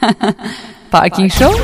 Parking 0.90 1.32
Show 1.32 1.62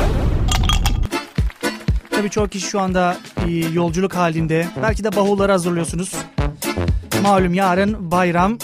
Tabii 2.11 2.29
çok 2.29 2.51
kişi 2.51 2.67
şu 2.67 2.79
anda 2.79 3.17
e, 3.47 3.51
yolculuk 3.51 4.15
halinde. 4.15 4.67
Belki 4.81 5.03
de 5.03 5.15
bavulları 5.15 5.51
hazırlıyorsunuz. 5.51 6.11
Malum 7.21 7.53
yarın 7.53 8.11
bayram. 8.11 8.57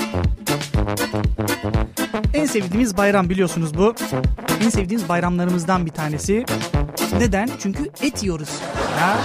En 2.33 2.45
sevdiğimiz 2.45 2.97
bayram 2.97 3.29
biliyorsunuz 3.29 3.77
bu. 3.77 3.95
En 4.65 4.69
sevdiğimiz 4.69 5.09
bayramlarımızdan 5.09 5.85
bir 5.85 5.91
tanesi. 5.91 6.45
Neden? 7.17 7.49
Çünkü 7.59 7.91
et 8.01 8.23
yiyoruz. 8.23 8.49
Ya, 8.99 9.17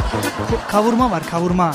kavurma 0.69 1.11
var 1.11 1.23
kavurma. 1.31 1.75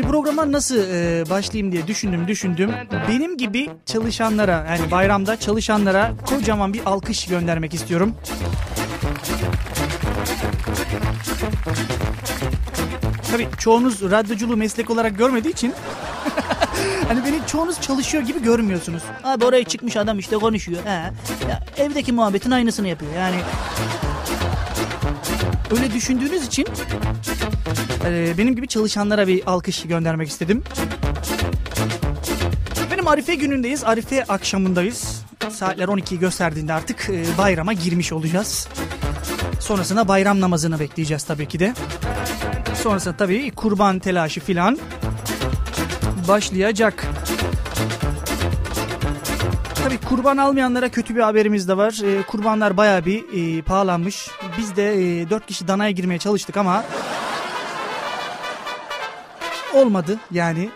Şimdi 0.00 0.12
programa 0.12 0.52
nasıl 0.52 0.76
e, 0.76 1.30
başlayayım 1.30 1.72
diye 1.72 1.86
düşündüm 1.86 2.28
düşündüm. 2.28 2.70
Benim 3.08 3.36
gibi 3.36 3.70
çalışanlara 3.86 4.66
yani 4.70 4.90
bayramda 4.90 5.36
çalışanlara 5.40 6.12
kocaman 6.26 6.74
bir 6.74 6.80
alkış 6.86 7.26
göndermek 7.26 7.74
istiyorum. 7.74 8.14
Tabii 13.30 13.48
çoğunuz 13.58 14.10
radyoculuğu 14.10 14.56
meslek 14.56 14.90
olarak 14.90 15.18
görmediği 15.18 15.52
için 15.52 15.74
hani 17.08 17.24
beni 17.24 17.46
çoğunuz 17.46 17.80
çalışıyor 17.80 18.22
gibi 18.22 18.42
görmüyorsunuz. 18.42 19.02
Abi 19.24 19.44
oraya 19.44 19.64
çıkmış 19.64 19.96
adam 19.96 20.18
işte 20.18 20.36
konuşuyor. 20.36 20.82
He. 20.84 20.90
Ya, 20.90 21.64
evdeki 21.76 22.12
muhabbetin 22.12 22.50
aynısını 22.50 22.88
yapıyor. 22.88 23.12
Yani 23.14 23.36
öyle 25.70 25.92
düşündüğünüz 25.92 26.46
için 26.46 26.66
e, 28.04 28.38
benim 28.38 28.56
gibi 28.56 28.68
çalışanlara 28.68 29.28
bir 29.28 29.42
alkış 29.46 29.82
göndermek 29.82 30.28
istedim. 30.28 30.62
Benim 32.92 33.08
Arife 33.08 33.34
günündeyiz. 33.34 33.84
Arife 33.84 34.24
akşamındayız. 34.24 35.22
Saatler 35.50 35.88
12'yi 35.88 36.20
gösterdiğinde 36.20 36.72
artık 36.72 37.10
e, 37.10 37.24
bayrama 37.38 37.72
girmiş 37.72 38.12
olacağız. 38.12 38.68
Sonrasında 39.60 40.08
bayram 40.08 40.40
namazını 40.40 40.80
bekleyeceğiz 40.80 41.24
tabii 41.24 41.48
ki 41.48 41.60
de. 41.60 41.74
Sonrasında 42.74 43.16
tabii 43.16 43.50
kurban 43.50 43.98
telaşı 43.98 44.40
filan 44.40 44.78
başlayacak. 46.28 47.06
Tabii 49.84 49.98
kurban 49.98 50.36
almayanlara 50.36 50.88
kötü 50.88 51.16
bir 51.16 51.20
haberimiz 51.20 51.68
de 51.68 51.76
var. 51.76 52.00
Ee, 52.04 52.22
kurbanlar 52.22 52.76
baya 52.76 53.04
bir 53.04 53.24
e, 53.58 53.62
pahalanmış. 53.62 54.28
Biz 54.58 54.76
de 54.76 55.20
e, 55.20 55.30
4 55.30 55.46
kişi 55.46 55.68
danaya 55.68 55.90
girmeye 55.90 56.18
çalıştık 56.18 56.56
ama 56.56 56.84
olmadı 59.74 60.18
yani. 60.30 60.70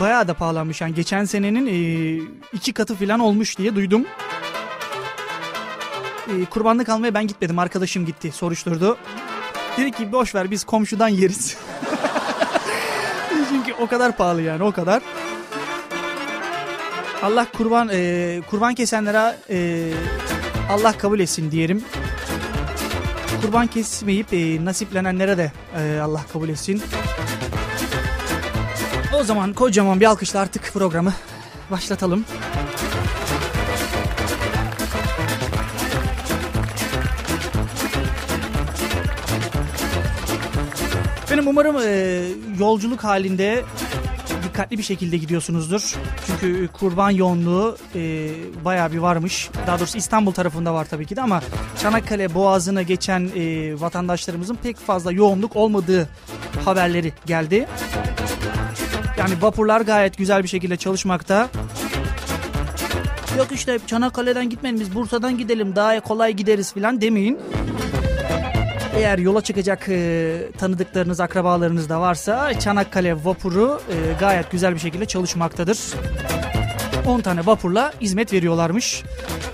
Baya 0.00 0.28
da 0.28 0.34
pahalanmış 0.34 0.80
yani 0.80 0.94
geçen 0.94 1.24
senenin 1.24 1.66
e, 1.66 1.76
iki 2.52 2.72
katı 2.72 2.94
filan 2.94 3.20
olmuş 3.20 3.58
diye 3.58 3.76
duydum. 3.76 4.06
E, 6.28 6.44
kurbanlık 6.44 6.88
almaya 6.88 7.14
ben 7.14 7.26
gitmedim 7.26 7.58
arkadaşım 7.58 8.06
gitti 8.06 8.32
soruşturdu. 8.32 8.98
Dedi 9.76 9.92
ki 9.92 10.12
boş 10.12 10.34
ver 10.34 10.50
biz 10.50 10.64
komşudan 10.64 11.08
yeriz. 11.08 11.56
Çünkü 13.48 13.72
o 13.72 13.86
kadar 13.86 14.16
pahalı 14.16 14.42
yani 14.42 14.62
o 14.62 14.72
kadar. 14.72 15.02
Allah 17.22 17.46
kurban 17.56 17.88
e, 17.92 18.40
kurban 18.50 18.74
kesenlere 18.74 19.36
e, 19.50 19.88
Allah 20.70 20.92
kabul 20.92 21.20
etsin 21.20 21.50
diyelim. 21.50 21.84
Kurban 23.42 23.66
kesmeyip 23.66 24.32
e, 24.32 24.64
nasiplenenlere 24.64 25.38
de 25.38 25.52
e, 25.76 26.00
Allah 26.00 26.20
kabul 26.32 26.48
etsin. 26.48 26.82
O 29.14 29.24
zaman 29.24 29.52
kocaman 29.52 30.00
bir 30.00 30.06
alkışla 30.06 30.40
artık 30.40 30.72
programı 30.72 31.14
başlatalım. 31.70 32.24
Benim 41.30 41.48
umarım 41.48 41.76
e, 41.78 42.22
yolculuk 42.58 43.04
halinde 43.04 43.64
dikkatli 44.52 44.78
bir 44.78 44.82
şekilde 44.82 45.16
gidiyorsunuzdur. 45.16 45.96
Çünkü 46.26 46.68
kurban 46.68 47.10
yoğunluğu 47.10 47.76
e, 47.94 48.30
bayağı 48.64 48.92
bir 48.92 48.98
varmış. 48.98 49.50
Daha 49.66 49.78
doğrusu 49.78 49.98
İstanbul 49.98 50.32
tarafında 50.32 50.74
var 50.74 50.86
tabii 50.90 51.06
ki 51.06 51.16
de 51.16 51.22
ama 51.22 51.42
Çanakkale 51.82 52.34
Boğazı'na 52.34 52.82
geçen 52.82 53.30
e, 53.36 53.74
vatandaşlarımızın 53.80 54.54
pek 54.62 54.76
fazla 54.76 55.12
yoğunluk 55.12 55.56
olmadığı 55.56 56.08
haberleri 56.64 57.12
geldi. 57.26 57.68
Yani 59.18 59.34
vapurlar 59.42 59.80
gayet 59.80 60.18
güzel 60.18 60.42
bir 60.42 60.48
şekilde 60.48 60.76
çalışmakta. 60.76 61.48
Yok 63.38 63.52
işte 63.52 63.78
Çanakkale'den 63.86 64.50
gitmeyin 64.50 64.80
biz 64.80 64.94
Bursa'dan 64.94 65.38
gidelim 65.38 65.76
daha 65.76 66.00
kolay 66.00 66.32
gideriz 66.32 66.72
falan 66.72 67.00
demeyin. 67.00 67.38
Eğer 68.96 69.18
yola 69.18 69.40
çıkacak 69.40 69.88
e, 69.88 70.38
tanıdıklarınız, 70.58 71.20
akrabalarınız 71.20 71.88
da 71.88 72.00
varsa 72.00 72.60
Çanakkale 72.60 73.24
vapuru 73.24 73.80
e, 73.90 74.18
gayet 74.20 74.50
güzel 74.50 74.74
bir 74.74 74.80
şekilde 74.80 75.06
çalışmaktadır. 75.06 75.78
10 77.06 77.20
tane 77.20 77.46
vapurla 77.46 77.92
hizmet 78.00 78.32
veriyorlarmış. 78.32 79.02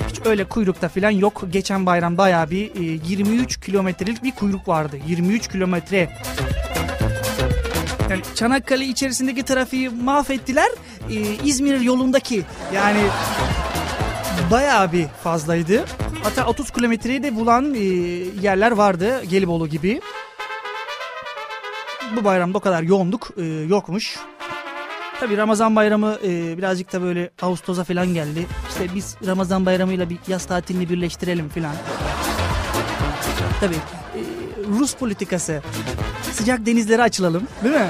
Hiç 0.09 0.27
öyle 0.27 0.45
kuyrukta 0.45 0.89
falan 0.89 1.11
yok. 1.11 1.45
Geçen 1.51 1.87
bayram 1.87 2.19
bayağı 2.19 2.51
bir 2.51 2.71
e, 2.75 3.01
23 3.09 3.61
kilometrelik 3.61 4.23
bir 4.23 4.33
kuyruk 4.33 4.69
vardı. 4.69 4.99
23 5.07 5.49
kilometre. 5.49 6.09
Yani 8.11 8.23
Çanakkale 8.35 8.85
içerisindeki 8.85 9.43
trafiği 9.43 9.89
mahvettiler. 9.89 10.69
E, 11.11 11.15
İzmir 11.45 11.81
yolundaki 11.81 12.43
yani 12.75 13.01
bayağı 14.51 14.93
bir 14.93 15.07
fazlaydı. 15.23 15.85
Hatta 16.23 16.47
30 16.47 16.71
kilometreyi 16.71 17.23
de 17.23 17.37
bulan 17.37 17.75
e, 17.75 17.79
yerler 18.43 18.71
vardı 18.71 19.23
Gelibolu 19.25 19.69
gibi. 19.69 20.01
Bu 22.17 22.25
bayramda 22.25 22.59
o 22.59 22.61
kadar 22.61 22.83
yoğunluk 22.83 23.31
e, 23.37 23.43
yokmuş. 23.45 24.19
Tabi 25.21 25.37
Ramazan 25.37 25.77
bayramı 25.77 26.19
e, 26.25 26.59
birazcık 26.59 26.93
da 26.93 27.03
böyle 27.03 27.31
Ağustos'a 27.43 27.85
falan 27.85 28.15
geldi. 28.15 28.47
İşte 28.69 28.95
biz 28.95 29.17
Ramazan 29.27 29.67
bayramıyla 29.67 30.11
bir 30.11 30.19
yaz 30.29 30.45
tatilini 30.45 30.89
birleştirelim 30.89 31.49
falan. 31.49 31.75
Tabi 33.61 33.75
e, 33.75 34.21
Rus 34.79 34.95
politikası. 34.95 35.63
Sıcak 36.33 36.67
denizlere 36.67 37.03
açılalım 37.03 37.43
değil 37.65 37.75
mi? 37.75 37.89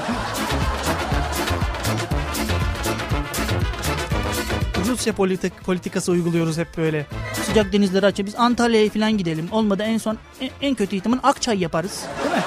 Rusya 4.89 5.13
politik, 5.13 5.63
politikası 5.65 6.11
uyguluyoruz 6.11 6.57
hep 6.57 6.77
böyle. 6.77 7.05
Sıcak 7.45 7.73
denizleri 7.73 8.05
açıyor. 8.05 8.27
Biz 8.27 8.35
Antalya'ya 8.35 8.89
falan 8.89 9.17
gidelim. 9.17 9.47
Olmadı 9.51 9.83
en 9.83 9.97
son 9.97 10.17
en, 10.41 10.49
en 10.61 10.75
kötü 10.75 10.95
ihtimal 10.95 11.17
Akçay 11.23 11.59
yaparız. 11.59 12.03
Değil 12.23 12.35
mi? 12.35 12.43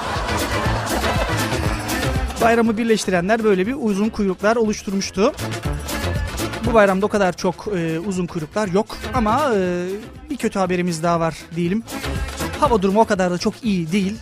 Bayramı 2.41 2.77
birleştirenler 2.77 3.43
böyle 3.43 3.67
bir 3.67 3.75
uzun 3.79 4.09
kuyruklar 4.09 4.55
oluşturmuştu. 4.55 5.33
Bu 6.65 6.73
bayramda 6.73 7.05
o 7.05 7.09
kadar 7.09 7.37
çok 7.37 7.67
e, 7.75 7.99
uzun 7.99 8.25
kuyruklar 8.25 8.67
yok 8.67 8.97
ama 9.13 9.51
e, 9.55 9.85
bir 10.29 10.37
kötü 10.37 10.59
haberimiz 10.59 11.03
daha 11.03 11.19
var 11.19 11.35
diyelim. 11.55 11.83
Hava 12.59 12.81
durumu 12.81 12.99
o 12.99 13.05
kadar 13.05 13.31
da 13.31 13.37
çok 13.37 13.53
iyi 13.63 13.91
değil. 13.91 14.15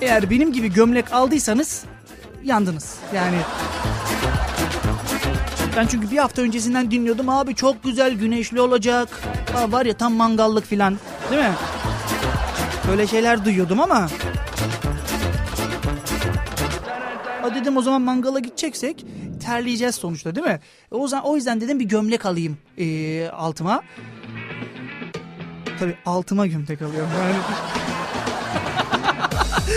Eğer 0.00 0.30
benim 0.30 0.52
gibi 0.52 0.72
gömlek 0.72 1.12
aldıysanız 1.12 1.84
yandınız. 2.44 2.96
Yani 3.14 3.36
ben 5.76 5.86
çünkü 5.86 6.10
bir 6.10 6.18
hafta 6.18 6.42
öncesinden 6.42 6.90
dinliyordum 6.90 7.28
abi 7.28 7.54
çok 7.54 7.84
güzel 7.84 8.14
güneşli 8.14 8.60
olacak. 8.60 9.08
Aa, 9.56 9.72
var 9.72 9.86
ya 9.86 9.94
tam 9.94 10.14
mangallık 10.14 10.66
filan 10.66 10.98
değil 11.30 11.42
mi? 11.42 11.52
Böyle 12.88 13.06
şeyler 13.06 13.44
duyuyordum 13.44 13.80
ama. 13.80 14.08
Aa, 17.42 17.54
dedim 17.54 17.76
o 17.76 17.82
zaman 17.82 18.02
mangala 18.02 18.38
gideceksek 18.38 19.06
terleyeceğiz 19.46 19.94
sonuçta 19.94 20.34
değil 20.34 20.46
mi? 20.46 20.60
E, 20.92 20.94
o 20.94 21.08
zaman 21.08 21.24
o 21.26 21.36
yüzden 21.36 21.60
dedim 21.60 21.80
bir 21.80 21.84
gömlek 21.84 22.26
alayım 22.26 22.58
e, 22.78 23.28
altıma. 23.28 23.82
Tabii 25.78 25.96
altıma 26.06 26.46
gömlek 26.46 26.82
alıyorum 26.82 27.10
yani. 27.18 27.34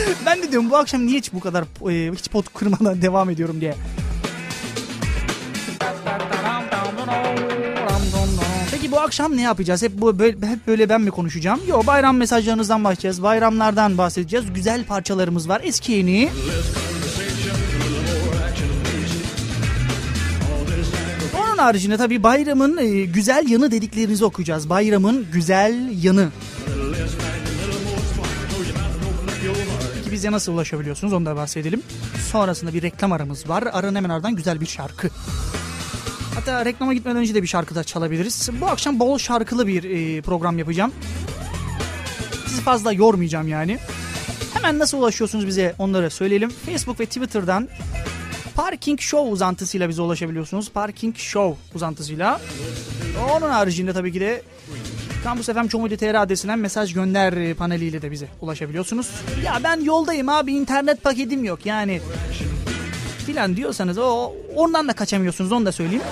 ben 0.26 0.42
de 0.44 0.52
diyorum 0.52 0.70
bu 0.70 0.78
akşam 0.78 1.06
niye 1.06 1.18
hiç 1.18 1.34
bu 1.34 1.40
kadar 1.40 1.64
e, 1.92 2.12
hiç 2.12 2.30
pot 2.30 2.54
kırmadan 2.54 3.02
devam 3.02 3.30
ediyorum 3.30 3.62
diye. 3.62 3.76
Akşam 9.06 9.38
ne 9.38 9.42
yapacağız? 9.42 9.84
Hep 9.84 9.92
bu 9.96 10.20
böyle, 10.20 10.48
hep 10.48 10.68
böyle 10.68 10.90
ben 10.90 11.02
mi 11.02 11.12
konuşacağım? 11.12 11.60
Yok 11.68 11.88
bayram 11.88 12.18
mesajlarınızdan 12.18 12.84
bahsedeceğiz. 12.84 13.24
Bayramlardan 13.24 13.98
bahsedeceğiz. 13.98 14.46
Güzel 14.54 14.86
parçalarımız 14.86 15.50
var. 15.50 15.62
Eski 15.64 15.92
yeni. 15.92 16.30
Onun 21.40 21.58
haricinde 21.58 21.98
tabii 21.98 22.24
bayramın 22.24 22.78
e, 22.78 23.06
güzel 23.06 23.50
yanı 23.50 23.72
dediklerinizi 23.72 24.26
okuyacağız. 24.26 24.70
Bayramın 24.70 25.28
güzel 25.34 26.04
yanı. 26.04 26.30
Peki 29.96 30.12
bize 30.12 30.32
nasıl 30.32 30.54
ulaşabiliyorsunuz 30.54 31.14
onu 31.14 31.26
da 31.26 31.36
bahsedelim. 31.36 31.82
Sonrasında 32.32 32.74
bir 32.74 32.82
reklam 32.82 33.12
aramız 33.12 33.50
var. 33.50 33.64
Aranın 33.74 33.96
hemen 33.96 34.10
ardından 34.10 34.36
güzel 34.36 34.62
bir 34.62 34.66
şarkı. 34.66 35.10
Hatta 36.36 36.66
reklama 36.66 36.94
gitmeden 36.94 37.18
önce 37.18 37.36
de 37.36 37.42
bir 37.42 37.48
şarkı 37.48 37.76
da 37.76 37.84
çalabiliriz. 37.84 38.50
Bu 38.62 38.68
akşam 38.68 39.00
bol 39.00 39.18
şarkılı 39.18 39.68
bir 39.68 39.84
e, 39.84 40.22
program 40.22 40.58
yapacağım. 40.58 40.94
Sizi 42.48 42.62
fazla 42.62 42.92
yormayacağım 42.92 43.48
yani. 43.48 43.78
Hemen 44.54 44.80
nasıl 44.80 44.98
ulaşıyorsunuz 44.98 45.48
bize 45.48 45.76
onları 45.80 46.10
söyleyelim. 46.10 46.50
Facebook 46.50 47.00
ve 47.00 47.06
Twitter'dan 47.06 47.68
Parking 48.56 49.00
Show 49.02 49.32
uzantısıyla 49.32 49.90
bize 49.90 50.02
ulaşabiliyorsunuz. 50.02 50.72
Parking 50.72 51.16
Show 51.18 51.62
uzantısıyla. 51.76 52.42
Onun 53.32 53.50
haricinde 53.50 53.94
tabii 53.94 54.12
ki 54.12 54.20
de 54.20 54.42
Campus 55.24 55.46
FM 55.46 55.68
Comedy.tr 55.68 56.16
adresinden 56.16 56.60
mesaj 56.60 56.94
gönder 56.94 57.54
paneliyle 57.54 58.02
de 58.02 58.12
bize 58.12 58.28
ulaşabiliyorsunuz. 58.42 59.10
Ya 59.46 59.60
ben 59.64 59.82
yoldayım 59.82 60.30
abi 60.30 60.54
internet 60.54 61.04
paketim 61.04 61.44
yok 61.44 61.66
yani 61.66 62.02
filan 63.26 63.56
diyorsanız 63.56 63.98
o 63.98 64.34
ondan 64.56 64.88
da 64.88 64.94
kaçamıyorsunuz 64.94 65.52
onu 65.52 65.66
da 65.66 65.72
söyleyeyim. 65.72 66.04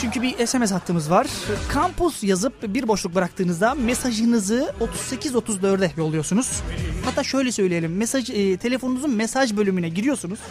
Çünkü 0.00 0.22
bir 0.22 0.46
SMS 0.46 0.72
hattımız 0.72 1.10
var. 1.10 1.26
Kampus 1.72 2.24
yazıp 2.24 2.74
bir 2.74 2.88
boşluk 2.88 3.14
bıraktığınızda 3.14 3.74
mesajınızı 3.74 4.72
3834'e 5.02 5.92
yolluyorsunuz. 5.96 6.60
Hatta 7.04 7.24
şöyle 7.24 7.52
söyleyelim. 7.52 7.96
Mesaj 7.96 8.30
e, 8.30 8.56
telefonunuzun 8.56 9.10
mesaj 9.10 9.56
bölümüne 9.56 9.88
giriyorsunuz. 9.88 10.38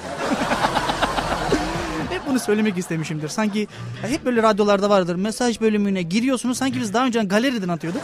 hep 2.10 2.22
bunu 2.28 2.40
söylemek 2.40 2.78
istemişimdir. 2.78 3.28
Sanki 3.28 3.68
hep 4.02 4.26
böyle 4.26 4.44
radyolarda 4.44 4.90
vardır. 4.90 5.16
Mesaj 5.16 5.62
bölümüne 5.62 6.02
giriyorsunuz. 6.02 6.58
Sanki 6.58 6.80
biz 6.80 6.94
daha 6.94 7.06
önce 7.06 7.20
galeriden 7.20 7.70
atıyorduk. 7.70 8.02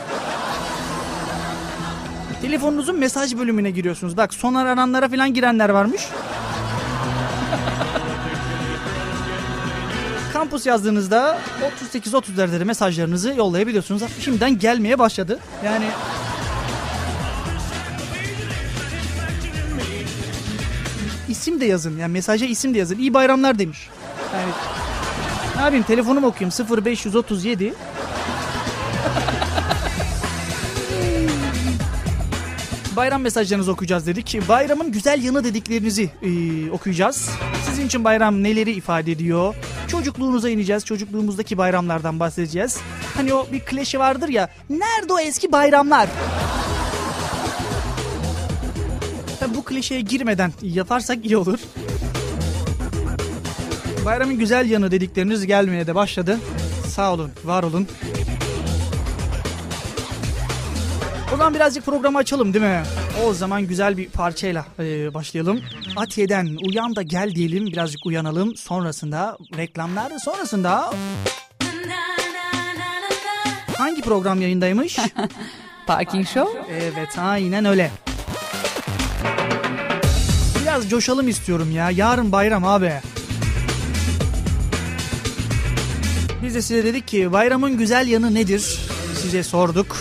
Telefonunuzun 2.42 3.00
mesaj 3.00 3.38
bölümüne 3.38 3.72
giriyorsunuz. 3.72 4.18
Bak 4.18 4.34
son 4.34 4.54
arananlara 4.54 5.10
falan 5.10 5.34
girenler 5.34 5.70
varmış. 5.70 6.02
Kampus 10.46 10.66
yazdığınızda 10.66 11.38
38-34'lere 11.94 12.66
mesajlarınızı 12.66 13.34
yollayabiliyorsunuz. 13.38 14.02
Şimdiden 14.20 14.60
gelmeye 14.60 15.00
başladı. 15.00 15.40
Yani 15.66 15.86
isim 21.30 21.62
de 21.62 21.66
yazın. 21.66 21.98
Yani 21.98 22.12
mesaja 22.12 22.46
isim 22.46 22.74
de 22.74 22.78
yazın. 22.78 22.98
İyi 22.98 23.14
bayramlar 23.14 23.60
demiş. 23.60 23.90
Yani 24.34 24.52
ne 25.56 25.62
yapayım 25.62 25.84
telefonumu 25.84 26.28
okuyayım 26.28 26.86
0537 26.86 27.74
Bayram 32.96 33.22
mesajlarınızı 33.22 33.72
okuyacağız 33.72 34.08
dedik. 34.08 34.40
Bayramın 34.50 34.92
güzel 34.92 35.24
yanı 35.24 35.44
dediklerinizi 35.44 36.10
e, 36.22 36.72
okuyacağız. 36.72 37.30
Sizin 37.86 37.98
için 37.98 38.04
bayram 38.04 38.44
neleri 38.44 38.72
ifade 38.72 39.12
ediyor? 39.12 39.56
Çocukluğunuza 39.88 40.50
ineceğiz. 40.50 40.86
Çocukluğumuzdaki 40.86 41.58
bayramlardan 41.58 42.20
bahsedeceğiz. 42.20 42.78
Hani 43.16 43.34
o 43.34 43.48
bir 43.52 43.60
klişe 43.60 44.00
vardır 44.00 44.30
ya. 44.30 44.50
Nerede 44.70 45.14
o 45.14 45.20
eski 45.20 45.52
bayramlar? 45.52 46.10
Tabii 49.40 49.56
bu 49.56 49.64
klişeye 49.64 50.02
girmeden 50.02 50.52
yaparsak 50.62 51.26
iyi 51.26 51.38
olur. 51.38 51.60
Bayramın 54.06 54.38
güzel 54.38 54.70
yanı 54.70 54.92
dedikleriniz 54.92 55.46
gelmeye 55.46 55.88
de 55.88 55.96
başladı. 55.96 56.40
Sağ 56.88 57.14
olun, 57.14 57.32
var 57.44 57.64
olun. 57.64 57.88
O 61.34 61.38
zaman 61.38 61.54
birazcık 61.54 61.86
programı 61.86 62.18
açalım 62.18 62.54
değil 62.54 62.66
mi? 62.66 62.84
O 63.26 63.34
zaman 63.34 63.68
güzel 63.68 63.98
bir 63.98 64.10
parçayla 64.10 64.66
e, 64.80 65.14
başlayalım. 65.14 65.62
Atiye'den 65.96 66.58
uyan 66.68 66.96
da 66.96 67.02
gel 67.02 67.36
diyelim 67.36 67.66
birazcık 67.66 68.06
uyanalım. 68.06 68.56
Sonrasında 68.56 69.38
reklamlar 69.58 70.12
sonrasında... 70.20 70.94
Hangi 73.78 74.02
program 74.02 74.42
yayındaymış? 74.42 75.00
Parking 75.88 76.28
Show. 76.28 76.74
Evet 76.74 77.18
aynen 77.18 77.66
öyle. 77.66 77.92
Biraz 80.62 80.90
coşalım 80.90 81.28
istiyorum 81.28 81.72
ya. 81.72 81.92
Yarın 81.92 82.32
bayram 82.32 82.66
abi. 82.66 82.94
Biz 86.44 86.56
de 86.56 86.62
size 86.62 86.84
dedik 86.84 87.08
ki 87.08 87.32
bayramın 87.32 87.78
güzel 87.78 88.08
yanı 88.08 88.34
nedir? 88.34 88.80
Size 89.22 89.44
sorduk. 89.44 89.98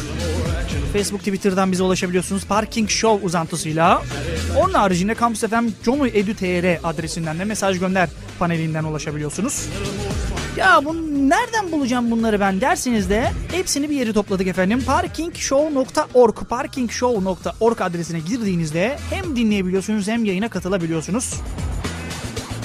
Facebook, 0.92 1.20
Twitter'dan 1.20 1.72
bize 1.72 1.82
ulaşabiliyorsunuz. 1.82 2.44
Parking 2.44 2.90
Show 2.90 3.26
uzantısıyla. 3.26 4.02
Onun 4.58 4.74
haricinde 4.74 5.14
Campus 5.20 5.40
FM 5.40 5.66
Edu.tr 6.14 6.88
adresinden 6.88 7.38
de 7.38 7.44
mesaj 7.44 7.78
gönder 7.78 8.08
panelinden 8.38 8.84
ulaşabiliyorsunuz. 8.84 9.68
Ya 10.56 10.80
bu 10.84 10.94
nereden 11.28 11.72
bulacağım 11.72 12.10
bunları 12.10 12.40
ben 12.40 12.60
dersiniz 12.60 13.10
de 13.10 13.32
hepsini 13.52 13.90
bir 13.90 13.96
yere 13.96 14.12
topladık 14.12 14.46
efendim. 14.46 14.82
Parkingshow.org 14.86 16.36
parkingshow.org 16.48 17.80
adresine 17.80 18.18
girdiğinizde 18.20 18.98
hem 19.10 19.36
dinleyebiliyorsunuz 19.36 20.08
hem 20.08 20.24
yayına 20.24 20.48
katılabiliyorsunuz. 20.48 21.34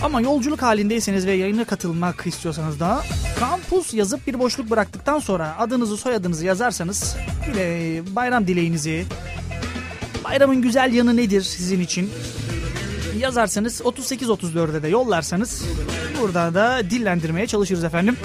Ama 0.01 0.21
yolculuk 0.21 0.61
halindeyseniz 0.61 1.25
ve 1.25 1.31
yayına 1.31 1.65
katılmak 1.65 2.27
istiyorsanız 2.27 2.79
da 2.79 3.03
kampus 3.39 3.93
yazıp 3.93 4.27
bir 4.27 4.39
boşluk 4.39 4.69
bıraktıktan 4.69 5.19
sonra 5.19 5.55
adınızı 5.57 5.97
soyadınızı 5.97 6.45
yazarsanız 6.45 7.15
de 7.55 8.01
bayram 8.15 8.47
dileğinizi 8.47 9.05
bayramın 10.23 10.61
güzel 10.61 10.93
yanı 10.93 11.17
nedir 11.17 11.41
sizin 11.41 11.79
için 11.79 12.09
yazarsanız 13.17 13.81
38-34'e 13.81 14.83
de 14.83 14.87
yollarsanız 14.87 15.63
burada 16.21 16.53
da 16.53 16.89
dillendirmeye 16.89 17.47
çalışırız 17.47 17.83
efendim. 17.83 18.17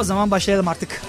O 0.00 0.04
zaman 0.04 0.30
başlayalım 0.30 0.68
artık. 0.68 1.02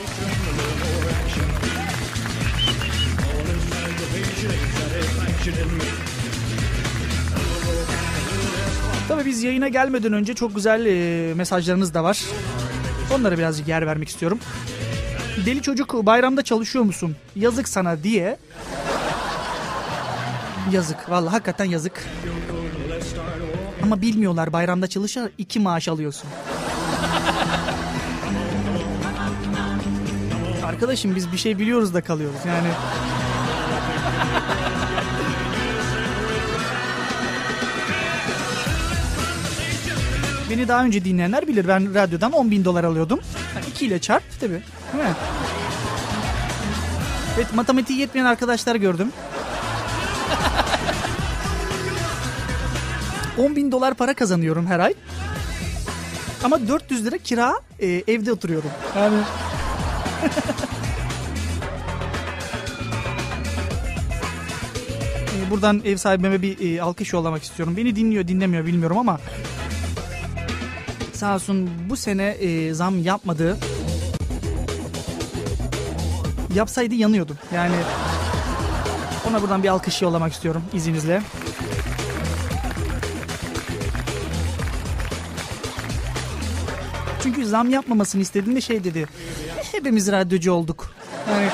Tabii 9.08 9.26
biz 9.26 9.44
yayına 9.44 9.68
gelmeden 9.68 10.14
önce 10.14 10.34
çok 10.34 10.56
güzel 10.56 10.86
e, 10.86 11.34
mesajlarınız 11.34 11.94
da 11.94 12.04
var. 12.04 12.20
Onlara 13.16 13.38
birazcık 13.38 13.68
yer 13.68 13.88
vermek 13.88 14.10
istiyorum. 14.10 14.40
Deli 15.46 15.62
çocuk 15.62 15.94
bayramda 16.06 16.44
çalışıyor 16.44 16.86
musun? 16.86 17.16
Yazık 17.36 17.68
sana 17.70 18.04
diye. 18.04 18.38
Yazık. 20.72 21.10
Vallahi 21.10 21.32
hakikaten 21.32 21.66
yazık. 21.66 22.04
Ama 23.84 24.02
bilmiyorlar 24.02 24.54
bayramda 24.54 24.88
çalışır 24.88 25.30
iki 25.38 25.60
maaş 25.60 25.88
alıyorsun. 25.88 26.30
Arkadaşım 30.66 31.16
biz 31.16 31.32
bir 31.32 31.38
şey 31.38 31.60
biliyoruz 31.60 31.94
da 31.94 32.02
kalıyoruz 32.02 32.40
yani. 32.48 32.68
Beni 40.50 40.68
daha 40.68 40.84
önce 40.84 41.06
dinleyenler 41.06 41.48
bilir. 41.48 41.68
Ben 41.68 41.94
radyodan 41.94 42.32
10 42.32 42.52
bin 42.52 42.66
dolar 42.66 42.84
alıyordum. 42.84 43.20
2 43.70 43.86
ile 43.86 44.00
çarp 44.00 44.24
tabii. 44.40 44.62
Değil 44.94 45.04
mi? 45.04 45.14
Evet 47.36 47.54
matematiği 47.54 48.00
yetmeyen 48.00 48.26
arkadaşlar 48.26 48.76
gördüm. 48.76 49.12
10 53.38 53.56
bin 53.56 53.72
dolar 53.72 53.94
para 53.94 54.14
kazanıyorum 54.14 54.68
her 54.68 54.80
ay. 54.80 54.94
Ama 56.44 56.68
400 56.68 57.06
lira 57.06 57.18
kira 57.18 57.54
e, 57.80 58.04
evde 58.08 58.32
oturuyorum. 58.32 58.70
Yani... 58.96 59.18
e, 65.48 65.52
buradan 65.52 65.82
ev 65.86 65.98
sahibime 65.98 66.42
bir 66.42 66.78
e, 66.78 66.82
alkış 66.82 67.14
yollamak 67.14 67.44
istiyorum. 67.44 67.78
Beni 67.78 67.96
dinliyor 67.96 68.28
dinlemiyor 68.28 68.66
bilmiyorum 68.66 68.98
ama 68.98 69.20
sağ 71.18 71.36
olsun 71.36 71.70
bu 71.90 71.98
sene 71.98 72.24
e, 72.24 72.74
zam 72.74 73.04
yapmadı. 73.04 73.58
Yapsaydı 76.56 76.96
yanıyordum. 76.96 77.38
Yani 77.54 77.76
ona 79.30 79.42
buradan 79.42 79.64
bir 79.64 79.68
alkış 79.68 80.02
yollamak 80.02 80.34
istiyorum 80.34 80.64
izninizle. 80.74 81.22
Çünkü 87.24 87.46
zam 87.46 87.70
yapmamasını 87.70 88.22
istediğinde 88.22 88.62
şey 88.62 88.84
dedi. 88.84 89.08
Hepimiz 89.72 90.12
radyocu 90.12 90.52
olduk. 90.52 90.96
Yani 91.32 91.50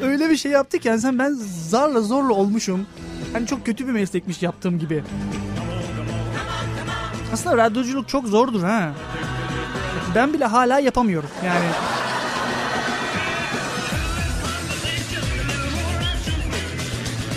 öyle 0.12 0.30
bir 0.30 0.36
şey 0.36 0.52
yaptık 0.52 0.84
yani 0.84 1.00
sen 1.00 1.18
ben 1.18 1.36
zarla 1.68 2.00
zorla 2.00 2.32
olmuşum. 2.32 2.86
Hani 3.36 3.46
çok 3.46 3.66
kötü 3.66 3.86
bir 3.86 3.92
meslekmiş 3.92 4.42
yaptığım 4.42 4.78
gibi. 4.78 5.04
Aslında 7.32 7.56
radyoculuk 7.56 8.08
çok 8.08 8.26
zordur 8.26 8.62
ha. 8.62 8.92
Ben 10.14 10.32
bile 10.32 10.44
hala 10.44 10.78
yapamıyorum 10.80 11.30
yani. 11.46 11.66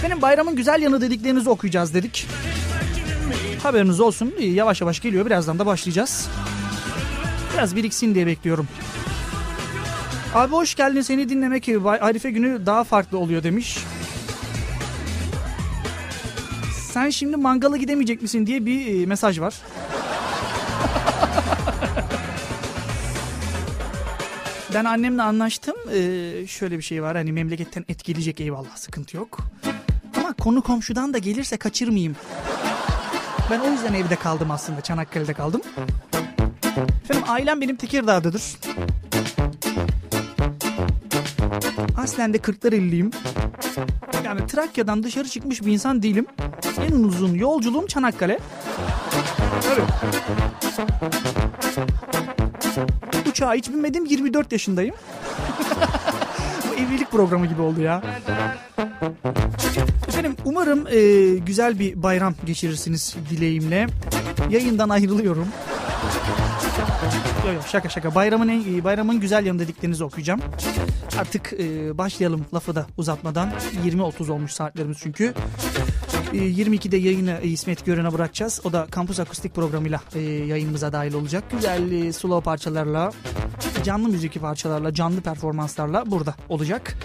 Benim 0.03 0.21
bayramın 0.21 0.55
güzel 0.55 0.81
yanı 0.81 1.01
dediklerinizi 1.01 1.49
okuyacağız 1.49 1.93
dedik. 1.93 2.27
Haberiniz 3.63 3.99
olsun 3.99 4.33
yavaş 4.39 4.81
yavaş 4.81 4.99
geliyor 4.99 5.25
birazdan 5.25 5.59
da 5.59 5.65
başlayacağız. 5.65 6.29
Biraz 7.53 7.75
biriksin 7.75 8.15
diye 8.15 8.27
bekliyorum. 8.27 8.67
Abi 10.35 10.51
hoş 10.51 10.75
geldin 10.75 11.01
seni 11.01 11.29
dinlemek 11.29 11.69
Arife 12.01 12.31
günü 12.31 12.65
daha 12.65 12.83
farklı 12.83 13.17
oluyor 13.17 13.43
demiş. 13.43 13.77
Sen 16.99 17.09
şimdi 17.09 17.37
mangala 17.37 17.77
gidemeyecek 17.77 18.21
misin 18.21 18.45
diye 18.45 18.65
bir 18.65 19.01
e, 19.01 19.05
mesaj 19.05 19.39
var. 19.39 19.55
ben 24.73 24.85
annemle 24.85 25.21
anlaştım. 25.21 25.75
Ee, 25.93 26.47
şöyle 26.47 26.77
bir 26.77 26.83
şey 26.83 27.03
var 27.03 27.15
hani 27.17 27.31
memleketten 27.31 27.85
etkileyecek 27.89 28.41
eyvallah 28.41 28.75
sıkıntı 28.75 29.17
yok. 29.17 29.39
Ama 30.17 30.33
konu 30.33 30.61
komşudan 30.61 31.13
da 31.13 31.17
gelirse 31.17 31.57
kaçırmayayım. 31.57 32.15
Ben 33.51 33.59
o 33.59 33.71
yüzden 33.71 33.93
evde 33.93 34.15
kaldım 34.15 34.51
aslında 34.51 34.81
Çanakkale'de 34.81 35.33
kaldım. 35.33 35.61
Efendim 37.03 37.23
ailem 37.27 37.61
benim 37.61 37.75
Tekirdağ'dadır. 37.75 38.43
Aslen 41.97 42.33
de 42.33 42.37
Kırklareli'liyim. 42.37 43.11
Yani 44.25 44.47
Trakya'dan 44.47 45.03
dışarı 45.03 45.29
çıkmış 45.29 45.65
bir 45.65 45.71
insan 45.71 46.03
değilim. 46.03 46.25
En 46.81 46.91
uzun 46.91 47.33
yolculuğum 47.33 47.87
Çanakkale. 47.87 48.39
Evet. 49.73 49.83
Uçağa 53.29 53.53
hiç 53.53 53.69
binmedim 53.69 54.05
24 54.05 54.51
yaşındayım. 54.51 54.95
Bu 56.69 56.75
evlilik 56.75 57.11
programı 57.11 57.45
gibi 57.45 57.61
oldu 57.61 57.81
ya. 57.81 58.01
Efendim 60.07 60.35
umarım 60.45 60.87
e, 60.87 60.99
güzel 61.37 61.79
bir 61.79 62.03
bayram 62.03 62.35
geçirirsiniz 62.45 63.15
dileğimle. 63.29 63.87
Yayından 64.49 64.89
ayrılıyorum. 64.89 65.47
Yok 67.49 67.55
yok 67.55 67.67
şaka 67.67 67.89
şaka. 67.89 68.15
Bayramın 68.15 68.47
en, 68.47 68.83
bayramın 68.83 69.19
güzel 69.19 69.45
yanı 69.45 69.59
dediklerinizi 69.59 70.03
okuyacağım. 70.03 70.41
Artık 71.19 71.53
e, 71.53 71.97
başlayalım 71.97 72.45
lafı 72.53 72.75
da 72.75 72.85
uzatmadan. 72.97 73.51
20.30 73.85 74.31
olmuş 74.31 74.51
saatlerimiz 74.51 74.97
çünkü. 75.03 75.33
E, 76.33 76.37
22'de 76.37 76.97
yayını 76.97 77.39
İsmet 77.43 77.85
Gören'e 77.85 78.13
bırakacağız. 78.13 78.61
O 78.63 78.73
da 78.73 78.87
kampüs 78.91 79.19
akustik 79.19 79.55
programıyla 79.55 80.01
e, 80.15 80.19
yayınımıza 80.21 80.93
dahil 80.93 81.13
olacak. 81.13 81.43
Güzel 81.51 81.91
e, 81.91 82.13
slow 82.13 82.43
parçalarla, 82.43 83.11
canlı 83.83 84.09
müzik 84.09 84.41
parçalarla, 84.41 84.93
canlı 84.93 85.21
performanslarla 85.21 86.11
burada 86.11 86.35
olacak. 86.49 86.97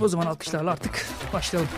O 0.00 0.08
zaman 0.08 0.26
alkışlarla 0.26 0.70
artık 0.70 1.06
başlayalım. 1.32 1.68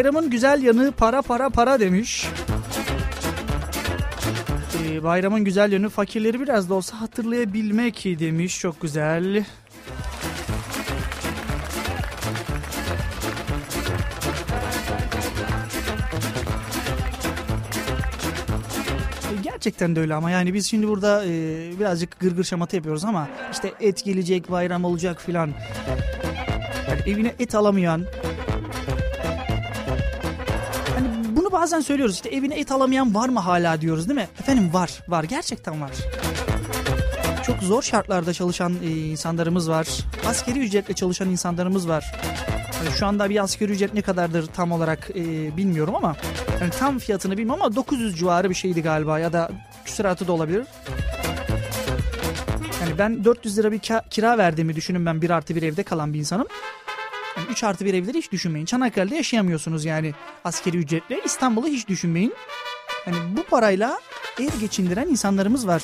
Bayramın 0.00 0.30
güzel 0.30 0.62
yanı 0.62 0.92
para 0.92 1.22
para 1.22 1.50
para 1.50 1.80
demiş. 1.80 2.26
Ee, 4.84 5.02
bayramın 5.02 5.44
güzel 5.44 5.72
yanı 5.72 5.88
fakirleri 5.88 6.40
biraz 6.40 6.70
da 6.70 6.74
olsa 6.74 7.00
hatırlayabilmek 7.00 8.04
demiş. 8.04 8.60
Çok 8.60 8.80
güzel. 8.80 9.36
Ee, 9.36 9.44
Gerçekten 19.42 19.96
de 19.96 20.00
öyle 20.00 20.14
ama 20.14 20.30
yani 20.30 20.54
biz 20.54 20.66
şimdi 20.66 20.88
burada 20.88 21.24
e, 21.26 21.30
birazcık 21.80 22.20
gırgır 22.20 22.44
şamata 22.44 22.76
yapıyoruz 22.76 23.04
ama 23.04 23.28
işte 23.52 23.72
et 23.80 24.04
gelecek 24.04 24.50
bayram 24.50 24.84
olacak 24.84 25.22
filan. 25.22 25.50
Yani 26.88 27.00
evine 27.06 27.34
et 27.38 27.54
alamayan 27.54 28.06
bazen 31.52 31.80
söylüyoruz 31.80 32.14
işte 32.14 32.28
evine 32.28 32.60
et 32.60 32.72
alamayan 32.72 33.14
var 33.14 33.28
mı 33.28 33.40
hala 33.40 33.80
diyoruz 33.80 34.08
değil 34.08 34.20
mi? 34.20 34.28
Efendim 34.40 34.70
var 34.72 34.90
var 35.08 35.24
gerçekten 35.24 35.80
var. 35.80 35.90
Çok 37.46 37.58
zor 37.62 37.82
şartlarda 37.82 38.32
çalışan 38.32 38.74
e, 38.84 38.90
insanlarımız 38.90 39.70
var. 39.70 39.88
Askeri 40.26 40.58
ücretle 40.58 40.94
çalışan 40.94 41.30
insanlarımız 41.30 41.88
var. 41.88 42.12
Şu 42.98 43.06
anda 43.06 43.30
bir 43.30 43.42
asgari 43.42 43.72
ücret 43.72 43.94
ne 43.94 44.02
kadardır 44.02 44.46
tam 44.46 44.72
olarak 44.72 45.10
e, 45.10 45.56
bilmiyorum 45.56 45.94
ama 45.94 46.16
yani 46.60 46.70
tam 46.70 46.98
fiyatını 46.98 47.38
bilmiyorum 47.38 47.62
ama 47.62 47.76
900 47.76 48.18
civarı 48.18 48.50
bir 48.50 48.54
şeydi 48.54 48.82
galiba 48.82 49.18
ya 49.18 49.32
da 49.32 49.50
küsuratı 49.84 50.26
da 50.26 50.32
olabilir. 50.32 50.66
Yani 52.80 52.98
ben 52.98 53.24
400 53.24 53.58
lira 53.58 53.72
bir 53.72 53.80
kira 54.10 54.38
verdiğimi 54.38 54.76
düşünün 54.76 55.06
ben 55.06 55.22
bir 55.22 55.30
artı 55.30 55.56
bir 55.56 55.62
evde 55.62 55.82
kalan 55.82 56.14
bir 56.14 56.18
insanım. 56.18 56.46
Yani 57.36 57.48
3 57.50 57.64
artı 57.64 57.84
bir 57.84 57.94
evleri 57.94 58.18
hiç 58.18 58.32
düşünmeyin. 58.32 58.66
Çanakkale'de 58.66 59.16
yaşayamıyorsunuz 59.16 59.84
yani 59.84 60.14
askeri 60.44 60.76
ücretle. 60.76 61.20
İstanbul'u 61.24 61.66
hiç 61.66 61.88
düşünmeyin. 61.88 62.34
Yani 63.06 63.16
bu 63.36 63.42
parayla 63.42 63.98
ev 64.40 64.60
geçindiren 64.60 65.08
insanlarımız 65.08 65.66
var. 65.66 65.82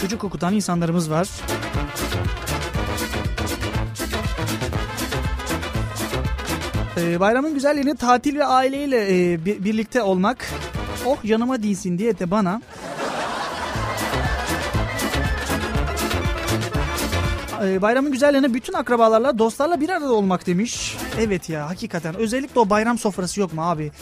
Çocuk 0.00 0.24
okutan 0.24 0.54
insanlarımız 0.54 1.10
var. 1.10 1.28
Ee, 6.96 7.20
bayramın 7.20 7.54
güzelliğini 7.54 7.96
tatil 7.96 8.36
ve 8.36 8.44
aileyle 8.44 9.32
e, 9.32 9.44
birlikte 9.44 10.02
olmak. 10.02 10.50
Oh 11.06 11.24
yanıma 11.24 11.62
değilsin 11.62 11.98
diye 11.98 12.18
de 12.18 12.30
bana 12.30 12.62
e, 17.64 17.82
bayramın 17.82 18.12
güzelliğine 18.12 18.54
bütün 18.54 18.72
akrabalarla, 18.72 19.38
dostlarla 19.38 19.80
bir 19.80 19.88
arada 19.88 20.12
olmak 20.12 20.46
demiş. 20.46 20.96
Evet 21.20 21.48
ya 21.48 21.68
hakikaten. 21.68 22.14
Özellikle 22.14 22.60
o 22.60 22.70
bayram 22.70 22.98
sofrası 22.98 23.40
yok 23.40 23.52
mu 23.52 23.62
abi? 23.70 23.92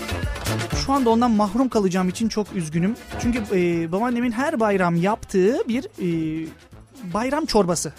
Şu 0.87 0.93
anda 0.93 1.11
ondan 1.11 1.31
mahrum 1.31 1.69
kalacağım 1.69 2.09
için 2.09 2.29
çok 2.29 2.53
üzgünüm. 2.55 2.97
Çünkü 3.21 3.39
e, 3.53 3.93
babaannemin 3.93 4.33
her 4.33 4.61
bayram 4.61 4.97
yaptığı 4.97 5.69
bir 5.69 5.85
e, 5.85 6.09
bayram 7.15 7.47
çorbası. 7.47 7.93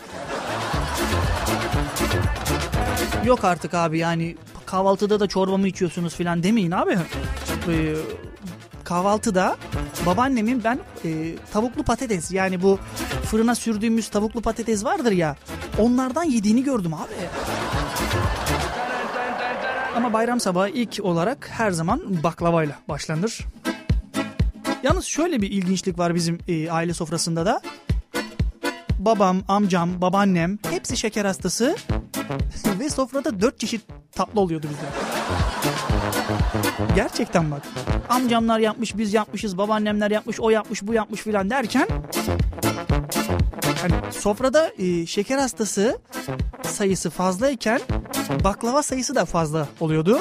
Yok 3.25 3.43
artık 3.43 3.73
abi 3.73 3.99
yani 3.99 4.35
kahvaltıda 4.65 5.19
da 5.19 5.27
çorba 5.27 5.57
mı 5.57 5.67
içiyorsunuz 5.67 6.15
filan 6.15 6.43
demeyin 6.43 6.71
abi. 6.71 6.97
Ee, 7.69 7.93
kahvaltıda 8.85 9.57
babaannemin 10.05 10.63
ben 10.63 10.79
e, 11.05 11.35
tavuklu 11.53 11.83
patates 11.83 12.31
yani 12.31 12.61
bu 12.61 12.79
fırına 13.25 13.55
sürdüğümüz 13.55 14.09
tavuklu 14.09 14.41
patates 14.41 14.83
vardır 14.83 15.11
ya 15.11 15.35
onlardan 15.77 16.23
yediğini 16.23 16.63
gördüm 16.63 16.93
abi. 16.93 17.13
Ama 19.95 20.13
bayram 20.13 20.39
sabahı 20.39 20.69
ilk 20.69 20.99
olarak 21.03 21.49
her 21.51 21.71
zaman 21.71 22.23
baklavayla 22.23 22.75
başlanır. 22.89 23.39
Yalnız 24.83 25.05
şöyle 25.05 25.41
bir 25.41 25.51
ilginçlik 25.51 25.99
var 25.99 26.15
bizim 26.15 26.39
e, 26.47 26.71
aile 26.71 26.93
sofrasında 26.93 27.45
da. 27.45 27.61
Babam, 28.99 29.41
amcam, 29.47 30.01
babaannem 30.01 30.59
hepsi 30.69 30.97
şeker 30.97 31.25
hastası 31.25 31.75
ve 32.79 32.89
sofrada 32.89 33.41
dört 33.41 33.59
çeşit 33.59 33.81
tatlı 34.15 34.41
oluyordu 34.41 34.67
bizde. 34.69 34.85
Gerçekten 36.95 37.51
bak. 37.51 37.61
Amcamlar 38.09 38.59
yapmış, 38.59 38.97
biz 38.97 39.13
yapmışız, 39.13 39.57
babaannemler 39.57 40.11
yapmış, 40.11 40.39
o 40.39 40.49
yapmış, 40.49 40.87
bu 40.87 40.93
yapmış 40.93 41.21
filan 41.21 41.49
derken 41.49 41.87
hani 43.81 43.93
sofrada 44.11 44.71
e, 44.77 45.05
şeker 45.05 45.37
hastası 45.37 45.99
sayısı 46.63 47.09
fazlayken 47.09 47.81
baklava 48.43 48.83
sayısı 48.83 49.15
da 49.15 49.25
fazla 49.25 49.67
oluyordu. 49.79 50.19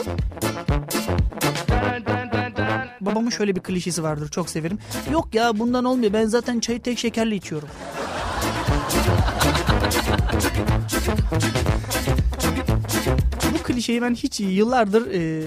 Babamın 3.00 3.30
şöyle 3.30 3.56
bir 3.56 3.60
klişesi 3.60 4.02
vardır 4.02 4.30
çok 4.30 4.50
severim. 4.50 4.78
Yok 5.10 5.34
ya 5.34 5.58
bundan 5.58 5.84
olmuyor 5.84 6.12
ben 6.12 6.26
zaten 6.26 6.60
çayı 6.60 6.82
tek 6.82 6.98
şekerli 6.98 7.34
içiyorum. 7.34 7.68
Klişeyi 13.64 14.02
ben 14.02 14.14
hiç 14.14 14.40
yıllardır 14.40 15.10
e, 15.10 15.42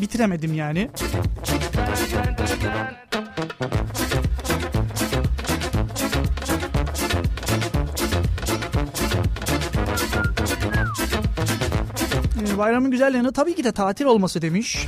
bitiremedim 0.00 0.54
yani. 0.54 0.90
E, 12.54 12.58
Bayramın 12.58 12.90
güzel 12.90 13.14
yanı 13.14 13.32
tabii 13.32 13.54
ki 13.54 13.64
de 13.64 13.72
tatil 13.72 14.04
olması 14.04 14.42
demiş. 14.42 14.86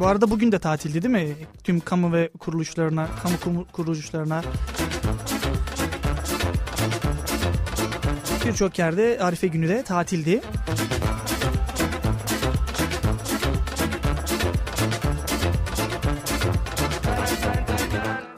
Bu 0.00 0.06
arada 0.06 0.30
bugün 0.30 0.52
de 0.52 0.58
tatildi 0.58 1.02
değil 1.02 1.14
mi? 1.14 1.34
Tüm 1.64 1.80
kamu 1.80 2.12
ve 2.12 2.30
kuruluşlarına, 2.38 3.08
kamu 3.22 3.66
kuruluşlarına 3.72 4.42
birçok 8.46 8.78
yerde 8.78 9.18
Arife 9.20 9.46
günü 9.46 9.68
de 9.68 9.82
tatildi. 9.82 10.40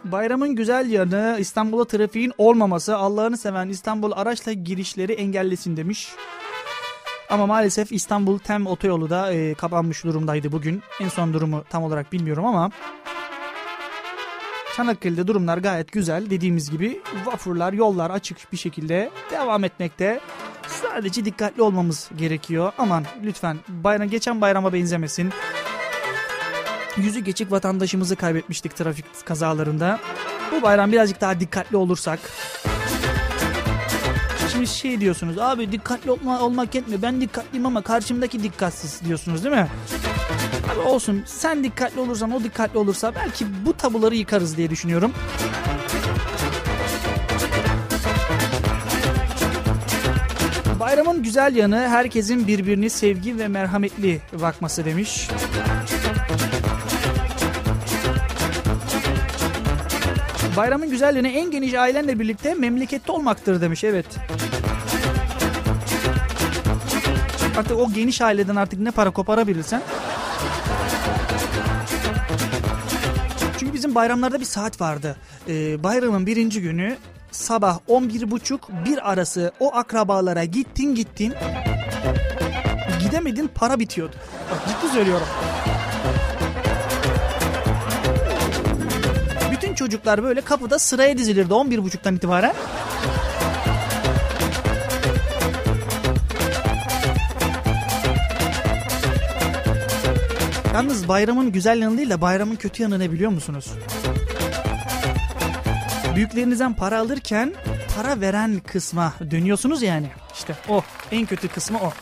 Bayramın 0.05 0.57
güzel 0.57 0.91
yanı 0.91 1.37
İstanbul'a 1.41 1.85
trafiğin 1.85 2.33
olmaması. 2.39 2.97
Allah'ını 2.97 3.39
seven 3.39 3.69
İstanbul 3.69 4.13
araçla 4.15 4.53
girişleri 4.53 5.13
engellesin 5.13 5.77
demiş. 5.77 6.09
Ama 7.31 7.47
maalesef 7.47 7.93
İstanbul 7.93 8.39
Tem 8.39 8.67
otoyolu 8.67 9.11
da 9.11 9.33
e, 9.33 9.55
kapanmış 9.55 10.05
durumdaydı 10.05 10.53
bugün. 10.53 10.83
En 11.01 11.09
son 11.09 11.35
durumu 11.35 11.65
tam 11.71 11.83
olarak 11.83 12.13
bilmiyorum 12.13 12.47
ama 12.47 12.71
Çanakkale'de 14.77 15.27
durumlar 15.27 15.59
gayet 15.59 15.93
güzel. 15.93 16.31
Dediğimiz 16.31 16.71
gibi 16.71 17.01
vapurlar, 17.25 17.73
yollar 17.73 18.11
açık 18.11 18.53
bir 18.53 18.57
şekilde 18.57 19.11
devam 19.31 19.65
etmekte. 19.65 20.21
Sadece 20.67 21.25
dikkatli 21.25 21.63
olmamız 21.63 22.11
gerekiyor. 22.17 22.73
Aman 22.79 23.05
lütfen 23.23 23.59
bayram 23.69 24.09
geçen 24.09 24.41
bayrama 24.41 24.73
benzemesin. 24.73 25.31
Yüzü 26.97 27.21
geçik 27.21 27.53
vatandaşımızı 27.53 28.17
kaybetmiştik 28.17 28.77
trafik 28.77 29.27
kazalarında. 29.27 29.99
Bu 30.53 30.63
bayram 30.63 30.93
birazcık 30.93 31.21
daha 31.21 31.41
dikkatli 31.41 31.77
olursak 31.77 32.21
Şimdi 34.53 34.67
şey 34.67 35.01
diyorsunuz 35.01 35.39
abi 35.39 35.73
dikkatli 35.73 36.11
olma, 36.11 36.41
olmak 36.41 36.75
yetmiyor. 36.75 37.03
Ben 37.03 37.21
dikkatliyim 37.21 37.67
ama 37.67 37.83
karşımdaki 37.83 38.43
dikkatsiz 38.43 39.05
diyorsunuz 39.05 39.45
değil 39.45 39.55
mi? 39.57 39.69
Abi 40.73 40.81
olsun 40.81 41.23
sen 41.27 41.65
dikkatli 41.65 42.01
olursan 42.01 42.31
o 42.31 42.45
dikkatli 42.45 42.79
olursa 42.79 43.15
belki 43.15 43.47
bu 43.67 43.77
tabuları 43.77 44.15
yıkarız 44.15 44.57
diye 44.57 44.71
düşünüyorum. 44.71 45.13
Bayramın 50.81 51.23
güzel 51.23 51.57
yanı 51.57 51.89
herkesin 51.89 52.47
birbirini 52.47 52.91
sevgi 52.91 53.39
ve 53.39 53.49
merhametli 53.49 54.21
bakması 54.41 54.85
demiş. 54.85 55.29
Bayramın 60.57 60.91
güzel 60.91 61.17
yanı 61.17 61.29
en 61.29 61.51
geniş 61.51 61.75
ailenle 61.75 62.19
birlikte 62.19 62.55
memlekette 62.55 63.13
olmaktır 63.13 63.61
demiş. 63.61 63.85
Evet. 63.85 64.07
Artık 67.59 67.79
o 67.79 67.93
geniş 67.93 68.21
aileden 68.21 68.57
artık 68.57 68.81
ne 68.81 68.91
para 68.91 69.11
koparabilirsen. 69.11 69.83
Bayramlarda 73.95 74.41
bir 74.41 74.45
saat 74.45 74.81
vardı. 74.81 75.17
Ee, 75.49 75.83
bayramın 75.83 76.27
birinci 76.27 76.63
günü 76.63 76.97
sabah 77.31 77.79
11.30 77.89 78.85
bir 78.85 79.13
arası 79.13 79.53
o 79.61 79.75
akrabalara 79.75 80.45
gittin 80.45 80.95
gittin. 80.95 81.35
Gidemedin 83.01 83.51
para 83.55 83.79
bitiyordu. 83.79 84.17
Ciddi 84.69 84.93
söylüyorum. 84.93 85.27
Bütün 89.53 89.75
çocuklar 89.75 90.23
böyle 90.23 90.41
kapıda 90.41 90.79
sıraya 90.79 91.19
dizilirdi 91.19 91.53
11.30'dan 91.53 92.17
itibaren. 92.17 92.55
Yalnız 100.75 101.09
bayramın 101.09 101.53
güzel 101.53 101.83
yanı 101.83 101.99
değil 101.99 102.11
de 102.11 102.21
bayramın 102.21 102.57
kötü 102.57 102.83
yanı 102.83 102.99
ne 102.99 103.13
biliyor 103.13 103.31
musunuz? 103.31 103.67
Büyüklerinizden 106.17 106.75
para 106.75 106.99
alırken 106.99 107.55
para 107.97 108.21
veren 108.21 108.61
kısma 108.61 109.15
dönüyorsunuz 109.31 109.83
yani. 109.83 110.11
İşte 110.35 110.57
o 110.69 110.83
en 111.11 111.27
kötü 111.27 111.49
kısmı 111.49 111.79
o. 111.79 111.93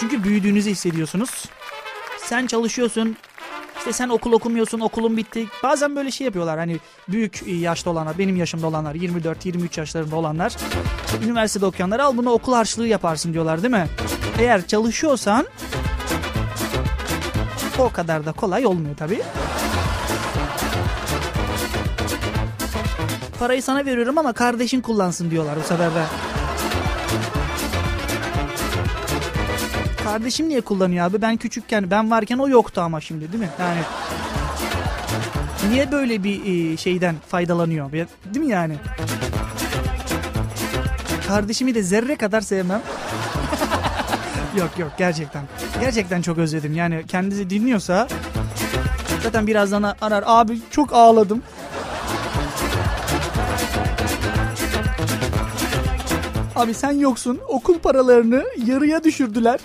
Çünkü 0.00 0.24
büyüdüğünüzü 0.24 0.70
hissediyorsunuz. 0.70 1.44
Sen 2.18 2.46
çalışıyorsun, 2.46 3.16
işte 3.78 3.92
sen 3.92 4.08
okul 4.08 4.32
okumuyorsun, 4.32 4.80
okulun 4.80 5.16
bitti. 5.16 5.46
Bazen 5.62 5.96
böyle 5.96 6.10
şey 6.10 6.24
yapıyorlar 6.24 6.58
hani 6.58 6.78
büyük 7.08 7.42
yaşta 7.46 7.90
olanlar, 7.90 8.18
benim 8.18 8.36
yaşımda 8.36 8.66
olanlar, 8.66 8.94
24-23 8.94 9.80
yaşlarında 9.80 10.16
olanlar, 10.16 10.56
üniversitede 11.24 11.66
okuyanlar 11.66 12.00
al 12.00 12.16
bunu 12.16 12.30
okul 12.30 12.52
harçlığı 12.52 12.86
yaparsın 12.86 13.32
diyorlar 13.32 13.62
değil 13.62 13.74
mi? 13.74 13.86
Eğer 14.38 14.66
çalışıyorsan 14.66 15.46
o 17.78 17.90
kadar 17.90 18.26
da 18.26 18.32
kolay 18.32 18.66
olmuyor 18.66 18.96
tabii. 18.96 19.22
Parayı 23.38 23.62
sana 23.62 23.84
veriyorum 23.86 24.18
ama 24.18 24.32
kardeşin 24.32 24.80
kullansın 24.80 25.30
diyorlar 25.30 25.56
bu 25.56 25.62
sefer 25.68 25.94
de. 25.94 26.04
Kardeşim 30.04 30.48
niye 30.48 30.60
kullanıyor 30.60 31.06
abi? 31.06 31.22
Ben 31.22 31.36
küçükken, 31.36 31.90
ben 31.90 32.10
varken 32.10 32.38
o 32.38 32.48
yoktu 32.48 32.80
ama 32.80 33.00
şimdi 33.00 33.32
değil 33.32 33.42
mi? 33.42 33.50
Yani 33.60 33.80
niye 35.70 35.92
böyle 35.92 36.24
bir 36.24 36.72
e, 36.72 36.76
şeyden 36.76 37.16
faydalanıyor? 37.28 37.92
Değil 37.92 38.06
mi 38.46 38.48
yani? 38.52 38.74
Kardeşimi 41.28 41.74
de 41.74 41.82
zerre 41.82 42.16
kadar 42.16 42.40
sevmem. 42.40 42.82
Yok 44.58 44.78
yok 44.78 44.90
gerçekten. 44.98 45.42
Gerçekten 45.80 46.22
çok 46.22 46.38
özledim. 46.38 46.74
Yani 46.74 47.04
kendisi 47.08 47.50
dinliyorsa 47.50 48.08
zaten 49.22 49.46
birazdan 49.46 49.82
arar. 50.00 50.24
Abi 50.26 50.58
çok 50.70 50.92
ağladım. 50.92 51.42
Abi 56.56 56.74
sen 56.74 56.92
yoksun. 56.92 57.40
Okul 57.48 57.78
paralarını 57.78 58.44
yarıya 58.66 59.04
düşürdüler. 59.04 59.60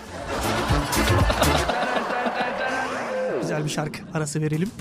Güzel 3.42 3.66
bir 3.66 3.70
şarkı 3.70 4.00
arası 4.14 4.42
verelim. 4.42 4.72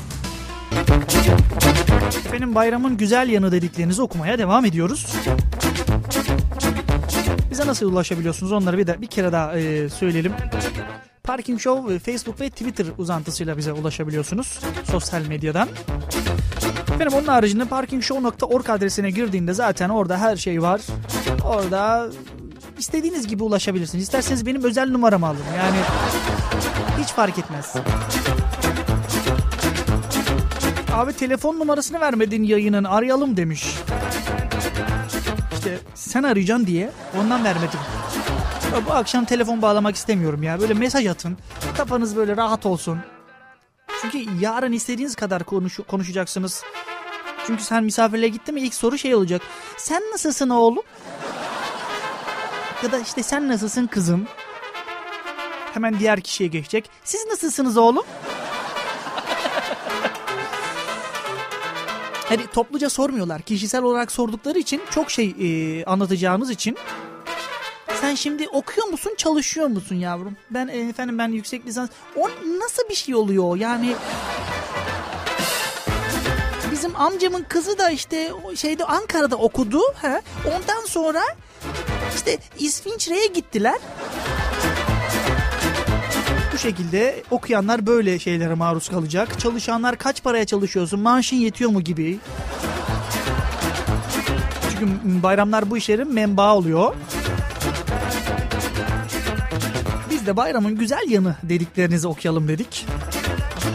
Efendim 2.26 2.54
bayramın 2.54 2.96
güzel 2.96 3.28
yanı 3.28 3.52
dediklerinizi 3.52 4.02
okumaya 4.02 4.38
devam 4.38 4.64
ediyoruz. 4.64 5.06
Nasıl 7.66 7.92
ulaşabiliyorsunuz 7.92 8.52
onları 8.52 8.78
bir 8.78 8.86
de 8.86 9.00
bir 9.00 9.06
kere 9.06 9.32
daha 9.32 9.58
e, 9.58 9.88
söyleyelim. 9.88 10.32
Parking 11.22 11.60
Show 11.60 11.94
e, 11.94 11.98
Facebook 11.98 12.40
ve 12.40 12.50
Twitter 12.50 12.86
uzantısıyla 12.98 13.56
bize 13.56 13.72
ulaşabiliyorsunuz 13.72 14.60
sosyal 14.90 15.26
medyadan. 15.26 15.68
Efendim 16.94 17.14
onun 17.14 17.26
haricinde 17.26 17.64
parkingshow.org 17.64 18.70
adresine 18.70 19.10
girdiğinde 19.10 19.52
zaten 19.54 19.88
orada 19.88 20.18
her 20.18 20.36
şey 20.36 20.62
var. 20.62 20.80
Orada 21.44 22.08
istediğiniz 22.78 23.26
gibi 23.26 23.42
ulaşabilirsiniz. 23.42 24.04
İsterseniz 24.04 24.46
benim 24.46 24.64
özel 24.64 24.90
numaramı 24.90 25.26
alın. 25.26 25.44
Yani 25.56 25.76
hiç 27.02 27.08
fark 27.08 27.38
etmez. 27.38 27.74
Abi 30.92 31.12
telefon 31.12 31.58
numarasını 31.58 32.00
vermedin 32.00 32.42
yayının 32.42 32.84
arayalım 32.84 33.36
demiş. 33.36 33.76
İşte 35.66 35.78
sen 35.94 36.22
arayacaksın 36.22 36.66
diye 36.66 36.90
ondan 37.20 37.44
vermedim. 37.44 37.80
Ya 38.74 38.86
bu 38.86 38.92
akşam 38.92 39.24
telefon 39.24 39.62
bağlamak 39.62 39.96
istemiyorum 39.96 40.42
ya. 40.42 40.60
Böyle 40.60 40.74
mesaj 40.74 41.06
atın. 41.06 41.38
Kafanız 41.76 42.16
böyle 42.16 42.36
rahat 42.36 42.66
olsun. 42.66 42.98
Çünkü 44.02 44.18
yarın 44.40 44.72
istediğiniz 44.72 45.14
kadar 45.14 45.44
konuş 45.44 45.78
konuşacaksınız. 45.88 46.62
Çünkü 47.46 47.62
sen 47.62 47.84
misafirliğe 47.84 48.28
gittin 48.28 48.54
mi 48.54 48.60
ilk 48.60 48.74
soru 48.74 48.98
şey 48.98 49.14
olacak. 49.14 49.42
Sen 49.76 50.02
nasılsın 50.12 50.48
oğlum? 50.50 50.82
Ya 52.82 52.92
da 52.92 52.98
işte 52.98 53.22
sen 53.22 53.48
nasılsın 53.48 53.86
kızım? 53.86 54.26
Hemen 55.74 55.98
diğer 55.98 56.20
kişiye 56.20 56.48
geçecek. 56.48 56.90
Siz 57.04 57.26
nasılsınız 57.26 57.76
oğlum? 57.76 58.04
Hani 62.28 62.46
topluca 62.46 62.90
sormuyorlar. 62.90 63.42
Kişisel 63.42 63.82
olarak 63.82 64.12
sordukları 64.12 64.58
için 64.58 64.82
çok 64.90 65.10
şey 65.10 65.34
e, 65.40 65.84
anlatacağımız 65.84 66.50
için. 66.50 66.76
Sen 68.00 68.14
şimdi 68.14 68.48
okuyor 68.48 68.86
musun, 68.86 69.14
çalışıyor 69.16 69.66
musun 69.66 69.94
yavrum? 69.94 70.36
Ben 70.50 70.68
e, 70.68 70.76
efendim 70.78 71.18
ben 71.18 71.28
yüksek 71.28 71.66
lisans. 71.66 71.90
O 72.16 72.28
nasıl 72.58 72.88
bir 72.90 72.94
şey 72.94 73.14
oluyor? 73.14 73.56
Yani 73.56 73.94
bizim 76.72 76.96
amcamın 76.96 77.42
kızı 77.48 77.78
da 77.78 77.90
işte 77.90 78.32
şeyde 78.56 78.84
Ankara'da 78.84 79.36
okudu. 79.36 79.80
He. 80.02 80.22
Ondan 80.46 80.86
sonra 80.86 81.22
işte 82.14 82.38
İsviçre'ye 82.58 83.26
gittiler. 83.26 83.78
Bu 86.56 86.60
şekilde 86.60 87.22
okuyanlar 87.30 87.86
böyle 87.86 88.18
şeylere 88.18 88.54
maruz 88.54 88.88
kalacak. 88.88 89.40
Çalışanlar 89.40 89.98
kaç 89.98 90.22
paraya 90.22 90.44
çalışıyorsun, 90.44 91.00
maaşın 91.00 91.36
yetiyor 91.36 91.70
mu 91.70 91.80
gibi. 91.80 92.18
Çünkü 94.70 94.92
bayramlar 95.22 95.70
bu 95.70 95.76
işlerin 95.76 96.14
menbaı 96.14 96.54
oluyor. 96.54 96.94
Biz 100.10 100.26
de 100.26 100.36
bayramın 100.36 100.76
güzel 100.76 101.04
yanı 101.08 101.36
dediklerinizi 101.42 102.08
okuyalım 102.08 102.48
dedik. 102.48 102.86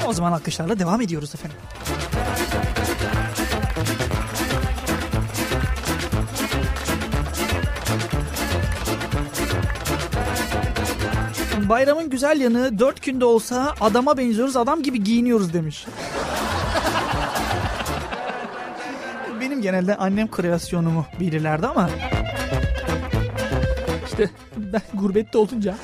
O 0.08 0.14
zaman 0.14 0.32
alkışlarla 0.32 0.80
devam 0.80 1.02
ediyoruz 1.02 1.36
efendim. 1.36 1.58
Bayramın 11.72 12.10
güzel 12.10 12.42
yanı 12.42 12.80
dört 12.80 13.04
günde 13.04 13.26
olsa 13.26 13.76
adama 13.82 14.18
benziyoruz 14.18 14.58
adam 14.58 14.84
gibi 14.84 15.04
giyiniyoruz 15.04 15.54
demiş. 15.54 15.86
Benim 19.42 19.62
genelde 19.62 19.96
annem 19.96 20.32
kreasyonumu 20.32 21.06
bilirlerdi 21.20 21.68
ama 21.68 21.90
işte 24.06 24.30
ben 24.58 24.82
gurbette 24.94 25.38
olunca 25.38 25.76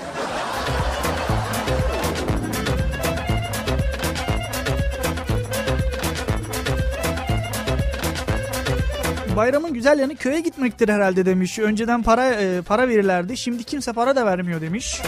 Bayramın 9.36 9.73
güzel 9.73 10.00
yanı 10.00 10.15
köye 10.15 10.39
gitmektir 10.39 10.89
herhalde 10.89 11.26
demiş. 11.26 11.60
Önceden 11.60 12.04
para 12.04 12.34
e, 12.34 12.62
para 12.62 12.89
verirlerdi. 12.89 13.38
Şimdi 13.38 13.63
kimse 13.63 13.93
para 13.93 14.15
da 14.15 14.26
vermiyor 14.26 14.62
demiş. 14.62 15.02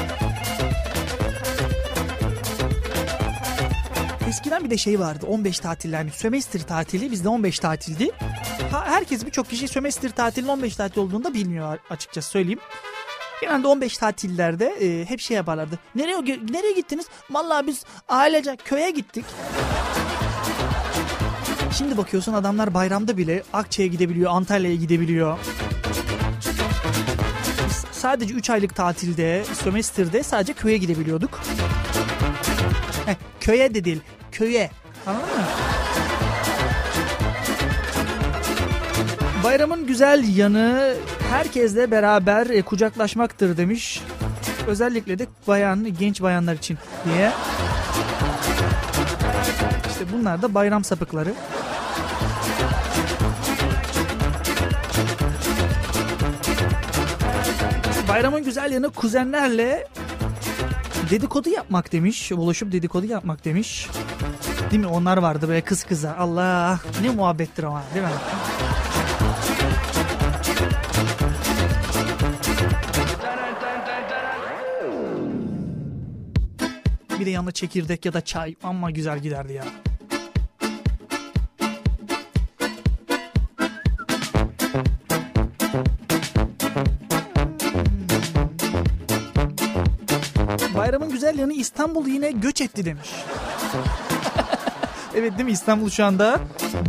Eskiden 4.40 4.64
bir 4.64 4.70
de 4.70 4.78
şey 4.78 5.00
vardı 5.00 5.26
15 5.26 5.60
tatil 5.60 5.94
yani 5.94 6.12
sömestr 6.12 6.60
tatili 6.60 7.12
bizde 7.12 7.30
15 7.30 7.60
tatildi. 7.60 8.12
Ha, 8.72 8.86
herkes 8.86 9.26
birçok 9.26 9.50
kişi 9.50 9.68
sömestr 9.68 10.10
tatilinin 10.10 10.52
15 10.52 10.76
tatil 10.76 11.02
olduğunu 11.02 11.24
da 11.24 11.34
bilmiyor 11.34 11.78
açıkçası 11.90 12.30
söyleyeyim. 12.30 12.60
Genelde 13.42 13.68
15 13.68 13.98
tatillerde 13.98 14.66
e, 14.66 15.06
hep 15.06 15.20
şey 15.20 15.38
yaparlardı. 15.38 15.80
Nereye 15.96 16.40
nereye 16.52 16.72
gittiniz? 16.72 17.06
Vallahi 17.30 17.68
biz 17.68 17.84
ailece 18.10 18.56
köye 18.56 18.92
gittik. 18.92 19.26
Şimdi 21.78 21.98
bakıyorsun 21.98 22.34
adamlar 22.34 22.74
bayramda 22.74 23.18
bile 23.18 23.44
Akça'ya 23.54 23.88
gidebiliyor, 23.88 24.32
Antalya'ya 24.32 24.76
gidebiliyor. 24.76 25.40
Biz 27.70 27.86
sadece 27.92 28.34
3 28.34 28.50
aylık 28.50 28.76
tatilde, 28.76 29.44
sömestrde 29.64 30.24
sadece 30.24 30.54
köye 30.54 30.78
gidebiliyorduk. 30.78 31.40
Heh, 33.06 33.16
köye 33.40 33.74
de 33.74 33.86
değil, 33.86 34.02
köye. 34.32 34.70
Anladın 35.08 35.28
mı? 35.28 35.44
Bayramın 39.44 39.88
güzel 39.88 40.38
yanı 40.38 40.94
herkesle 41.32 41.92
beraber 41.92 42.48
e, 42.50 42.62
kucaklaşmaktır 42.62 43.58
demiş. 43.58 44.02
Özellikle 44.68 45.20
de 45.20 45.28
bayan, 45.48 45.94
genç 46.00 46.22
bayanlar 46.22 46.54
için 46.54 46.78
diye. 47.06 47.32
İşte 49.90 50.06
bunlar 50.14 50.42
da 50.42 50.54
bayram 50.54 50.84
sapıkları. 50.84 51.34
Bayramın 58.10 58.44
güzel 58.44 58.72
yanı 58.72 58.90
kuzenlerle 58.90 59.88
dedikodu 61.10 61.50
yapmak 61.50 61.92
demiş. 61.92 62.32
Buluşup 62.32 62.72
dedikodu 62.72 63.06
yapmak 63.06 63.46
demiş. 63.46 63.88
Değil 64.72 64.80
mi? 64.82 64.88
Onlar 64.88 65.18
vardı 65.18 65.48
böyle 65.48 65.62
kız 65.62 65.84
kıza. 65.84 66.16
Allah 66.20 66.80
ne 67.02 67.10
muhabbettir 67.10 67.64
ama 67.64 67.84
değil 67.94 68.06
mi? 68.06 68.12
Bir 77.20 77.26
de 77.26 77.30
yanına 77.30 77.52
çekirdek 77.52 78.06
ya 78.06 78.14
da 78.14 78.22
çay. 78.22 78.56
Ama 78.64 78.92
güzel 78.92 79.20
giderdi 79.20 79.54
ya. 79.54 79.64
Bayramın 90.90 91.10
güzel 91.10 91.40
yanı 91.40 91.54
İstanbul 91.54 92.08
yine 92.08 92.32
göç 92.32 92.62
etti 92.62 92.86
demiş. 92.86 93.10
evet 95.16 95.32
değil 95.32 95.46
mi 95.46 95.52
İstanbul 95.52 95.90
şu 95.90 96.06
anda 96.06 96.40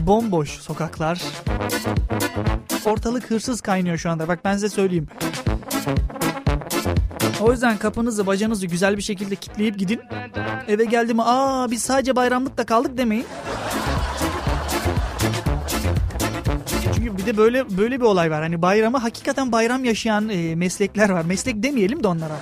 bomboş 0.07 0.51
sokaklar. 0.51 1.23
Ortalık 2.85 3.31
hırsız 3.31 3.61
kaynıyor 3.61 3.99
şu 3.99 4.11
anda. 4.11 4.29
Bak 4.29 4.45
ben 4.45 4.53
size 4.53 4.69
söyleyeyim. 4.69 5.07
O 7.41 7.53
yüzden 7.53 7.79
kapınızı 7.79 8.27
bacanızı 8.27 8.67
güzel 8.67 8.97
bir 8.97 9.03
şekilde 9.03 9.37
kitleyip 9.37 9.79
gidin. 9.79 10.01
Eve 10.69 10.85
geldi 10.85 11.15
mi 11.15 11.23
aa 11.25 11.71
biz 11.71 11.83
sadece 11.83 12.17
bayramlıkta 12.17 12.67
kaldık 12.67 12.99
demeyin. 12.99 13.27
Çünkü 16.95 17.17
bir 17.17 17.27
de 17.27 17.37
böyle 17.37 17.79
böyle 17.79 18.01
bir 18.01 18.05
olay 18.05 18.31
var. 18.31 18.43
Hani 18.43 18.63
bayramı 18.63 18.99
hakikaten 18.99 19.53
bayram 19.53 19.85
yaşayan 19.85 20.29
e, 20.29 20.55
meslekler 20.55 21.09
var. 21.09 21.25
Meslek 21.25 21.63
demeyelim 21.63 22.03
de 22.03 22.09
onlara. 22.09 22.37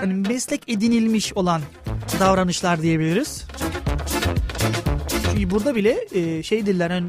Hani 0.00 0.14
meslek 0.14 0.68
edinilmiş 0.68 1.32
olan 1.32 1.60
davranışlar 2.20 2.82
diyebiliriz. 2.82 3.44
Çünkü 5.08 5.50
burada 5.50 5.74
bile 5.74 6.06
e, 6.14 6.42
şey 6.42 6.66
diller 6.66 6.90
hani 6.90 7.08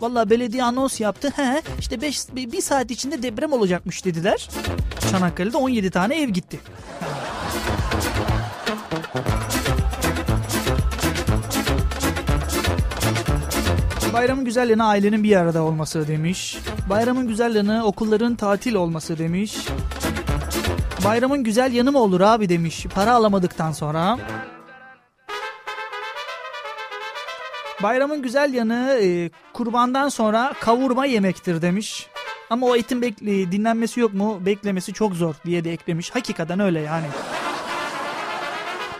Valla 0.00 0.30
belediye 0.30 0.64
anons 0.64 1.00
yaptı. 1.00 1.32
He 1.36 1.62
işte 1.78 2.00
beş, 2.00 2.18
bir 2.36 2.60
saat 2.60 2.90
içinde 2.90 3.22
deprem 3.22 3.52
olacakmış 3.52 4.04
dediler. 4.04 4.48
Çanakkale'de 5.10 5.56
17 5.56 5.90
tane 5.90 6.22
ev 6.22 6.28
gitti. 6.28 6.60
Bayramın 14.12 14.44
güzel 14.44 14.70
ailenin 14.84 15.24
bir 15.24 15.36
arada 15.36 15.62
olması 15.62 16.08
demiş. 16.08 16.58
Bayramın 16.90 17.28
güzel 17.28 17.82
okulların 17.82 18.34
tatil 18.34 18.74
olması 18.74 19.18
demiş. 19.18 19.56
Bayramın 21.04 21.44
güzel 21.44 21.72
yanı 21.72 21.92
mı 21.92 21.98
olur 21.98 22.20
abi 22.20 22.48
demiş 22.48 22.86
para 22.94 23.12
alamadıktan 23.12 23.72
sonra. 23.72 24.18
Bayramın 27.82 28.22
güzel 28.22 28.54
yanı 28.54 28.98
e, 29.02 29.30
kurbandan 29.52 30.08
sonra 30.08 30.52
kavurma 30.60 31.06
yemektir 31.06 31.62
demiş. 31.62 32.06
Ama 32.50 32.66
o 32.66 32.76
etin 32.76 33.02
bekle, 33.02 33.52
dinlenmesi 33.52 34.00
yok 34.00 34.14
mu? 34.14 34.46
Beklemesi 34.46 34.92
çok 34.92 35.14
zor 35.14 35.34
diye 35.44 35.64
de 35.64 35.72
eklemiş. 35.72 36.10
Hakikaten 36.10 36.60
öyle 36.60 36.80
yani. 36.80 37.06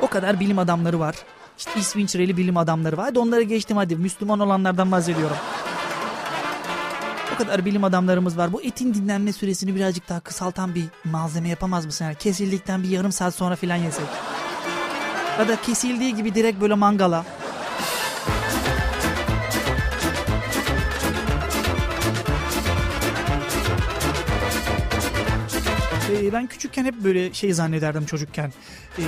O 0.00 0.06
kadar 0.06 0.40
bilim 0.40 0.58
adamları 0.58 1.00
var. 1.00 1.16
İşte 1.58 1.70
İsviçreli 1.76 2.36
bilim 2.36 2.56
adamları 2.56 2.96
var. 2.96 3.04
Hadi 3.04 3.18
onları 3.18 3.42
geçtim 3.42 3.76
hadi. 3.76 3.96
Müslüman 3.96 4.40
olanlardan 4.40 4.92
bahsediyorum. 4.92 5.36
O 7.34 7.36
kadar 7.38 7.64
bilim 7.64 7.84
adamlarımız 7.84 8.38
var. 8.38 8.52
Bu 8.52 8.62
etin 8.62 8.94
dinlenme 8.94 9.32
süresini 9.32 9.74
birazcık 9.74 10.08
daha 10.08 10.20
kısaltan 10.20 10.74
bir 10.74 10.84
malzeme 11.04 11.48
yapamaz 11.48 11.86
mısın? 11.86 12.04
Yani 12.04 12.14
kesildikten 12.14 12.82
bir 12.82 12.88
yarım 12.88 13.12
saat 13.12 13.34
sonra 13.34 13.56
filan 13.56 13.76
yesek. 13.76 14.04
Ya 15.38 15.48
da 15.48 15.60
kesildiği 15.60 16.14
gibi 16.14 16.34
direkt 16.34 16.60
böyle 16.60 16.74
mangala. 16.74 17.24
Ee, 26.12 26.32
ben 26.32 26.46
küçükken 26.46 26.84
hep 26.84 26.94
böyle 27.04 27.34
şey 27.34 27.52
zannederdim 27.52 28.06
çocukken. 28.06 28.52
Ee, 28.98 29.02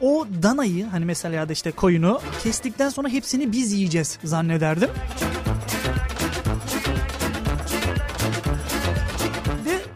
o 0.00 0.26
danayı 0.42 0.86
hani 0.86 1.04
mesela 1.04 1.36
ya 1.36 1.48
da 1.48 1.52
işte 1.52 1.70
koyunu 1.70 2.20
kestikten 2.42 2.88
sonra 2.88 3.08
hepsini 3.08 3.52
biz 3.52 3.72
yiyeceğiz 3.72 4.18
zannederdim. 4.24 4.90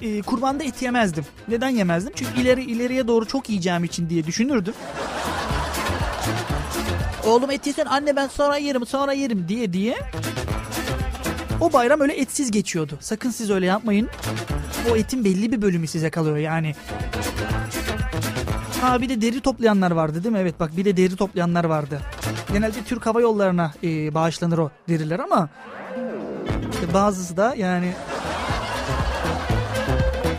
E, 0.05 0.23
kurbanda 0.23 0.65
et 0.65 0.83
yemezdim. 0.83 1.25
Neden 1.49 1.69
yemezdim? 1.69 2.13
Çünkü 2.17 2.41
ileri 2.41 2.65
ileriye 2.65 3.09
doğru 3.09 3.27
çok 3.27 3.49
yiyeceğim 3.49 3.85
için 3.85 4.11
diye 4.11 4.27
düşünürdüm. 4.27 4.75
Oğlum 7.27 7.51
et 7.51 7.67
yesen 7.67 7.87
anne 7.87 8.17
ben 8.17 8.29
sonra 8.29 8.57
yerim 8.57 8.87
sonra 8.87 9.13
yerim 9.13 9.49
diye 9.49 9.73
diye. 9.73 9.97
O 11.61 11.73
bayram 11.73 12.01
öyle 12.01 12.13
etsiz 12.13 12.51
geçiyordu. 12.51 12.99
Sakın 13.01 13.31
siz 13.31 13.51
öyle 13.51 13.67
yapmayın. 13.67 14.09
O 14.93 14.97
etin 14.97 15.25
belli 15.25 15.53
bir 15.53 15.63
bölümü 15.63 15.87
size 15.87 16.11
kalıyor 16.11 16.37
yani. 16.37 16.75
Ha 18.81 19.01
bir 19.01 19.09
de 19.09 19.21
deri 19.21 19.41
toplayanlar 19.41 19.91
vardı 19.91 20.25
değil 20.25 20.33
mi? 20.33 20.39
Evet 20.39 20.61
bak 20.61 20.77
bir 20.77 20.85
de 20.85 20.97
deri 20.97 21.17
toplayanlar 21.17 21.65
vardı. 21.65 22.01
Genelde 22.53 22.83
Türk 22.83 23.07
Hava 23.07 23.21
Yolları'na 23.21 23.73
e, 23.85 24.15
bağışlanır 24.15 24.59
o 24.59 24.71
deriler 24.89 25.19
ama 25.19 25.49
işte 26.73 26.95
bazısı 26.95 27.37
da 27.37 27.55
yani 27.55 27.93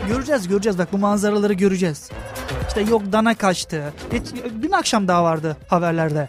göreceğiz 0.08 0.48
göreceğiz 0.48 0.78
bak 0.78 0.92
bu 0.92 0.98
manzaraları 0.98 1.52
göreceğiz. 1.52 2.10
İşte 2.68 2.80
yok 2.80 3.02
dana 3.12 3.34
kaçtı. 3.34 3.92
Dün 4.62 4.72
akşam 4.72 5.08
daha 5.08 5.24
vardı 5.24 5.56
haberlerde. 5.68 6.28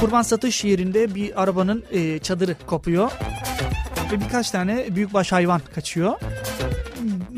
Kurban 0.00 0.22
satış 0.22 0.64
yerinde 0.64 1.14
bir 1.14 1.42
arabanın 1.42 1.84
e, 1.90 2.18
çadırı 2.18 2.56
kopuyor. 2.66 3.10
Ve 4.12 4.20
birkaç 4.20 4.50
tane 4.50 4.86
büyükbaş 4.96 5.32
hayvan 5.32 5.60
kaçıyor. 5.74 6.14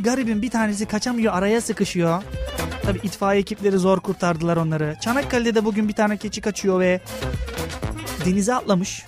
Garibin 0.01 0.43
bir 0.43 0.51
tanesi 0.51 0.87
kaçamıyor 0.87 1.35
araya 1.35 1.61
sıkışıyor. 1.61 2.23
Tabi 2.83 2.99
itfaiye 2.99 3.41
ekipleri 3.41 3.79
zor 3.79 4.01
kurtardılar 4.01 4.57
onları. 4.57 4.97
Çanakkale'de 5.01 5.55
de 5.55 5.65
bugün 5.65 5.89
bir 5.89 5.93
tane 5.93 6.17
keçi 6.17 6.41
kaçıyor 6.41 6.81
ve 6.81 7.01
denize 8.25 8.55
atlamış. 8.55 9.05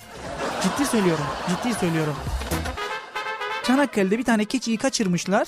Ciddi 0.63 0.85
söylüyorum. 0.85 1.25
Ciddi 1.49 1.73
söylüyorum. 1.73 2.15
Çanakkale'de 3.63 4.17
bir 4.17 4.23
tane 4.23 4.45
keçiyi 4.45 4.77
kaçırmışlar. 4.77 5.47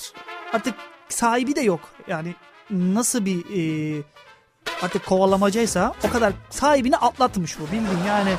Artık 0.53 0.75
sahibi 1.09 1.55
de 1.55 1.61
yok. 1.61 1.79
Yani 2.07 2.35
nasıl 2.69 3.25
bir 3.25 3.39
e, 3.39 4.01
artık 4.81 5.05
kovalamacaysa 5.05 5.93
o 6.07 6.09
kadar 6.09 6.33
sahibini 6.49 6.97
atlatmış 6.97 7.59
bu 7.59 7.63
bildiğin 7.63 8.05
yani. 8.07 8.33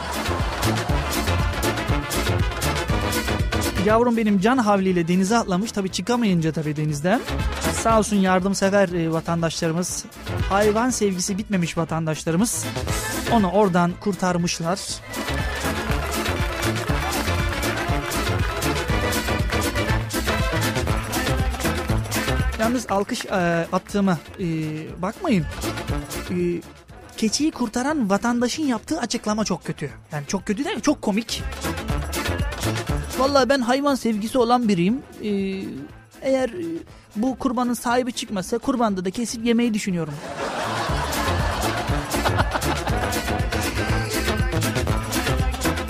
Yavrum 3.86 4.16
benim 4.16 4.40
can 4.40 4.58
havliyle 4.58 5.08
denize 5.08 5.36
atlamış. 5.36 5.72
Tabii 5.72 5.92
çıkamayınca 5.92 6.52
tabii 6.52 6.76
denizden. 6.76 7.20
Sağ 7.72 7.98
olsun 7.98 8.16
yardımsever 8.16 8.88
e, 8.88 9.12
vatandaşlarımız, 9.12 10.04
hayvan 10.50 10.90
sevgisi 10.90 11.38
bitmemiş 11.38 11.78
vatandaşlarımız 11.78 12.66
onu 13.32 13.50
oradan 13.50 13.92
kurtarmışlar. 14.00 14.80
Yalnız 22.60 22.86
alkış 22.90 23.24
e, 23.26 23.66
attığıma 23.72 24.18
e, 24.40 24.46
bakmayın. 25.02 25.44
E, 26.30 26.34
keçiyi 27.16 27.50
kurtaran 27.50 28.10
vatandaşın 28.10 28.62
yaptığı 28.62 29.00
açıklama 29.00 29.44
çok 29.44 29.64
kötü. 29.64 29.90
Yani 30.12 30.26
çok 30.26 30.46
kötü 30.46 30.64
değil 30.64 30.76
mi? 30.76 30.82
Çok 30.82 31.02
komik. 31.02 31.42
Vallahi 33.18 33.48
ben 33.48 33.60
hayvan 33.60 33.94
sevgisi 33.94 34.38
olan 34.38 34.68
biriyim. 34.68 35.02
Ee, 35.22 35.28
eğer 36.22 36.48
e, 36.48 36.64
bu 37.16 37.38
kurbanın 37.38 37.74
sahibi 37.74 38.12
çıkmasa 38.12 38.58
kurbanda 38.58 39.04
da 39.04 39.10
kesip 39.10 39.44
yemeyi 39.44 39.74
düşünüyorum. 39.74 40.14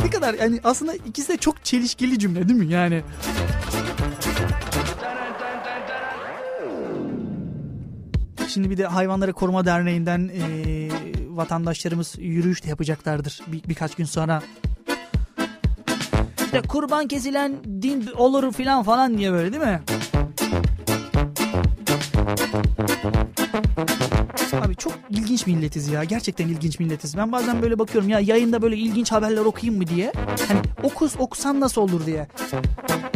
ne 0.05 0.11
kadar 0.11 0.35
yani 0.35 0.61
aslında 0.65 0.95
ikisi 0.95 1.29
de 1.29 1.37
çok 1.37 1.65
çelişkili 1.65 2.19
cümle 2.19 2.49
değil 2.49 2.59
mi 2.59 2.73
yani? 2.73 3.03
Şimdi 8.55 8.71
bir 8.71 8.77
de 8.77 8.87
Hayvanları 8.87 9.33
Koruma 9.33 9.65
Derneği'nden 9.65 10.31
e, 10.35 10.89
vatandaşlarımız 11.29 12.15
yürüyüş 12.19 12.65
de 12.65 12.69
yapacaklardır 12.69 13.41
bir, 13.47 13.63
birkaç 13.69 13.95
gün 13.95 14.05
sonra. 14.05 14.43
İşte 16.45 16.63
kurban 16.63 17.09
kesilen 17.09 17.53
din 17.65 18.09
olur 18.17 18.53
filan 18.53 18.83
falan 18.83 19.19
diye 19.19 19.33
böyle 19.33 19.53
değil 19.53 19.63
mi? 19.63 19.83
Abi 24.63 24.77
çok 24.77 24.93
ilginç 25.11 25.47
milletiz 25.47 25.89
ya. 25.89 26.05
Gerçekten 26.05 26.49
ilginç 26.49 26.79
milletiz. 26.79 27.17
Ben 27.17 27.33
bazen 27.33 27.63
böyle 27.63 27.79
bakıyorum 27.79 28.09
ya 28.09 28.21
yayında 28.21 28.63
böyle 28.63 28.77
ilginç 28.77 29.13
haberler 29.13 29.45
okuyayım 29.45 29.83
mı 29.83 29.87
diye. 29.87 30.13
Hani 30.49 30.61
okus 30.83 31.15
okusan 31.19 31.61
nasıl 31.61 31.81
olur 31.81 32.07
diye. 32.07 32.27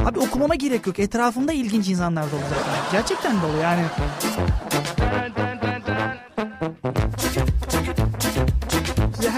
Abi 0.05 0.19
okumama 0.19 0.55
gerek 0.55 0.87
yok. 0.87 0.99
Etrafımda 0.99 1.53
ilginç 1.53 1.89
insanlar 1.89 2.25
dolu 2.25 2.41
zaten. 2.51 2.93
Gerçekten 2.93 3.37
dolu 3.43 3.63
yani. 3.63 3.83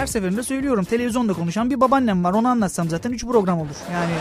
Her 0.01 0.07
seferinde 0.07 0.43
söylüyorum. 0.43 0.85
Televizyonda 0.85 1.33
konuşan 1.33 1.71
bir 1.71 1.81
babaannem 1.81 2.25
var. 2.25 2.33
Onu 2.33 2.49
anlatsam 2.49 2.89
zaten 2.89 3.11
3 3.11 3.27
program 3.27 3.61
olur. 3.61 3.77
Yani 3.93 4.13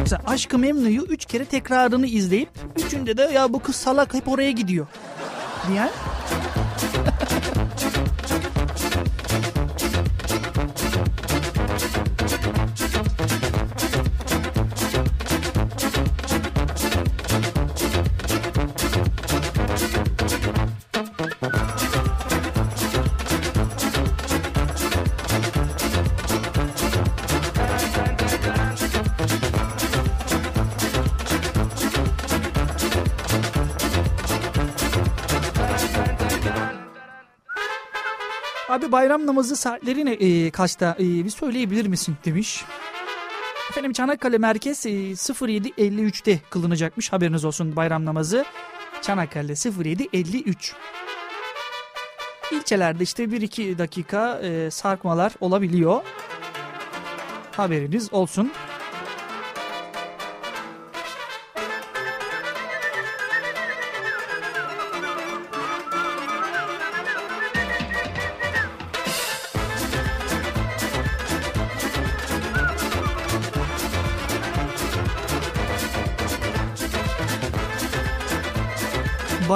Mesela 0.00 0.22
Aşkı 0.26 0.58
Memnu'yu 0.58 1.02
3 1.02 1.24
kere 1.24 1.44
tekrarını 1.44 2.06
izleyip 2.06 2.48
üçünde 2.76 3.16
de 3.16 3.22
ya 3.22 3.52
bu 3.52 3.58
kız 3.58 3.76
salak 3.76 4.14
hep 4.14 4.28
oraya 4.28 4.50
gidiyor 4.50 4.86
diyen 5.68 5.90
Abi 38.76 38.92
bayram 38.92 39.26
namazı 39.26 39.56
saatleri 39.56 40.04
ne, 40.04 40.12
e, 40.12 40.50
kaçta 40.50 40.96
e, 40.98 41.24
bir 41.24 41.30
söyleyebilir 41.30 41.86
misin 41.86 42.16
demiş. 42.24 42.64
Efendim 43.70 43.92
Çanakkale 43.92 44.38
merkez 44.38 44.86
e, 44.86 44.90
07.53'te 44.90 46.40
kılınacakmış 46.50 47.12
haberiniz 47.12 47.44
olsun 47.44 47.76
bayram 47.76 48.04
namazı. 48.04 48.44
Çanakkale 49.02 49.52
07.53. 49.52 50.72
İlçelerde 52.52 53.02
işte 53.02 53.24
1-2 53.24 53.78
dakika 53.78 54.40
e, 54.42 54.70
sarkmalar 54.70 55.32
olabiliyor. 55.40 56.02
Haberiniz 57.52 58.12
olsun. 58.12 58.52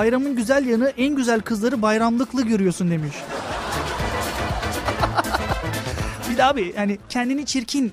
Bayramın 0.01 0.37
güzel 0.37 0.67
yanı 0.67 0.93
en 0.97 1.17
güzel 1.17 1.41
kızları 1.41 1.83
bayramlıklı 1.83 2.43
görüyorsun 2.43 2.91
demiş. 2.91 3.15
bir 6.31 6.37
de 6.37 6.45
abi 6.45 6.75
yani 6.77 6.99
kendini 7.09 7.47
çirkin 7.47 7.89
e, 7.89 7.93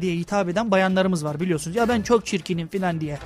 diye 0.00 0.16
hitap 0.16 0.48
eden 0.48 0.70
bayanlarımız 0.70 1.24
var 1.24 1.40
biliyorsunuz. 1.40 1.76
Ya 1.76 1.88
ben 1.88 2.02
çok 2.02 2.26
çirkinim 2.26 2.68
falan 2.68 3.00
diye. 3.00 3.18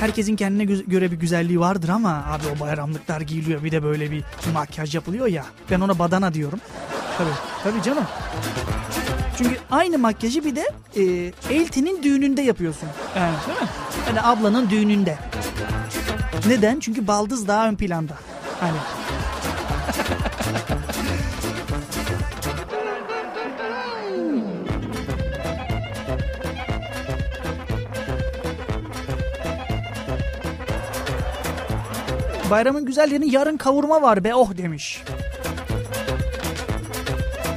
Herkesin 0.00 0.36
kendine 0.36 0.64
göre 0.64 1.10
bir 1.10 1.16
güzelliği 1.16 1.60
vardır 1.60 1.88
ama 1.88 2.24
abi 2.26 2.42
o 2.56 2.60
bayramlıklar 2.60 3.20
giyiliyor 3.20 3.64
bir 3.64 3.72
de 3.72 3.82
böyle 3.82 4.10
bir 4.10 4.24
makyaj 4.54 4.94
yapılıyor 4.94 5.26
ya. 5.26 5.44
Ben 5.70 5.80
ona 5.80 5.98
badana 5.98 6.34
diyorum. 6.34 6.60
Tabii, 7.18 7.30
tabii 7.64 7.82
canım. 7.82 8.04
Çünkü 9.38 9.56
aynı 9.70 9.98
makyajı 9.98 10.44
bir 10.44 10.56
de 10.56 10.64
e, 10.96 11.02
Elti'nin 11.54 12.02
düğününde 12.02 12.42
yapıyorsun. 12.42 12.88
Yani 13.16 13.34
değil 13.46 13.60
mi? 13.60 13.68
Yani 14.08 14.22
ablanın 14.22 14.70
düğününde. 14.70 15.18
Neden? 16.46 16.80
Çünkü 16.80 17.06
baldız 17.06 17.48
daha 17.48 17.68
ön 17.68 17.76
planda. 17.76 18.14
Hani. 18.60 18.76
Bayramın 32.50 32.84
güzel 32.86 33.32
yarın 33.32 33.56
kavurma 33.56 34.02
var 34.02 34.24
be 34.24 34.34
oh 34.34 34.56
demiş. 34.56 35.02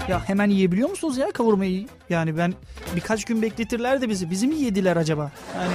Ya 0.08 0.22
hemen 0.30 0.50
yiyebiliyor 0.50 0.90
musunuz 0.90 1.18
ya 1.18 1.32
kavurmayı? 1.32 1.88
Yani 2.10 2.38
ben 2.38 2.54
birkaç 2.96 3.26
gün 3.26 3.42
bekletirler 3.42 4.02
de 4.02 4.10
bizi. 4.10 4.32
Bizi 4.32 4.48
mi 4.48 4.56
yediler 4.56 4.98
acaba? 4.98 5.32
Yani 5.56 5.74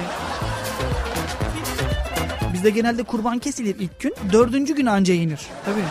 bizde 2.59 2.69
genelde 2.69 3.03
kurban 3.03 3.39
kesilir 3.39 3.75
ilk 3.79 3.99
gün. 3.99 4.13
Dördüncü 4.31 4.75
gün 4.75 4.85
anca 4.85 5.13
yenir. 5.13 5.39
Tabii. 5.65 5.81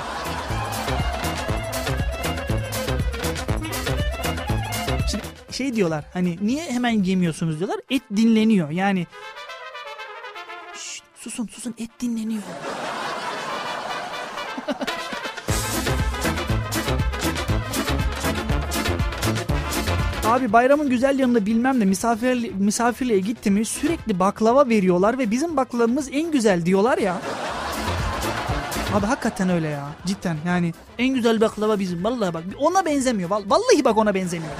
Şimdi 5.10 5.24
şey 5.50 5.74
diyorlar 5.74 6.04
hani 6.12 6.38
niye 6.42 6.64
hemen 6.64 7.02
yemiyorsunuz 7.02 7.58
diyorlar. 7.58 7.80
Et 7.90 8.02
dinleniyor 8.16 8.70
yani. 8.70 9.06
Şşt, 10.74 11.04
susun 11.16 11.46
susun 11.46 11.74
et 11.78 11.90
dinleniyor. 12.00 12.42
Abi 20.28 20.52
bayramın 20.52 20.90
güzel 20.90 21.18
yanında 21.18 21.46
bilmem 21.46 21.80
de 21.80 21.84
misafir, 21.84 22.52
misafirliğe 22.58 23.18
gitti 23.18 23.50
mi 23.50 23.64
sürekli 23.64 24.18
baklava 24.18 24.68
veriyorlar 24.68 25.18
ve 25.18 25.30
bizim 25.30 25.56
baklavamız 25.56 26.08
en 26.12 26.30
güzel 26.30 26.66
diyorlar 26.66 26.98
ya. 26.98 27.16
Abi 28.94 29.06
hakikaten 29.06 29.48
öyle 29.48 29.68
ya. 29.68 29.88
Cidden 30.06 30.36
yani 30.46 30.72
en 30.98 31.14
güzel 31.14 31.40
baklava 31.40 31.78
bizim. 31.78 32.04
Vallahi 32.04 32.34
bak 32.34 32.42
ona 32.58 32.84
benzemiyor. 32.84 33.30
Vallahi 33.30 33.84
bak 33.84 33.96
ona 33.96 34.14
benzemiyor. 34.14 34.52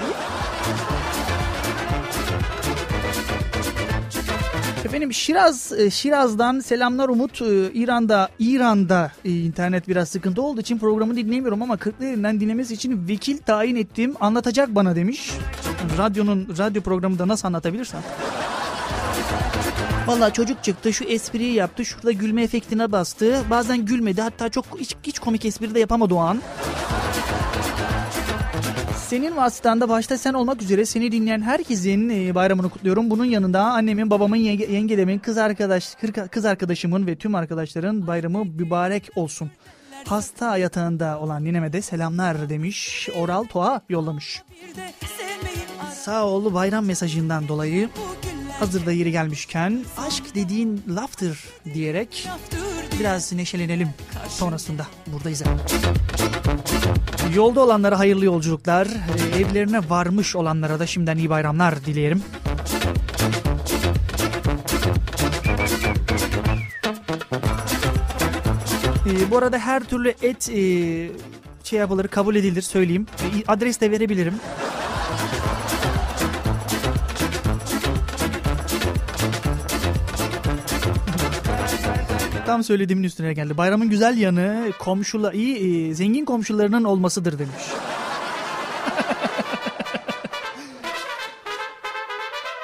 Efendim 4.89 5.13
Şiraz 5.13 5.71
e, 5.71 5.89
Şiraz'dan 5.89 6.59
selamlar 6.59 7.09
Umut. 7.09 7.41
E, 7.41 7.71
İran'da 7.73 8.29
İran'da 8.39 9.11
e, 9.25 9.29
internet 9.31 9.87
biraz 9.87 10.09
sıkıntı 10.09 10.41
olduğu 10.41 10.61
için 10.61 10.77
programı 10.77 11.15
dinleyemiyorum 11.15 11.61
ama 11.61 11.77
Kırklareli'nden 11.77 12.39
dinlemesi 12.39 12.73
için 12.73 13.07
vekil 13.07 13.37
tayin 13.37 13.75
ettiğim 13.75 14.15
anlatacak 14.19 14.75
bana 14.75 14.95
demiş. 14.95 15.31
Radyonun 15.97 16.55
radyo 16.57 16.81
programında 16.81 17.27
nasıl 17.27 17.47
anlatabilirsem. 17.47 18.01
Valla 20.07 20.33
çocuk 20.33 20.63
çıktı 20.63 20.93
şu 20.93 21.03
espriyi 21.03 21.53
yaptı 21.53 21.85
şurada 21.85 22.11
gülme 22.11 22.43
efektine 22.43 22.91
bastı. 22.91 23.41
Bazen 23.49 23.85
gülmedi 23.85 24.21
hatta 24.21 24.49
çok 24.49 24.65
hiç, 24.79 24.95
hiç 25.03 25.19
komik 25.19 25.45
espri 25.45 25.75
de 25.75 25.79
yapamadı 25.79 26.13
o 26.13 26.19
an. 26.19 26.41
Senin 29.09 29.35
vasıtanda 29.35 29.89
başta 29.89 30.17
sen 30.17 30.33
olmak 30.33 30.61
üzere 30.61 30.85
seni 30.85 31.11
dinleyen 31.11 31.41
herkesin 31.41 32.09
e, 32.09 32.35
bayramını 32.35 32.69
kutluyorum. 32.69 33.09
Bunun 33.09 33.25
yanında 33.25 33.61
annemin, 33.61 34.09
babamın, 34.09 34.35
yenge, 34.35 35.19
kız 35.19 35.37
arkadaş, 35.37 35.95
kız 36.31 36.45
arkadaşımın 36.45 37.07
ve 37.07 37.15
tüm 37.15 37.35
arkadaşların 37.35 38.07
bayramı 38.07 38.45
mübarek 38.45 39.09
olsun. 39.15 39.51
Hasta 40.05 40.57
yatağında 40.57 41.19
olan 41.19 41.45
nineme 41.45 41.73
de 41.73 41.81
selamlar 41.81 42.49
demiş. 42.49 43.09
Oral 43.15 43.43
Toğa 43.43 43.81
yollamış. 43.89 44.43
Sağ 45.93 46.25
ol 46.25 46.53
bayram 46.53 46.85
mesajından 46.85 47.47
dolayı. 47.47 47.89
Hazırda 48.59 48.91
yeri 48.91 49.11
gelmişken 49.11 49.83
aşk 49.97 50.35
dediğin 50.35 50.83
laftır 50.87 51.45
diyerek 51.73 52.29
biraz 52.99 53.33
neşelenelim 53.33 53.89
sonrasında 54.29 54.87
buradayız. 55.07 55.43
Yolda 57.35 57.61
olanlara 57.61 57.99
hayırlı 57.99 58.25
yolculuklar, 58.25 58.87
e, 58.87 59.39
evlerine 59.39 59.89
varmış 59.89 60.35
olanlara 60.35 60.79
da 60.79 60.87
şimdiden 60.87 61.17
iyi 61.17 61.29
bayramlar 61.29 61.85
dileyelim. 61.85 62.23
Ee, 69.07 69.31
bu 69.31 69.37
arada 69.37 69.57
her 69.57 69.83
türlü 69.83 70.13
et 70.21 70.49
e, 70.49 70.59
şey 71.63 71.79
yapılır, 71.79 72.07
kabul 72.07 72.35
edilir 72.35 72.61
söyleyeyim. 72.61 73.05
E, 73.21 73.27
adres 73.47 73.81
de 73.81 73.91
verebilirim. 73.91 74.33
Tam 82.49 82.63
söylediğimin 82.63 83.03
üstüne 83.03 83.33
geldi. 83.33 83.57
Bayramın 83.57 83.89
güzel 83.89 84.17
yanı 84.17 84.71
komşular 84.79 85.33
iyi 85.33 85.89
e, 85.89 85.93
zengin 85.93 86.25
komşularının 86.25 86.83
olmasıdır 86.83 87.39
demiş. 87.39 87.53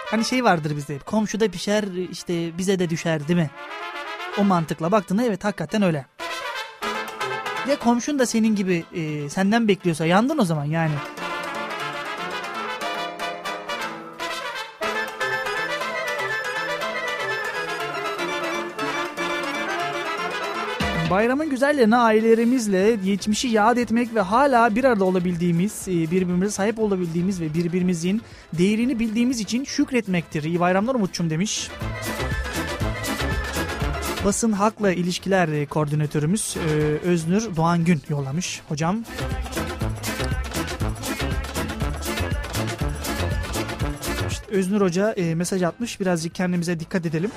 hani 0.05 0.25
şey 0.25 0.43
vardır 0.43 0.75
bizde. 0.77 0.99
Komşuda 0.99 1.47
pişer 1.47 1.83
işte 2.11 2.57
bize 2.57 2.79
de 2.79 2.89
düşer 2.89 3.27
değil 3.27 3.39
mi? 3.39 3.49
O 4.37 4.43
mantıkla 4.43 4.91
baktığında 4.91 5.23
evet 5.23 5.43
hakikaten 5.43 5.81
öyle. 5.81 6.05
Ya 7.69 7.79
komşun 7.79 8.19
da 8.19 8.25
senin 8.25 8.55
gibi 8.55 8.83
e, 8.95 9.29
senden 9.29 9.67
bekliyorsa 9.67 10.05
yandın 10.05 10.37
o 10.37 10.45
zaman 10.45 10.65
yani. 10.65 10.93
Bayramın 21.15 21.49
güzellerine 21.49 21.95
ailelerimizle 21.95 22.95
geçmişi 22.95 23.47
yad 23.47 23.77
etmek 23.77 24.15
ve 24.15 24.21
hala 24.21 24.75
bir 24.75 24.83
arada 24.83 25.03
olabildiğimiz, 25.03 25.87
e, 25.87 25.91
birbirimize 25.91 26.51
sahip 26.51 26.79
olabildiğimiz 26.79 27.41
ve 27.41 27.53
birbirimizin 27.53 28.21
değerini 28.53 28.99
bildiğimiz 28.99 29.39
için 29.39 29.63
şükretmektir. 29.63 30.43
İyi 30.43 30.59
bayramlar 30.59 30.95
Umut'cum 30.95 31.29
demiş. 31.29 31.69
Basın 34.25 34.51
Hakla 34.51 34.91
İlişkiler 34.91 35.65
Koordinatörümüz 35.65 36.57
e, 36.57 36.71
Öznür 37.07 37.55
Doğan 37.55 37.85
Gün 37.85 38.01
yollamış 38.09 38.61
hocam. 38.69 39.03
Öznür 44.49 44.81
Hoca 44.81 45.11
e, 45.11 45.35
mesaj 45.35 45.63
atmış. 45.63 45.99
Birazcık 45.99 46.35
kendimize 46.35 46.79
dikkat 46.79 47.05
edelim 47.05 47.31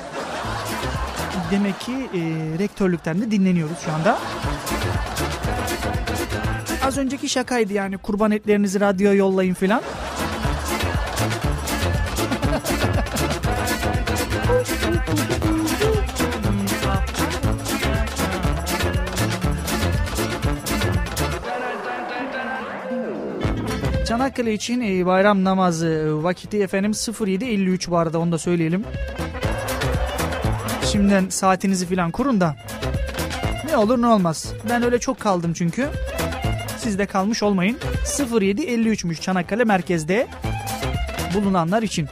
demek 1.50 1.80
ki 1.80 1.92
e, 1.92 2.20
rektörlükten 2.58 3.20
de 3.20 3.30
dinleniyoruz 3.30 3.78
şu 3.84 3.92
anda. 3.92 4.18
Az 6.84 6.98
önceki 6.98 7.28
şakaydı 7.28 7.72
yani 7.72 7.98
kurban 7.98 8.30
etlerinizi 8.30 8.80
radyoya 8.80 9.14
yollayın 9.14 9.54
filan. 9.54 9.82
Çanakkale 24.06 24.54
için 24.54 24.80
e, 24.80 25.06
bayram 25.06 25.44
namazı 25.44 26.22
vakiti 26.22 26.62
efendim 26.62 26.90
07.53 26.90 27.90
bu 27.90 27.96
arada 27.96 28.18
onu 28.18 28.32
da 28.32 28.38
söyleyelim. 28.38 28.84
Şimdiden 30.92 31.28
saatinizi 31.28 31.86
falan 31.86 32.10
kurun 32.10 32.40
da 32.40 32.56
ne 33.64 33.76
olur 33.76 34.02
ne 34.02 34.06
olmaz. 34.06 34.52
Ben 34.70 34.82
öyle 34.82 34.98
çok 34.98 35.20
kaldım 35.20 35.52
çünkü. 35.52 35.88
Siz 36.78 36.98
de 36.98 37.06
kalmış 37.06 37.42
olmayın. 37.42 37.78
07.53'müş 38.04 39.20
Çanakkale 39.20 39.64
merkezde 39.64 40.26
bulunanlar 41.34 41.82
için. 41.82 42.08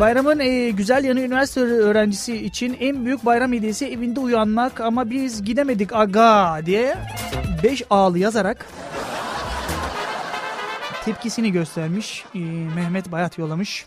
Bayramın 0.00 0.38
e, 0.38 0.70
güzel 0.70 1.04
yanı 1.04 1.20
üniversite 1.20 1.60
öğrencisi 1.60 2.36
için 2.36 2.76
en 2.80 3.04
büyük 3.04 3.24
bayram 3.24 3.52
hediyesi 3.52 3.86
evinde 3.86 4.20
uyanmak 4.20 4.80
ama 4.80 5.10
biz 5.10 5.44
gidemedik 5.44 5.92
aga 5.92 6.60
diye 6.66 6.96
5 7.62 7.82
ağlı 7.90 8.18
yazarak 8.18 8.66
tepkisini 11.04 11.52
göstermiş. 11.52 12.24
E, 12.34 12.38
Mehmet 12.74 13.12
Bayat 13.12 13.38
yollamış. 13.38 13.86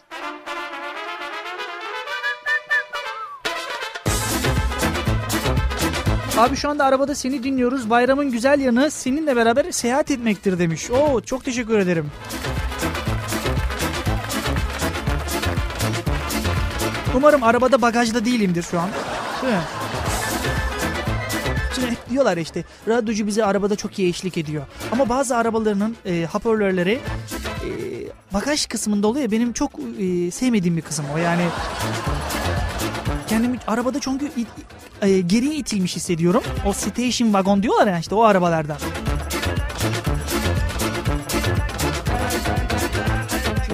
Abi 6.42 6.56
şu 6.56 6.70
anda 6.70 6.86
arabada 6.86 7.16
seni 7.16 7.44
dinliyoruz. 7.44 7.90
Bayramın 7.90 8.32
güzel 8.32 8.60
yanı 8.60 8.92
seninle 8.92 9.36
beraber 9.36 9.72
seyahat 9.72 10.12
etmektir 10.12 10.60
demiş. 10.60 10.92
Oo 10.92 11.22
çok 11.22 11.46
teşekkür 11.46 11.80
ederim. 11.80 12.12
Umarım 17.16 17.44
arabada 17.44 17.82
bagajda 17.82 18.26
değilimdir 18.26 18.64
şu 18.64 18.80
an. 18.80 18.90
Şimdi 21.76 21.98
diyorlar 22.10 22.38
işte 22.38 22.64
radyocu 22.88 23.28
bize 23.28 23.46
arabada 23.46 23.76
çok 23.76 24.00
iyi 24.00 24.10
eşlik 24.10 24.38
ediyor. 24.38 24.64
Ama 24.92 25.10
bazı 25.10 25.38
arabalarının 25.38 25.96
e, 26.06 26.28
hoparlörleri 26.32 27.00
e, 27.66 27.70
bagaj 28.34 28.66
kısmında 28.66 29.08
oluyor. 29.08 29.32
Benim 29.32 29.54
çok 29.54 29.72
e, 30.00 30.32
sevmediğim 30.32 30.78
bir 30.78 30.82
kısım 30.82 31.06
o 31.16 31.18
yani. 31.18 31.44
Kendimi 33.32 33.58
arabada 33.68 34.00
çünkü 34.00 34.26
it, 34.26 34.48
e, 35.02 35.20
geriye 35.20 35.56
itilmiş 35.56 35.96
hissediyorum. 35.96 36.44
O 36.66 36.74
station 36.74 37.28
wagon 37.28 37.64
diyorlar 37.64 37.88
ya 37.88 38.00
işte 38.00 38.16
o 38.16 38.24
arabalardan. 38.24 38.78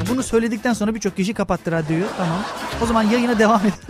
Bunu 0.09 0.23
söyledikten 0.23 0.73
sonra 0.73 0.95
birçok 0.95 1.17
kişi 1.17 1.33
kapattı 1.33 1.71
radyoyu. 1.71 2.05
Tamam. 2.17 2.39
O 2.83 2.85
zaman 2.85 3.03
yayına 3.03 3.39
devam 3.39 3.59
edelim. 3.59 3.73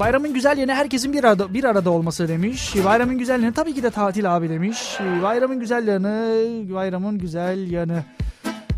Bayramın 0.00 0.34
güzel 0.34 0.58
yanı 0.58 0.74
herkesin 0.74 1.12
bir 1.12 1.24
arada 1.24 1.54
bir 1.54 1.64
arada 1.64 1.90
olması 1.90 2.28
demiş. 2.28 2.74
Bayramın 2.84 3.18
güzel 3.18 3.42
yanı 3.42 3.54
tabii 3.54 3.74
ki 3.74 3.82
de 3.82 3.90
tatil 3.90 4.36
abi 4.36 4.50
demiş. 4.50 4.98
Bayramın 5.22 5.60
güzel 5.60 5.86
yanı, 5.86 6.40
bayramın 6.74 7.18
güzel 7.18 7.70
yanı. 7.70 8.02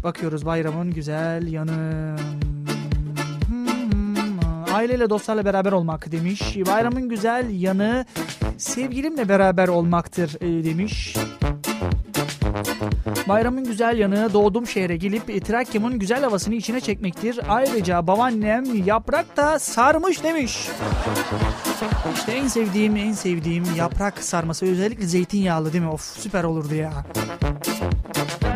Bakıyoruz 0.03 0.47
bayramın 0.47 0.91
güzel 0.91 1.53
yanı. 1.53 2.17
Hmm, 3.47 4.75
aileyle 4.75 5.11
dostlarla 5.11 5.45
beraber 5.45 5.73
olmak 5.73 6.13
demiş. 6.13 6.57
Bayramın 6.67 7.09
güzel 7.09 7.51
yanı 7.51 8.07
sevgilimle 8.59 9.29
beraber 9.29 9.69
olmaktır 9.69 10.37
e, 10.41 10.65
demiş. 10.65 11.17
Bayramın 13.29 13.65
güzel 13.65 13.99
yanı 13.99 14.33
doğduğum 14.33 14.67
şehre 14.67 14.97
gelip 14.97 15.47
Trakya'mın 15.47 15.99
güzel 15.99 16.23
havasını 16.23 16.55
içine 16.55 16.81
çekmektir. 16.81 17.41
Ayrıca 17.49 18.07
babaannem 18.07 18.85
yaprak 18.85 19.37
da 19.37 19.59
sarmış 19.59 20.23
demiş. 20.23 20.69
İşte 22.15 22.33
en 22.33 22.49
sevdiğim 22.49 22.97
en 22.97 23.13
sevdiğim 23.13 23.65
yaprak 23.77 24.25
sarması 24.25 24.67
özellikle 24.67 25.07
zeytinyağlı 25.07 25.73
değil 25.73 25.85
mi? 25.85 25.91
Of 25.91 26.19
süper 26.19 26.45
olurdu 26.45 26.75
ya. 26.75 26.93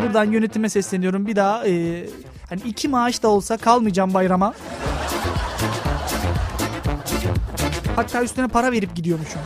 Buradan 0.02 0.24
yönetime 0.24 0.68
sesleniyorum. 0.68 1.26
Bir 1.26 1.36
daha 1.36 1.66
e, 1.68 2.04
hani 2.48 2.60
iki 2.64 2.88
maaş 2.88 3.22
da 3.22 3.28
olsa 3.28 3.56
kalmayacağım 3.56 4.14
bayrama. 4.14 4.54
Hatta 7.96 8.22
üstüne 8.22 8.48
para 8.48 8.72
verip 8.72 8.94
gidiyormuşum. 8.94 9.40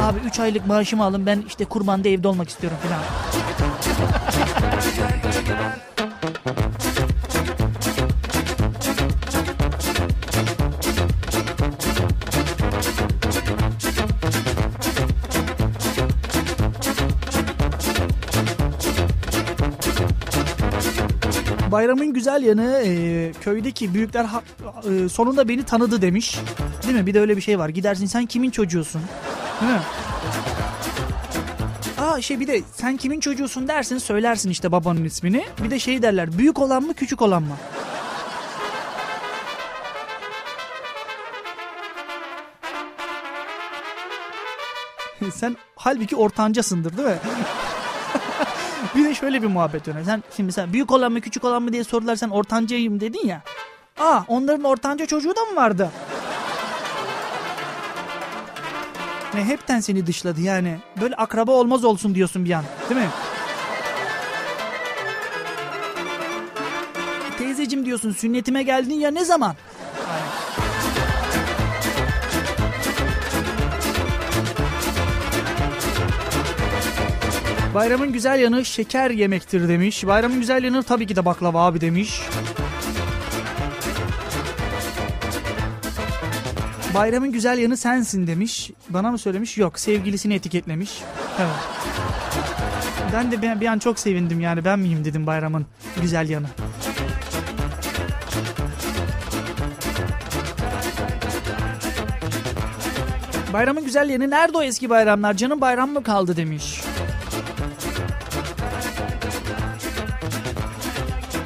Abi 0.00 0.18
3 0.26 0.40
aylık 0.40 0.66
maaşımı 0.66 1.04
alın 1.04 1.26
ben 1.26 1.44
işte 1.48 1.64
kurbanda 1.64 2.08
evde 2.08 2.28
olmak 2.28 2.48
istiyorum 2.48 2.78
falan. 2.82 3.00
Bayramın 21.72 22.12
güzel 22.12 22.42
yanı 22.42 22.82
e, 22.84 23.32
köydeki 23.40 23.94
büyükler 23.94 24.24
ha, 24.24 24.42
e, 24.90 25.08
sonunda 25.08 25.48
beni 25.48 25.62
tanıdı 25.62 26.02
demiş. 26.02 26.38
Değil 26.82 26.94
mi? 26.94 27.06
Bir 27.06 27.14
de 27.14 27.20
öyle 27.20 27.36
bir 27.36 27.42
şey 27.42 27.58
var. 27.58 27.68
Gidersin 27.68 28.06
sen 28.06 28.26
kimin 28.26 28.50
çocuğusun? 28.50 29.00
Değil? 29.60 29.80
Aa 31.98 32.20
şey 32.20 32.40
bir 32.40 32.46
de 32.46 32.62
sen 32.72 32.96
kimin 32.96 33.20
çocuğusun 33.20 33.68
dersin 33.68 33.98
söylersin 33.98 34.50
işte 34.50 34.72
babanın 34.72 35.04
ismini. 35.04 35.46
Bir 35.62 35.70
de 35.70 35.78
şey 35.78 36.02
derler 36.02 36.38
büyük 36.38 36.58
olan 36.58 36.82
mı 36.82 36.94
küçük 36.94 37.22
olan 37.22 37.42
mı? 37.42 37.56
sen 45.34 45.56
halbuki 45.76 46.16
ortancasındır 46.16 46.96
değil 46.96 47.08
mi? 47.08 47.18
bir 48.94 49.04
de 49.04 49.14
şöyle 49.14 49.42
bir 49.42 49.46
muhabbet 49.46 49.86
dönüyor. 49.86 50.04
Sen 50.04 50.22
şimdi 50.36 50.52
sen 50.52 50.72
büyük 50.72 50.90
olan 50.90 51.12
mı 51.12 51.20
küçük 51.20 51.44
olan 51.44 51.62
mı 51.62 51.72
diye 51.72 51.84
sorular 51.84 52.16
sen 52.16 52.28
ortancayım 52.28 53.00
dedin 53.00 53.26
ya. 53.26 53.42
Aa 54.00 54.20
onların 54.28 54.64
ortanca 54.64 55.06
çocuğu 55.06 55.36
da 55.36 55.44
mı 55.44 55.56
vardı? 55.56 55.90
Ne 59.34 59.44
hepten 59.44 59.80
seni 59.80 60.06
dışladı 60.06 60.40
yani. 60.40 60.76
Böyle 61.00 61.14
akraba 61.14 61.52
olmaz 61.52 61.84
olsun 61.84 62.14
diyorsun 62.14 62.44
bir 62.44 62.50
an. 62.52 62.64
Değil 62.90 63.00
mi? 63.00 63.08
Teyzecim 67.38 67.86
diyorsun 67.86 68.12
sünnetime 68.12 68.62
geldin 68.62 68.94
ya 68.94 69.10
ne 69.10 69.24
zaman? 69.24 69.56
Bayramın 77.74 78.12
güzel 78.12 78.40
yanı 78.40 78.64
şeker 78.64 79.10
yemektir 79.10 79.68
demiş. 79.68 80.06
Bayramın 80.06 80.40
güzel 80.40 80.64
yanı 80.64 80.82
tabii 80.82 81.06
ki 81.06 81.16
de 81.16 81.24
baklava 81.24 81.66
abi 81.66 81.80
demiş. 81.80 82.20
Bayramın 86.98 87.32
güzel 87.32 87.58
yanı 87.58 87.76
sensin 87.76 88.26
demiş. 88.26 88.70
Bana 88.88 89.10
mı 89.10 89.18
söylemiş? 89.18 89.58
Yok 89.58 89.78
sevgilisini 89.78 90.34
etiketlemiş. 90.34 91.02
Evet. 91.38 91.50
Ben 93.12 93.32
de 93.32 93.60
bir 93.60 93.66
an 93.66 93.78
çok 93.78 93.98
sevindim 93.98 94.40
yani 94.40 94.64
ben 94.64 94.78
miyim 94.78 95.04
dedim 95.04 95.26
bayramın 95.26 95.66
güzel 96.00 96.28
yanı. 96.28 96.46
Bayramın 103.52 103.84
güzel 103.84 104.10
yanı 104.10 104.30
nerede 104.30 104.58
o 104.58 104.62
eski 104.62 104.90
bayramlar? 104.90 105.34
Canım 105.34 105.60
bayram 105.60 105.90
mı 105.90 106.02
kaldı 106.02 106.36
demiş. 106.36 106.80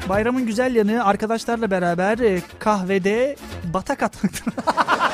Bayramın 0.09 0.45
güzel 0.45 0.75
yanı 0.75 1.05
arkadaşlarla 1.05 1.71
beraber 1.71 2.19
e, 2.19 2.41
kahvede 2.59 3.35
batak 3.73 4.03
atmaktır. 4.03 4.53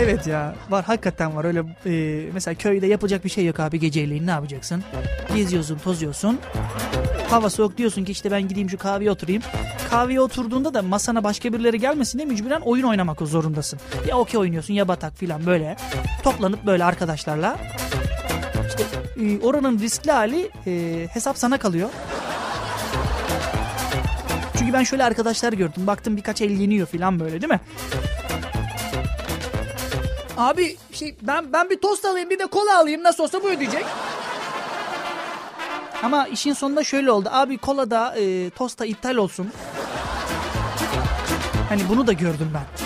evet 0.00 0.26
ya 0.26 0.54
var 0.70 0.84
hakikaten 0.84 1.36
var 1.36 1.44
öyle 1.44 1.62
e, 1.86 2.24
mesela 2.32 2.54
köyde 2.54 2.86
yapacak 2.86 3.24
bir 3.24 3.30
şey 3.30 3.46
yok 3.46 3.60
abi 3.60 3.80
geceleyin 3.80 4.26
ne 4.26 4.30
yapacaksın? 4.30 4.84
Geziyorsun 5.36 5.78
tozuyorsun. 5.78 6.38
Hava 7.30 7.50
soğuk 7.50 7.78
diyorsun 7.78 8.04
ki 8.04 8.12
işte 8.12 8.30
ben 8.30 8.48
gideyim 8.48 8.70
şu 8.70 8.78
kahveye 8.78 9.10
oturayım. 9.10 9.42
Kahveye 9.90 10.20
oturduğunda 10.20 10.74
da 10.74 10.82
masana 10.82 11.24
başka 11.24 11.52
birileri 11.52 11.80
gelmesin 11.80 12.18
diye 12.18 12.28
mecburen 12.28 12.60
oyun 12.60 12.84
oynamak 12.84 13.20
zorundasın. 13.20 13.80
Ya 14.08 14.18
okey 14.18 14.40
oynuyorsun 14.40 14.74
ya 14.74 14.88
batak 14.88 15.16
filan 15.16 15.46
böyle. 15.46 15.76
Toplanıp 16.22 16.66
böyle 16.66 16.84
arkadaşlarla. 16.84 17.58
İşte 18.68 18.84
e, 19.20 19.38
oranın 19.38 19.78
riskli 19.78 20.12
hali 20.12 20.50
e, 20.66 21.06
hesap 21.10 21.38
sana 21.38 21.58
kalıyor. 21.58 21.88
Çünkü 24.58 24.72
ben 24.72 24.82
şöyle 24.82 25.04
arkadaşlar 25.04 25.52
gördüm. 25.52 25.86
Baktım 25.86 26.16
birkaç 26.16 26.40
el 26.42 26.50
yeniyor 26.50 26.86
falan 26.86 27.20
böyle 27.20 27.40
değil 27.40 27.52
mi? 27.52 27.60
Abi 30.36 30.76
şey 30.92 31.14
ben 31.22 31.52
ben 31.52 31.70
bir 31.70 31.76
tost 31.76 32.04
alayım 32.04 32.30
bir 32.30 32.38
de 32.38 32.46
kola 32.46 32.78
alayım 32.78 33.02
nasıl 33.02 33.24
olsa 33.24 33.42
bu 33.42 33.50
ödeyecek. 33.50 33.84
Ama 36.02 36.26
işin 36.26 36.52
sonunda 36.52 36.84
şöyle 36.84 37.10
oldu. 37.10 37.28
Abi 37.32 37.58
kola 37.58 37.90
da 37.90 38.14
e, 38.18 38.50
tosta 38.50 38.86
iptal 38.86 39.16
olsun. 39.16 39.48
Hani 41.68 41.88
bunu 41.88 42.06
da 42.06 42.12
gördüm 42.12 42.50
ben. 42.54 42.83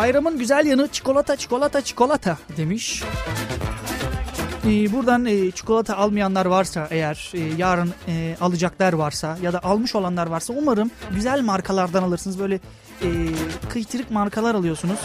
Bayramın 0.00 0.38
güzel 0.38 0.66
yanı 0.66 0.88
çikolata 0.88 1.36
çikolata 1.36 1.80
çikolata 1.80 2.38
demiş. 2.56 3.02
Ee, 4.66 4.92
buradan 4.92 5.26
e, 5.26 5.50
çikolata 5.50 5.96
almayanlar 5.96 6.46
varsa 6.46 6.88
eğer 6.90 7.32
e, 7.34 7.40
yarın 7.58 7.92
e, 8.08 8.36
alacaklar 8.40 8.92
varsa 8.92 9.38
ya 9.42 9.52
da 9.52 9.62
almış 9.62 9.94
olanlar 9.94 10.26
varsa 10.26 10.52
umarım 10.52 10.90
güzel 11.14 11.40
markalardan 11.40 12.02
alırsınız. 12.02 12.38
Böyle 12.38 12.54
e, 13.02 13.08
kıytırık 13.68 14.10
markalar 14.10 14.54
alıyorsunuz. 14.54 14.98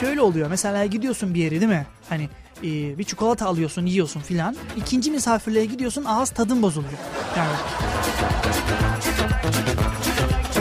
Şöyle 0.00 0.20
oluyor 0.20 0.50
mesela 0.50 0.86
gidiyorsun 0.86 1.34
bir 1.34 1.40
yere 1.40 1.60
değil 1.60 1.72
mi? 1.72 1.86
Hani 2.08 2.28
e, 2.62 2.98
bir 2.98 3.04
çikolata 3.04 3.46
alıyorsun 3.46 3.86
yiyorsun 3.86 4.20
filan. 4.20 4.56
İkinci 4.76 5.10
misafirliğe 5.10 5.64
gidiyorsun 5.64 6.04
ağız 6.04 6.30
tadın 6.30 6.62
bozuluyor. 6.62 6.98
Yani 7.36 7.52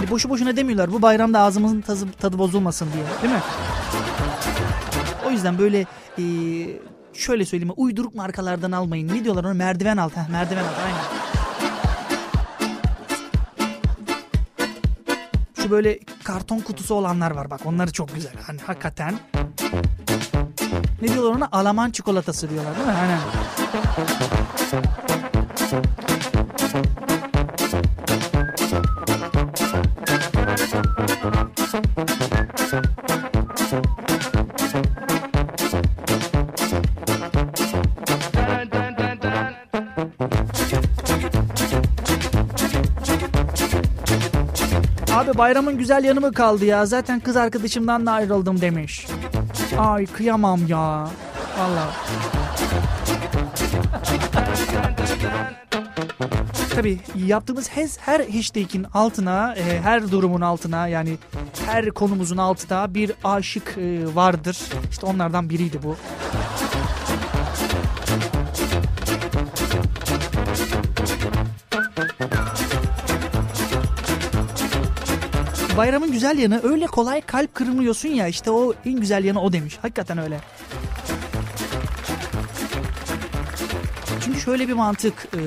Hani 0.07 0.13
boşu 0.13 0.29
boşuna 0.29 0.55
demiyorlar 0.55 0.91
bu 0.91 1.01
bayramda 1.01 1.39
ağzımızın 1.39 1.81
tadı, 1.81 2.11
tadı 2.11 2.37
bozulmasın 2.37 2.87
diye 2.93 3.03
değil 3.21 3.33
mi? 3.33 3.41
O 5.27 5.31
yüzden 5.31 5.57
böyle 5.57 5.85
e, 6.19 6.23
şöyle 7.13 7.45
söyleyeyim 7.45 7.73
uyduruk 7.77 8.15
markalardan 8.15 8.71
almayın. 8.71 9.07
Ne 9.07 9.23
diyorlar 9.23 9.43
ona 9.43 9.53
merdiven 9.53 9.97
altı. 9.97 10.19
Heh, 10.19 10.29
merdiven 10.29 10.63
altı 10.63 10.81
aynen. 10.81 10.99
Şu 15.63 15.71
böyle 15.71 15.99
karton 16.23 16.59
kutusu 16.59 16.95
olanlar 16.95 17.31
var 17.31 17.49
bak 17.49 17.65
onları 17.65 17.91
çok 17.91 18.15
güzel. 18.15 18.33
Hani 18.47 18.59
hakikaten. 18.61 19.15
Ne 21.01 21.07
diyorlar 21.07 21.35
ona? 21.35 21.49
Alaman 21.51 21.91
çikolatası 21.91 22.49
diyorlar 22.49 22.75
değil 22.75 22.87
mi? 22.87 22.93
Aynen. 22.93 23.19
Bayramın 45.37 45.77
güzel 45.77 46.03
yanı 46.03 46.21
mı 46.21 46.33
kaldı 46.33 46.65
ya? 46.65 46.85
Zaten 46.85 47.19
kız 47.19 47.35
arkadaşımdan 47.35 48.05
da 48.05 48.11
ayrıldım 48.11 48.61
demiş. 48.61 49.07
Ay 49.77 50.05
kıyamam 50.05 50.67
ya. 50.67 51.09
Valla. 51.59 51.89
Tabii 56.75 56.99
yaptığımız 57.15 57.69
her, 57.99 58.19
hashtag'in 58.19 58.85
altına, 58.93 59.55
e, 59.55 59.81
her 59.81 60.11
durumun 60.11 60.41
altına 60.41 60.87
yani 60.87 61.17
her 61.65 61.89
konumuzun 61.89 62.37
altında 62.37 62.93
bir 62.93 63.11
aşık 63.23 63.77
e, 63.77 64.15
vardır. 64.15 64.57
İşte 64.91 65.05
onlardan 65.05 65.49
biriydi 65.49 65.79
bu. 65.83 65.95
Bayramın 75.77 76.11
güzel 76.11 76.37
yanı 76.37 76.61
öyle 76.63 76.85
kolay 76.85 77.21
kalp 77.21 77.55
kırmıyorsun 77.55 78.09
ya 78.09 78.27
işte 78.27 78.51
o 78.51 78.73
en 78.85 78.99
güzel 78.99 79.23
yanı 79.23 79.41
o 79.41 79.53
demiş. 79.53 79.77
Hakikaten 79.81 80.17
öyle. 80.17 80.39
Çünkü 84.21 84.39
şöyle 84.39 84.67
bir 84.67 84.73
mantık 84.73 85.13
e, 85.33 85.41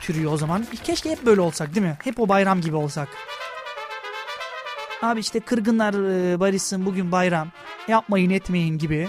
türüyor 0.00 0.32
o 0.32 0.36
zaman. 0.36 0.66
Keşke 0.84 1.10
hep 1.10 1.26
böyle 1.26 1.40
olsak 1.40 1.74
değil 1.74 1.86
mi? 1.86 1.98
Hep 2.04 2.20
o 2.20 2.28
bayram 2.28 2.60
gibi 2.60 2.76
olsak. 2.76 3.08
Abi 5.02 5.20
işte 5.20 5.40
kırgınlar 5.40 5.94
e, 5.94 6.40
barışsın 6.40 6.86
bugün 6.86 7.12
bayram. 7.12 7.48
Yapmayın 7.88 8.30
etmeyin 8.30 8.78
gibi. 8.78 9.08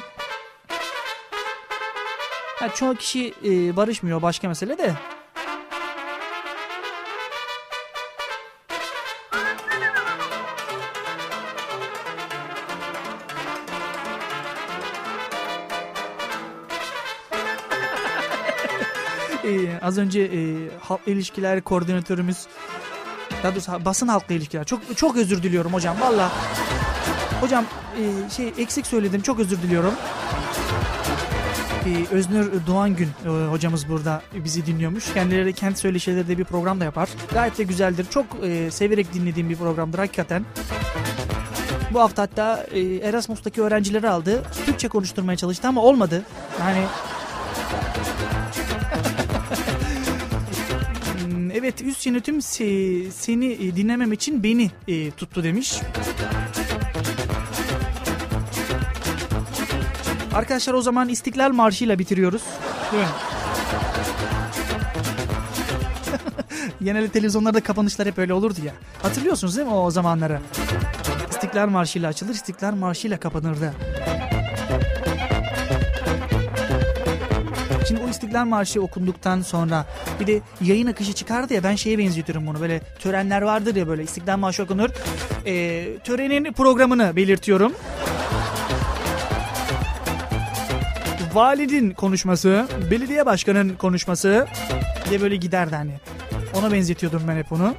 Ha, 2.59 2.69
çoğu 2.75 2.95
kişi 2.95 3.33
e, 3.45 3.75
barışmıyor 3.75 4.21
başka 4.21 4.47
mesele 4.47 4.77
de. 4.77 4.93
Az 19.85 19.97
önce 19.97 20.21
e, 20.21 20.39
halk 20.79 21.01
ilişkiler 21.07 21.61
koordinatörümüz 21.61 22.37
daha 23.43 23.51
doğrusu 23.51 23.85
basın 23.85 24.07
halkla 24.07 24.35
ilişkiler. 24.35 24.63
Çok 24.63 24.97
çok 24.97 25.17
özür 25.17 25.43
diliyorum 25.43 25.73
hocam 25.73 26.01
valla. 26.01 26.31
Hocam 27.41 27.65
e, 27.99 28.29
şey 28.29 28.53
eksik 28.57 28.87
söyledim 28.87 29.21
çok 29.21 29.39
özür 29.39 29.61
diliyorum. 29.61 29.93
E, 31.85 32.15
Öznur 32.15 32.51
Doğan 32.67 32.95
Gün 32.95 33.09
e, 33.25 33.29
hocamız 33.29 33.89
burada 33.89 34.21
bizi 34.33 34.65
dinliyormuş. 34.65 35.13
Kendileri 35.13 35.53
kent 35.53 35.77
söyleşileri 35.77 36.27
de 36.27 36.37
bir 36.37 36.43
program 36.43 36.79
da 36.79 36.83
yapar. 36.83 37.09
Gayet 37.33 37.57
de 37.57 37.63
güzeldir. 37.63 38.05
Çok 38.09 38.25
e, 38.43 38.71
severek 38.71 39.13
dinlediğim 39.13 39.49
bir 39.49 39.55
programdır 39.55 39.99
hakikaten. 39.99 40.45
Bu 41.91 41.99
hafta 41.99 42.21
hatta 42.21 42.65
e, 42.71 42.79
Erasmus'taki 42.95 43.61
öğrencileri 43.61 44.09
aldı. 44.09 44.43
Türkçe 44.65 44.87
konuşturmaya 44.87 45.37
çalıştı 45.37 45.67
ama 45.67 45.81
olmadı. 45.81 46.23
Yani 46.59 46.85
Evet 51.65 51.81
üst 51.81 52.05
yönetim 52.05 52.37
se- 52.37 53.11
seni 53.11 53.45
e, 53.45 53.75
dinlemem 53.75 54.13
için 54.13 54.43
beni 54.43 54.71
e, 54.87 55.11
tuttu 55.11 55.43
demiş. 55.43 55.73
Arkadaşlar 60.33 60.73
o 60.73 60.81
zaman 60.81 61.09
İstiklal 61.09 61.51
Marşı 61.51 61.85
ile 61.85 61.99
bitiriyoruz. 61.99 62.41
Değil 62.91 63.03
mi? 63.03 63.09
Genelde 66.83 67.09
televizyonlarda 67.09 67.63
kapanışlar 67.63 68.07
hep 68.07 68.17
öyle 68.17 68.33
olurdu 68.33 68.59
ya. 68.65 68.73
Hatırlıyorsunuz 69.01 69.57
değil 69.57 69.67
mi 69.67 69.73
o 69.73 69.91
zamanları? 69.91 70.39
İstiklal 71.31 71.69
Marşı 71.69 71.99
ile 71.99 72.07
açılır, 72.07 72.33
İstiklal 72.33 72.75
Marşı 72.75 73.07
ile 73.07 73.17
kapanırdı. 73.17 73.73
Şimdi 77.87 78.01
o 78.01 78.09
İstiklal 78.09 78.45
Marşı 78.45 78.81
okunduktan 78.81 79.41
sonra 79.41 79.85
bir 80.19 80.27
de 80.27 80.41
yayın 80.61 80.87
akışı 80.87 81.13
çıkardı 81.13 81.53
ya 81.53 81.63
ben 81.63 81.75
şeye 81.75 81.97
benzetiyorum 81.97 82.47
bunu. 82.47 82.61
Böyle 82.61 82.79
törenler 82.99 83.41
vardır 83.41 83.75
ya 83.75 83.87
böyle 83.87 84.03
İstiklal 84.03 84.37
Marşı 84.37 84.63
okunur. 84.63 84.89
Ee, 85.45 85.87
törenin 86.03 86.53
programını 86.53 87.15
belirtiyorum. 87.15 87.73
Valinin 91.33 91.91
konuşması, 91.91 92.67
belediye 92.91 93.25
başkanının 93.25 93.75
konuşması 93.75 94.47
diye 95.09 95.21
böyle 95.21 95.35
giderdi 95.35 95.75
hani. 95.75 95.93
Ona 96.55 96.71
benzetiyordum 96.71 97.21
ben 97.27 97.35
hep 97.35 97.51
onu. 97.51 97.75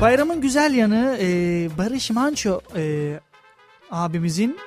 Bayramın 0.00 0.40
güzel 0.40 0.74
yanı 0.74 1.18
e, 1.20 1.26
Barış 1.78 2.10
Manço 2.10 2.60
e, 2.76 3.14
abimizin 3.90 4.58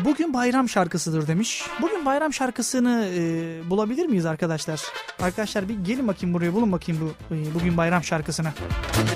Bugün 0.00 0.34
bayram 0.34 0.68
şarkısıdır 0.68 1.26
demiş. 1.26 1.62
Bugün 1.80 2.06
bayram 2.06 2.32
şarkısını 2.32 3.08
e, 3.14 3.70
bulabilir 3.70 4.06
miyiz 4.06 4.26
arkadaşlar? 4.26 4.80
Arkadaşlar 5.22 5.68
bir 5.68 5.74
gelin 5.74 6.08
bakayım 6.08 6.34
buraya 6.34 6.54
bulun 6.54 6.72
bakayım 6.72 7.00
bu 7.00 7.34
e, 7.34 7.54
bugün 7.54 7.76
bayram 7.76 8.04
şarkısını. 8.04 8.48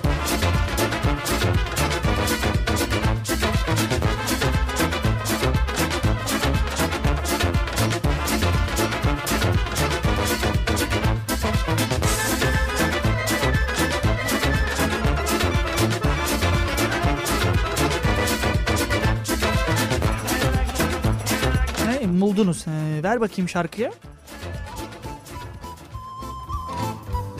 Ne 0.04 0.07
buldunuz? 22.38 22.66
He, 22.66 23.02
ver 23.02 23.20
bakayım 23.20 23.48
şarkıyı. 23.48 23.92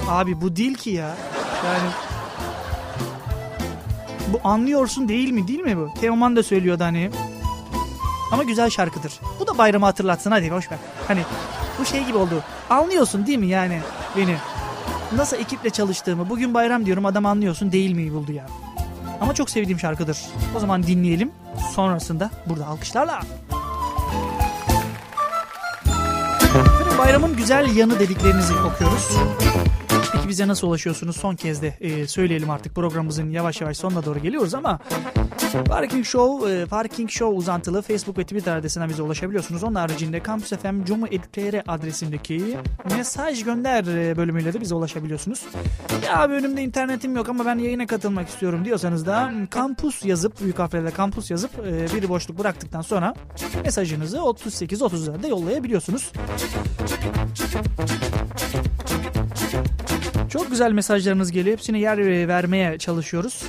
Abi 0.09 0.41
bu 0.41 0.57
değil 0.57 0.75
ki 0.75 0.91
ya. 0.91 1.17
Yani 1.65 1.91
bu 4.33 4.49
anlıyorsun 4.49 5.09
değil 5.09 5.31
mi 5.31 5.49
değil 5.49 5.61
mi 5.61 5.77
bu? 5.77 6.01
Teoman 6.01 6.37
da 6.37 6.43
söylüyordu 6.43 6.85
hani. 6.85 7.11
Ama 8.33 8.43
güzel 8.43 8.71
şarkıdır. 8.71 9.21
Bu 9.41 9.47
da 9.47 9.59
bayramı 9.59 9.85
hatırlatsın 9.85 10.31
hadi 10.31 10.51
boş 10.51 10.71
ver. 10.71 10.79
Hani 11.09 11.21
bu 11.81 11.85
şey 11.85 12.05
gibi 12.05 12.17
oldu. 12.17 12.43
Anlıyorsun 12.71 13.27
değil 13.27 13.39
mi 13.39 13.47
yani 13.47 13.81
beni? 14.17 14.37
Nasıl 15.17 15.37
ekiple 15.37 15.71
çalıştığımı 15.71 16.31
bugün 16.31 16.55
bayram 16.55 16.87
diyorum 16.87 17.07
adam 17.07 17.27
anlıyorsun 17.27 17.73
değil 17.73 17.93
mi 17.93 18.15
buldu 18.15 18.33
ya. 18.33 18.47
Ama 19.21 19.35
çok 19.35 19.51
sevdiğim 19.51 19.79
şarkıdır. 19.79 20.19
O 20.57 20.61
zaman 20.61 20.83
dinleyelim. 20.83 21.31
Sonrasında 21.75 22.31
burada 22.47 22.67
alkışlarla. 22.67 23.21
Bayramın 26.99 27.37
güzel 27.37 27.77
yanı 27.77 28.01
dediklerinizi 28.01 28.55
okuyoruz. 28.55 29.17
Peki 30.13 30.29
bize 30.29 30.49
nasıl 30.49 30.67
ulaşıyorsunuz? 30.69 31.17
Son 31.17 31.37
kez 31.37 31.63
de 31.63 31.75
e, 31.81 32.07
söyleyelim 32.07 32.51
artık 32.51 32.75
programımızın 32.75 33.31
yavaş 33.31 33.61
yavaş 33.61 33.77
sonuna 33.77 34.05
doğru 34.05 34.19
geliyoruz 34.19 34.55
ama 34.55 34.79
Parking 35.53 36.05
Show, 36.05 36.53
e, 36.53 36.67
Parking 36.67 37.11
Show 37.11 37.39
uzantılı 37.39 37.83
Facebook 37.83 38.19
ve 38.19 38.23
Twitter 38.23 38.57
adresinden 38.57 38.89
bize 38.89 39.03
ulaşabiliyorsunuz. 39.03 39.65
Onun 39.65 39.75
haricinde 39.75 40.23
Campus 40.27 40.51
FM 40.51 40.85
Cumu 40.85 41.07
Edutr 41.07 41.63
adresindeki 41.67 42.59
mesaj 42.97 43.45
gönder 43.45 43.85
e, 43.85 44.17
bölümüyle 44.17 44.53
de 44.53 44.61
bize 44.61 44.75
ulaşabiliyorsunuz. 44.75 45.43
Ya 46.07 46.19
abi 46.19 46.35
önümde 46.35 46.63
internetim 46.63 47.17
yok 47.17 47.29
ama 47.29 47.47
ben 47.47 47.59
yayına 47.59 47.87
katılmak 47.87 48.29
istiyorum 48.29 48.65
diyorsanız 48.65 49.07
da 49.07 49.33
kampus 49.51 50.05
yazıp 50.05 50.41
büyük 50.41 50.59
harflerle 50.59 50.91
kampus 50.91 51.31
yazıp 51.31 51.51
e, 51.59 51.97
bir 51.97 52.09
boşluk 52.09 52.39
bıraktıktan 52.39 52.83
sonra 52.83 53.15
mesajınızı 53.65 54.17
38-30'larda 54.17 55.29
yollayabiliyorsunuz. 55.29 56.13
Çok 60.29 60.51
güzel 60.51 60.73
mesajlarınız 60.73 61.33
geliyor. 61.33 61.57
Hepsine 61.57 61.79
yer 61.79 61.99
e, 61.99 62.29
vermeye 62.29 62.79
çalışıyoruz. 62.79 63.43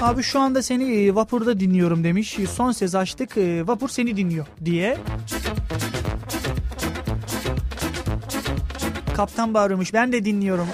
Abi 0.00 0.22
şu 0.22 0.40
anda 0.40 0.62
seni 0.62 0.84
e, 0.84 1.14
vapurda 1.14 1.60
dinliyorum 1.60 2.04
demiş. 2.04 2.38
Son 2.52 2.72
ses 2.72 2.94
açtık 2.94 3.36
e, 3.36 3.66
vapur 3.66 3.88
seni 3.88 4.16
dinliyor 4.16 4.46
diye. 4.64 4.98
Kaptan 9.16 9.54
bağırmış 9.54 9.94
ben 9.94 10.12
de 10.12 10.24
dinliyorum. 10.24 10.66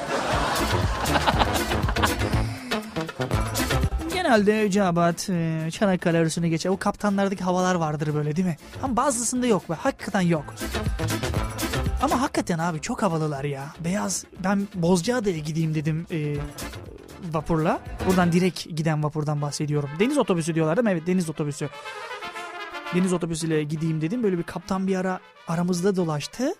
Genelde 4.27 4.71
Cevat, 4.71 5.31
e, 5.31 5.69
Çanakkale 5.71 6.19
arasını 6.19 6.47
geçer. 6.47 6.71
O 6.71 6.77
kaptanlardaki 6.77 7.45
havalar 7.45 7.75
vardır 7.75 8.15
böyle 8.15 8.37
değil 8.37 8.49
mi? 8.49 8.57
Ama 8.83 8.97
bazısında 8.97 9.47
yok 9.47 9.71
be. 9.71 9.75
Hakikaten 9.75 10.21
yok. 10.21 10.55
Ama 12.03 12.21
hakikaten 12.21 12.59
abi 12.59 12.81
çok 12.81 13.03
havalılar 13.03 13.45
ya. 13.45 13.67
Beyaz. 13.85 14.25
Ben 14.45 14.69
Bozcaada'ya 14.75 15.39
gideyim 15.39 15.75
dedim 15.75 16.07
e, 16.11 16.37
vapurla. 17.33 17.81
Buradan 18.09 18.33
direkt 18.33 18.77
giden 18.77 19.03
vapurdan 19.05 19.43
bahsediyorum. 19.43 19.91
Deniz 19.99 20.19
otobüsü 20.19 20.55
diyorlar 20.55 20.77
değil 20.77 20.85
mi? 20.85 20.91
Evet 20.91 21.07
deniz 21.07 21.31
otobüsü. 21.31 21.69
deniz 22.95 23.13
otobüsüyle 23.13 23.63
gideyim 23.63 24.01
dedim. 24.01 24.23
Böyle 24.23 24.39
bir 24.39 24.43
kaptan 24.43 24.87
bir 24.87 24.97
ara 24.97 25.21
aramızda 25.49 25.97
dolaştı. 25.97 26.55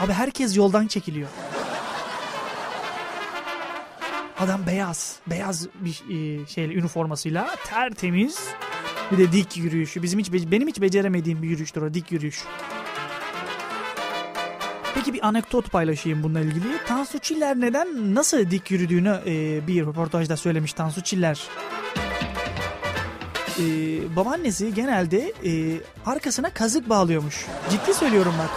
Abi 0.00 0.12
herkes 0.12 0.56
yoldan 0.56 0.86
çekiliyor. 0.86 1.28
Adam 4.38 4.66
beyaz. 4.66 5.16
Beyaz 5.26 5.66
bir 5.74 6.02
e, 6.10 6.46
şeyle 6.46 6.74
üniformasıyla 6.74 7.56
tertemiz. 7.66 8.38
Bir 9.12 9.18
de 9.18 9.32
dik 9.32 9.56
yürüyüşü. 9.56 10.02
Bizim 10.02 10.20
hiç 10.20 10.32
benim 10.32 10.68
hiç 10.68 10.80
beceremediğim 10.80 11.42
bir 11.42 11.48
yürüyüştür 11.48 11.82
o 11.82 11.94
dik 11.94 12.12
yürüyüş. 12.12 12.44
Peki 14.94 15.12
bir 15.12 15.26
anekdot 15.26 15.70
paylaşayım 15.70 16.22
bununla 16.22 16.40
ilgili. 16.40 16.84
Tansu 16.86 17.18
Çiller 17.18 17.60
neden 17.60 18.14
nasıl 18.14 18.50
dik 18.50 18.70
yürüdüğünü 18.70 19.20
e, 19.26 19.66
bir 19.66 19.86
röportajda 19.86 20.36
söylemiş 20.36 20.72
Tansu 20.72 21.02
Çiller. 21.02 21.48
E, 23.58 23.64
babaannesi 24.16 24.74
genelde 24.74 25.32
e, 25.44 25.80
arkasına 26.06 26.50
kazık 26.50 26.88
bağlıyormuş. 26.88 27.46
Ciddi 27.70 27.94
söylüyorum 27.94 28.34
bak. 28.38 28.50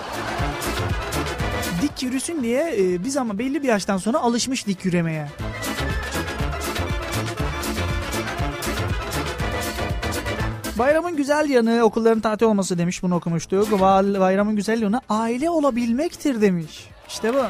Dik 1.82 2.04
yürüsün 2.04 2.44
diye 2.44 2.76
e, 2.78 3.04
biz 3.04 3.18
ama 3.18 3.38
belli 3.40 3.64
bir 3.64 3.68
yaştan 3.68 3.98
sonra 3.98 4.20
alışmış 4.20 4.68
dik 4.68 4.86
yürümeye. 4.86 5.28
Bayramın 10.82 11.16
güzel 11.16 11.50
yanı 11.50 11.84
okulların 11.84 12.20
tatil 12.20 12.46
olması 12.46 12.78
demiş 12.78 13.04
bunu 13.04 13.16
okumuştuk. 13.16 13.72
Bayramın 14.20 14.56
güzel 14.56 14.82
yanı 14.82 15.02
aile 15.10 15.50
olabilmektir 15.50 16.42
demiş. 16.42 16.90
İşte 17.08 17.34
bu. 17.34 17.44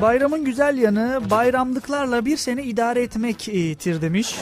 Bayramın 0.00 0.44
güzel 0.44 0.78
yanı 0.78 1.30
bayramlıklarla 1.30 2.24
bir 2.24 2.36
sene 2.36 2.64
idare 2.64 3.02
etmektir 3.02 4.02
demiş. 4.02 4.36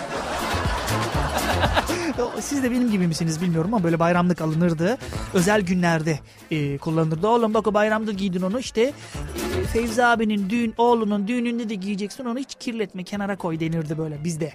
Siz 2.40 2.62
de 2.62 2.70
benim 2.70 2.90
gibi 2.90 3.06
misiniz 3.06 3.40
bilmiyorum 3.40 3.74
ama 3.74 3.84
böyle 3.84 3.98
bayramlık 3.98 4.40
alınırdı. 4.40 4.98
Özel 5.34 5.60
günlerde 5.60 6.18
e, 6.50 6.78
kullanılırdı. 6.78 7.28
Oğlum 7.28 7.54
bak 7.54 7.66
o 7.66 7.74
bayramda 7.74 8.12
giydin 8.12 8.42
onu 8.42 8.60
işte 8.60 8.82
e, 8.82 9.64
Fevzi 9.72 10.04
abinin 10.04 10.50
düğün 10.50 10.74
oğlunun 10.78 11.28
düğününde 11.28 11.68
de 11.68 11.74
giyeceksin 11.74 12.24
onu 12.24 12.38
hiç 12.38 12.54
kirletme 12.54 13.04
kenara 13.04 13.36
koy 13.36 13.60
denirdi 13.60 13.98
böyle 13.98 14.24
bizde. 14.24 14.52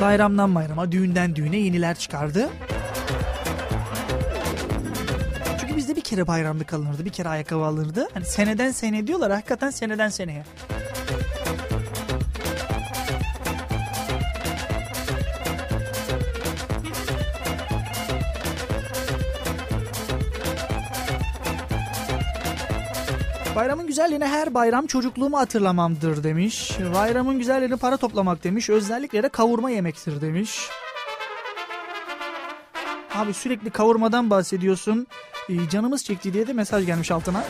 Bayramdan 0.00 0.54
bayrama 0.54 0.92
düğünden 0.92 1.36
düğüne 1.36 1.56
yeniler 1.56 1.98
çıkardı. 1.98 2.48
Çünkü 5.60 5.76
bizde 5.76 5.96
bir 5.96 6.00
kere 6.00 6.26
bayramlık 6.26 6.74
alınırdı 6.74 7.04
bir 7.04 7.10
kere 7.10 7.28
ayakkabı 7.28 7.64
alınırdı. 7.64 8.08
Hani 8.14 8.24
seneden 8.24 8.70
sene 8.70 9.06
diyorlar 9.06 9.32
hakikaten 9.32 9.70
seneden 9.70 10.08
seneye. 10.08 10.44
Bayramın 23.62 23.86
güzelliğine 23.86 24.26
her 24.26 24.54
bayram 24.54 24.86
çocukluğumu 24.86 25.38
hatırlamamdır 25.38 26.24
demiş. 26.24 26.78
Bayramın 26.94 27.38
güzelliğini 27.38 27.76
para 27.76 27.96
toplamak 27.96 28.44
demiş. 28.44 28.70
Özellikle 28.70 29.22
de 29.22 29.28
kavurma 29.28 29.70
yemektir 29.70 30.20
demiş. 30.20 30.68
Abi 33.14 33.34
sürekli 33.34 33.70
kavurmadan 33.70 34.30
bahsediyorsun. 34.30 35.06
Ee, 35.48 35.68
canımız 35.70 36.04
çekti 36.04 36.32
diye 36.32 36.46
de 36.46 36.52
mesaj 36.52 36.86
gelmiş 36.86 37.10
altına. 37.10 37.44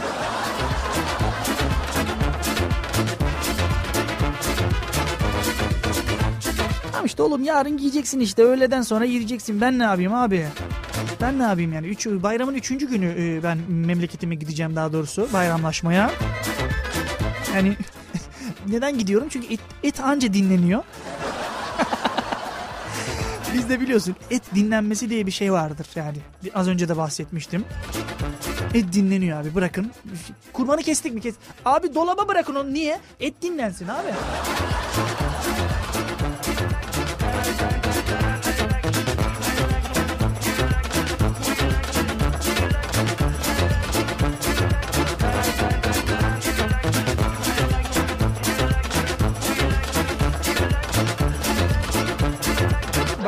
Tamam 6.93 7.07
işte 7.07 7.23
oğlum 7.23 7.45
yarın 7.45 7.77
giyeceksin 7.77 8.21
işte 8.21 8.43
öğleden 8.43 8.83
sonra 8.83 9.05
yiyeceksin. 9.05 9.61
Ben 9.61 9.79
ne 9.79 9.83
yapayım 9.83 10.15
abi? 10.15 10.47
Ben 11.21 11.39
ne 11.39 11.43
yapayım 11.43 11.73
yani? 11.73 11.87
Üç, 11.87 12.07
bayramın 12.07 12.55
üçüncü 12.55 12.89
günü 12.91 13.15
e, 13.19 13.43
ben 13.43 13.59
memleketime 13.69 14.35
gideceğim 14.35 14.77
daha 14.77 14.93
doğrusu 14.93 15.29
bayramlaşmaya. 15.33 16.11
Yani 17.55 17.77
neden 18.69 18.99
gidiyorum? 18.99 19.29
Çünkü 19.31 19.55
et, 19.55 19.61
et 19.83 20.01
anca 20.01 20.35
dinleniyor. 20.35 20.83
Bizde 23.55 23.81
biliyorsun 23.81 24.17
et 24.31 24.43
dinlenmesi 24.55 25.11
diye 25.11 25.27
bir 25.27 25.31
şey 25.31 25.53
vardır 25.53 25.87
yani. 25.95 26.17
Az 26.55 26.69
önce 26.69 26.89
de 26.89 26.97
bahsetmiştim. 26.97 27.65
Et 28.75 28.93
dinleniyor 28.93 29.41
abi 29.41 29.55
bırakın. 29.55 29.91
Kurbanı 30.53 30.83
kestik 30.83 31.15
mi 31.15 31.21
kes? 31.21 31.35
Abi 31.65 31.95
dolaba 31.95 32.29
bırakın 32.29 32.55
onu 32.55 32.75
niye? 32.75 33.01
Et 33.21 33.43
dinlensin 33.43 33.89
abi. 33.89 34.09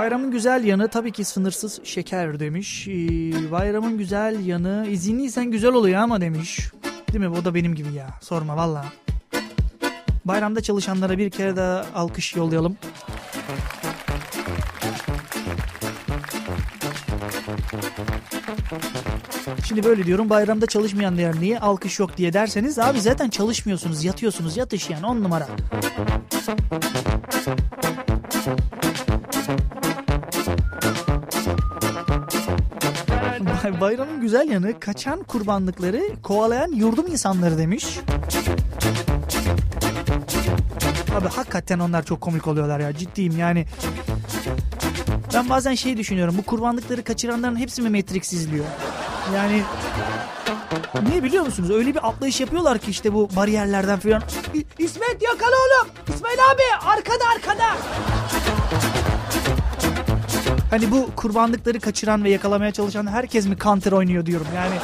Bayramın 0.05 0.31
güzel 0.31 0.65
yanı 0.65 0.89
tabii 0.89 1.13
ki 1.13 1.25
sınırsız 1.25 1.81
şeker 1.85 2.41
demiş. 2.41 2.89
Ee, 2.89 2.93
bayramın 3.53 3.99
güzel 3.99 4.47
yanı 4.47 4.87
izinliysen 4.91 5.51
güzel 5.51 5.73
oluyor 5.73 6.01
ama 6.01 6.21
demiş. 6.21 6.71
Değil 7.13 7.25
mi? 7.25 7.29
O 7.29 7.45
da 7.45 7.55
benim 7.55 7.75
gibi 7.75 7.93
ya. 7.93 8.07
Sorma 8.21 8.57
valla. 8.57 8.85
Bayramda 10.25 10.61
çalışanlara 10.61 11.19
bir 11.19 11.31
kere 11.31 11.57
daha 11.57 11.87
alkış 11.95 12.37
yollayalım. 12.37 12.77
Şimdi 19.69 19.85
böyle 19.85 20.05
diyorum 20.05 20.31
bayramda 20.31 20.67
çalışmayan 20.67 21.19
değer 21.19 21.35
niye 21.41 21.59
alkış 21.59 21.99
yok 21.99 22.17
diye 22.17 22.33
derseniz 22.33 22.79
abi 22.79 23.01
zaten 23.01 23.29
çalışmıyorsunuz 23.29 24.05
yatıyorsunuz 24.05 24.57
yatış 24.57 24.91
yani 24.91 25.07
on 25.07 25.23
numara. 25.23 25.49
Bayramın 33.81 34.21
güzel 34.21 34.49
yanı 34.49 34.81
kaçan 34.81 35.23
kurbanlıkları 35.23 36.03
kovalayan 36.23 36.73
yurdum 36.73 37.07
insanları 37.07 37.59
demiş. 37.59 37.99
Abi 41.17 41.29
hakikaten 41.29 41.79
onlar 41.79 42.03
çok 42.05 42.21
komik 42.21 42.47
oluyorlar 42.47 42.81
ya 42.81 42.97
ciddiyim 42.97 43.39
yani. 43.39 43.67
Ben 45.35 45.49
bazen 45.49 45.75
şey 45.75 45.97
düşünüyorum 45.97 46.35
bu 46.39 46.43
kurbanlıkları 46.43 47.05
kaçıranların 47.05 47.57
hepsi 47.57 47.83
mi 47.83 47.91
Matrix 47.91 48.33
izliyor? 48.33 48.65
Yani 49.35 49.63
Niye 51.09 51.23
biliyor 51.23 51.45
musunuz? 51.45 51.71
Öyle 51.71 51.95
bir 51.95 52.09
atlayış 52.09 52.41
yapıyorlar 52.41 52.79
ki 52.79 52.91
işte 52.91 53.15
bu 53.15 53.29
bariyerlerden 53.37 53.99
falan. 53.99 54.23
İsmet 54.79 55.23
yakala 55.23 55.57
oğlum. 55.57 55.89
İsmail 56.15 56.39
abi 56.53 56.87
arkada 56.87 57.25
arkada. 57.35 57.77
Hani 60.75 60.91
bu 60.91 61.11
kurbanlıkları 61.17 61.81
kaçıran 61.81 62.25
ve 62.25 62.31
yakalamaya 62.31 62.73
çalışan 62.73 63.07
herkes 63.07 63.47
mi 63.47 63.57
counter 63.59 63.93
oynuyor 63.93 64.27
diyorum 64.27 64.47
yani. 64.57 64.75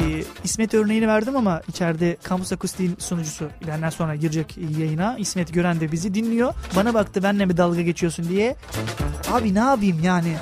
ee, 0.00 0.24
İsmet 0.44 0.74
örneğini 0.74 1.08
verdim 1.08 1.36
ama 1.36 1.60
içeride 1.68 2.16
Kamus 2.22 2.52
Akustik'in 2.52 2.96
sunucusu 2.98 3.48
ileriden 3.64 3.90
sonra 3.90 4.14
girecek 4.16 4.58
yayına. 4.78 5.16
İsmet 5.18 5.54
gören 5.54 5.80
de 5.80 5.92
bizi 5.92 6.14
dinliyor. 6.14 6.54
Bana 6.76 6.94
baktı 6.94 7.22
benle 7.22 7.46
mi 7.46 7.56
dalga 7.56 7.82
geçiyorsun 7.82 8.28
diye. 8.28 8.56
Abi 9.32 9.54
ne 9.54 9.58
yapayım 9.58 10.00
yani? 10.02 10.36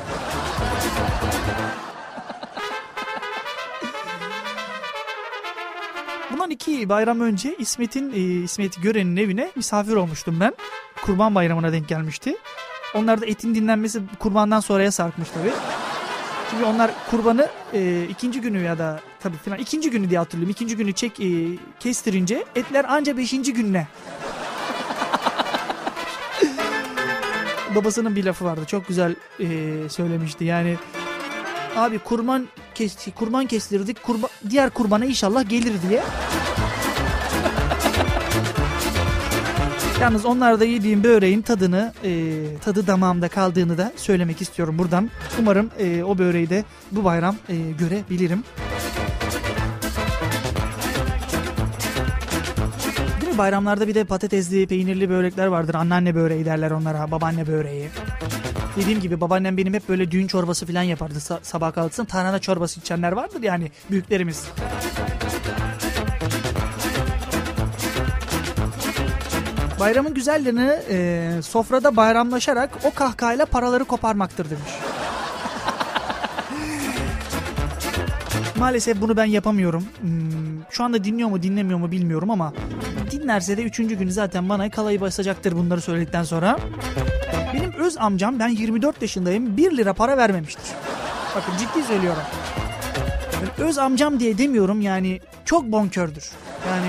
Bayram 6.82 7.20
önce 7.20 7.56
İsmet'in 7.58 8.12
e, 8.12 8.42
İsmet 8.44 8.82
Gören'in 8.82 9.16
evine 9.16 9.50
misafir 9.56 9.94
olmuştum 9.94 10.36
ben. 10.40 10.54
Kurban 11.02 11.34
bayramına 11.34 11.72
denk 11.72 11.88
gelmişti. 11.88 12.36
Onlar 12.94 13.20
da 13.20 13.26
etin 13.26 13.54
dinlenmesi 13.54 14.02
kurbandan 14.18 14.60
sonraya 14.60 14.90
sarkmış 14.90 15.28
tabii. 15.30 15.52
Çünkü 16.50 16.64
onlar 16.64 16.90
kurbanı 17.10 17.48
e, 17.72 18.04
ikinci 18.10 18.40
günü 18.40 18.62
ya 18.62 18.78
da 18.78 19.00
tabii 19.20 19.36
falan 19.36 19.58
ikinci 19.58 19.90
günü 19.90 20.10
diye 20.10 20.18
hatırlıyorum. 20.18 20.50
İkinci 20.50 20.76
günü 20.76 20.92
çek 20.92 21.20
e, 21.20 21.58
kestirince 21.80 22.44
etler 22.56 22.84
anca 22.88 23.16
beşinci 23.16 23.52
gününe. 23.52 23.88
Babasının 27.74 28.16
bir 28.16 28.24
lafı 28.24 28.44
vardı. 28.44 28.60
Çok 28.66 28.88
güzel 28.88 29.16
e, 29.40 29.46
söylemişti. 29.88 30.44
Yani 30.44 30.76
abi 31.76 31.98
kurban 31.98 32.48
kesti, 32.74 33.10
kurban 33.10 33.46
kestirdik. 33.46 34.02
Kurba, 34.02 34.28
diğer 34.50 34.70
kurbana 34.70 35.04
inşallah 35.04 35.48
gelir 35.48 35.74
diye. 35.88 36.02
Yalnız 40.04 40.24
onlarda 40.24 40.64
yediğim 40.64 41.04
böreğin 41.04 41.42
tadını, 41.42 41.92
e, 42.04 42.40
tadı 42.64 42.86
damağımda 42.86 43.28
kaldığını 43.28 43.78
da 43.78 43.92
söylemek 43.96 44.40
istiyorum 44.40 44.78
buradan. 44.78 45.10
Umarım 45.40 45.70
e, 45.78 46.02
o 46.02 46.18
böreği 46.18 46.50
de 46.50 46.64
bu 46.92 47.04
bayram 47.04 47.36
e, 47.48 47.56
görebilirim. 47.56 48.44
Değil 53.20 53.32
mi? 53.32 53.38
Bayramlarda 53.38 53.88
bir 53.88 53.94
de 53.94 54.04
patatesli, 54.04 54.66
peynirli 54.66 55.10
börekler 55.10 55.46
vardır. 55.46 55.74
Anneanne 55.74 56.14
böreği 56.14 56.44
derler 56.44 56.70
onlara, 56.70 57.10
babaanne 57.10 57.46
böreği. 57.46 57.88
Dediğim 58.76 59.00
gibi 59.00 59.20
babaannem 59.20 59.56
benim 59.56 59.74
hep 59.74 59.88
böyle 59.88 60.10
düğün 60.10 60.26
çorbası 60.26 60.66
falan 60.66 60.82
yapardı 60.82 61.20
sabah 61.42 61.72
kalksın. 61.72 62.04
Tarhana 62.04 62.38
çorbası 62.38 62.80
içenler 62.80 63.12
vardır 63.12 63.42
yani 63.42 63.70
büyüklerimiz. 63.90 64.48
Bayramın 69.84 70.14
güzelliğini 70.14 70.72
e, 70.90 71.30
sofrada 71.42 71.96
bayramlaşarak 71.96 72.70
o 72.84 72.94
kahkahayla 72.94 73.46
paraları 73.46 73.84
koparmaktır 73.84 74.50
demiş. 74.50 74.70
Maalesef 78.58 79.00
bunu 79.00 79.16
ben 79.16 79.24
yapamıyorum. 79.24 79.84
Hmm, 80.00 80.62
şu 80.70 80.84
anda 80.84 81.04
dinliyor 81.04 81.28
mu 81.28 81.42
dinlemiyor 81.42 81.78
mu 81.78 81.90
bilmiyorum 81.90 82.30
ama 82.30 82.52
dinlerse 83.10 83.56
de 83.56 83.62
üçüncü 83.62 83.94
günü 83.94 84.12
zaten 84.12 84.48
bana 84.48 84.70
kalayı 84.70 85.00
basacaktır 85.00 85.52
bunları 85.52 85.80
söyledikten 85.80 86.22
sonra. 86.22 86.58
Benim 87.54 87.72
öz 87.72 87.98
amcam 87.98 88.38
ben 88.38 88.48
24 88.48 89.02
yaşındayım 89.02 89.56
1 89.56 89.76
lira 89.76 89.92
para 89.92 90.16
vermemiştir. 90.16 90.64
Bakın 91.36 91.52
ciddi 91.58 91.86
söylüyorum. 91.86 92.22
Öz 93.58 93.78
amcam 93.78 94.20
diye 94.20 94.38
demiyorum 94.38 94.80
yani 94.80 95.20
çok 95.44 95.64
bonkördür. 95.64 96.30
Yani 96.68 96.86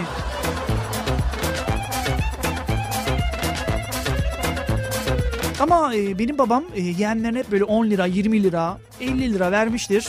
Ama 5.66 5.96
e, 5.96 6.20
benim 6.20 6.38
babam 6.38 6.64
e, 6.76 6.82
yeğenlerine 6.82 7.40
hep 7.40 7.52
böyle 7.52 7.64
10 7.64 7.86
lira, 7.90 8.06
20 8.06 8.44
lira, 8.44 8.78
50 9.02 9.34
lira 9.34 9.52
vermiştir. 9.52 10.08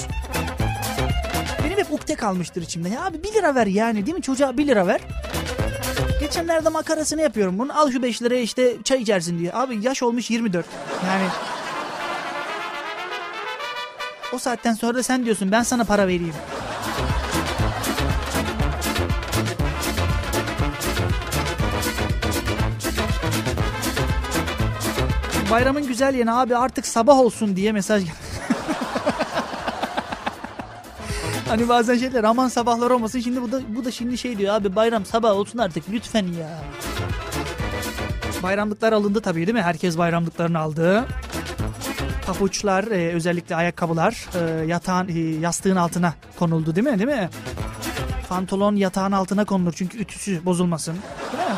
Benim 1.64 1.78
hep 1.78 1.92
ukde 1.92 2.14
kalmıştır 2.14 2.62
içimde. 2.62 2.88
Ya 2.88 3.04
abi 3.04 3.22
1 3.22 3.34
lira 3.34 3.54
ver 3.54 3.66
yani 3.66 4.06
değil 4.06 4.16
mi? 4.16 4.22
Çocuğa 4.22 4.56
1 4.58 4.66
lira 4.66 4.86
ver. 4.86 5.00
Geçenlerde 6.20 6.68
makarasını 6.68 7.22
yapıyorum 7.22 7.58
bunun. 7.58 7.68
Al 7.68 7.90
şu 7.90 8.02
5 8.02 8.22
liraya 8.22 8.40
işte 8.42 8.76
çay 8.84 9.02
içersin 9.02 9.38
diye. 9.38 9.52
Abi 9.52 9.78
yaş 9.82 10.02
olmuş 10.02 10.30
24. 10.30 10.66
Yani 11.06 11.24
o 14.32 14.38
saatten 14.38 14.74
sonra 14.74 14.94
da 14.94 15.02
sen 15.02 15.24
diyorsun 15.24 15.52
ben 15.52 15.62
sana 15.62 15.84
para 15.84 16.06
vereyim. 16.06 16.34
Bayramın 25.50 25.86
güzel 25.86 26.14
yanı 26.14 26.40
abi 26.40 26.56
artık 26.56 26.86
sabah 26.86 27.18
olsun 27.18 27.56
diye 27.56 27.72
mesaj 27.72 28.04
geldi. 28.04 28.16
hani 31.48 31.68
bazen 31.68 31.98
şeyler 31.98 32.24
aman 32.24 32.48
sabahlar 32.48 32.90
olmasın. 32.90 33.20
Şimdi 33.20 33.42
bu 33.42 33.52
da, 33.52 33.60
bu 33.68 33.84
da 33.84 33.90
şimdi 33.90 34.18
şey 34.18 34.38
diyor 34.38 34.54
abi 34.54 34.76
bayram 34.76 35.04
sabah 35.04 35.30
olsun 35.30 35.58
artık 35.58 35.84
lütfen 35.90 36.26
ya. 36.26 36.48
Bayramlıklar 38.42 38.92
alındı 38.92 39.20
tabii 39.20 39.46
değil 39.46 39.54
mi? 39.54 39.62
Herkes 39.62 39.98
bayramlıklarını 39.98 40.58
aldı. 40.58 41.04
Papuçlar, 42.26 42.84
e, 42.84 43.12
özellikle 43.12 43.56
ayakkabılar 43.56 44.28
e, 44.34 44.66
yatağın 44.66 45.08
e, 45.08 45.18
yastığın 45.18 45.76
altına 45.76 46.14
konuldu 46.38 46.76
değil 46.76 46.86
mi? 46.86 46.98
Değil 46.98 47.18
mi? 47.20 47.30
Pantolon 48.28 48.76
yatağın 48.76 49.12
altına 49.12 49.44
konulur 49.44 49.72
çünkü 49.72 49.98
ütüsü 49.98 50.44
bozulmasın. 50.44 50.96
Değil 51.32 51.48
mi? 51.48 51.56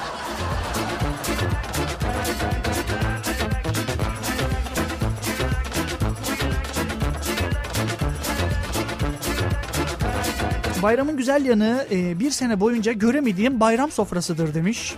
Bayramın 10.83 11.17
güzel 11.17 11.45
yanı 11.45 11.87
e, 11.91 12.21
bir 12.21 12.31
sene 12.31 12.61
boyunca 12.61 12.93
göremediğim 12.93 13.61
bayram 13.61 13.91
sofrasıdır 13.91 14.55
demiş. 14.55 14.95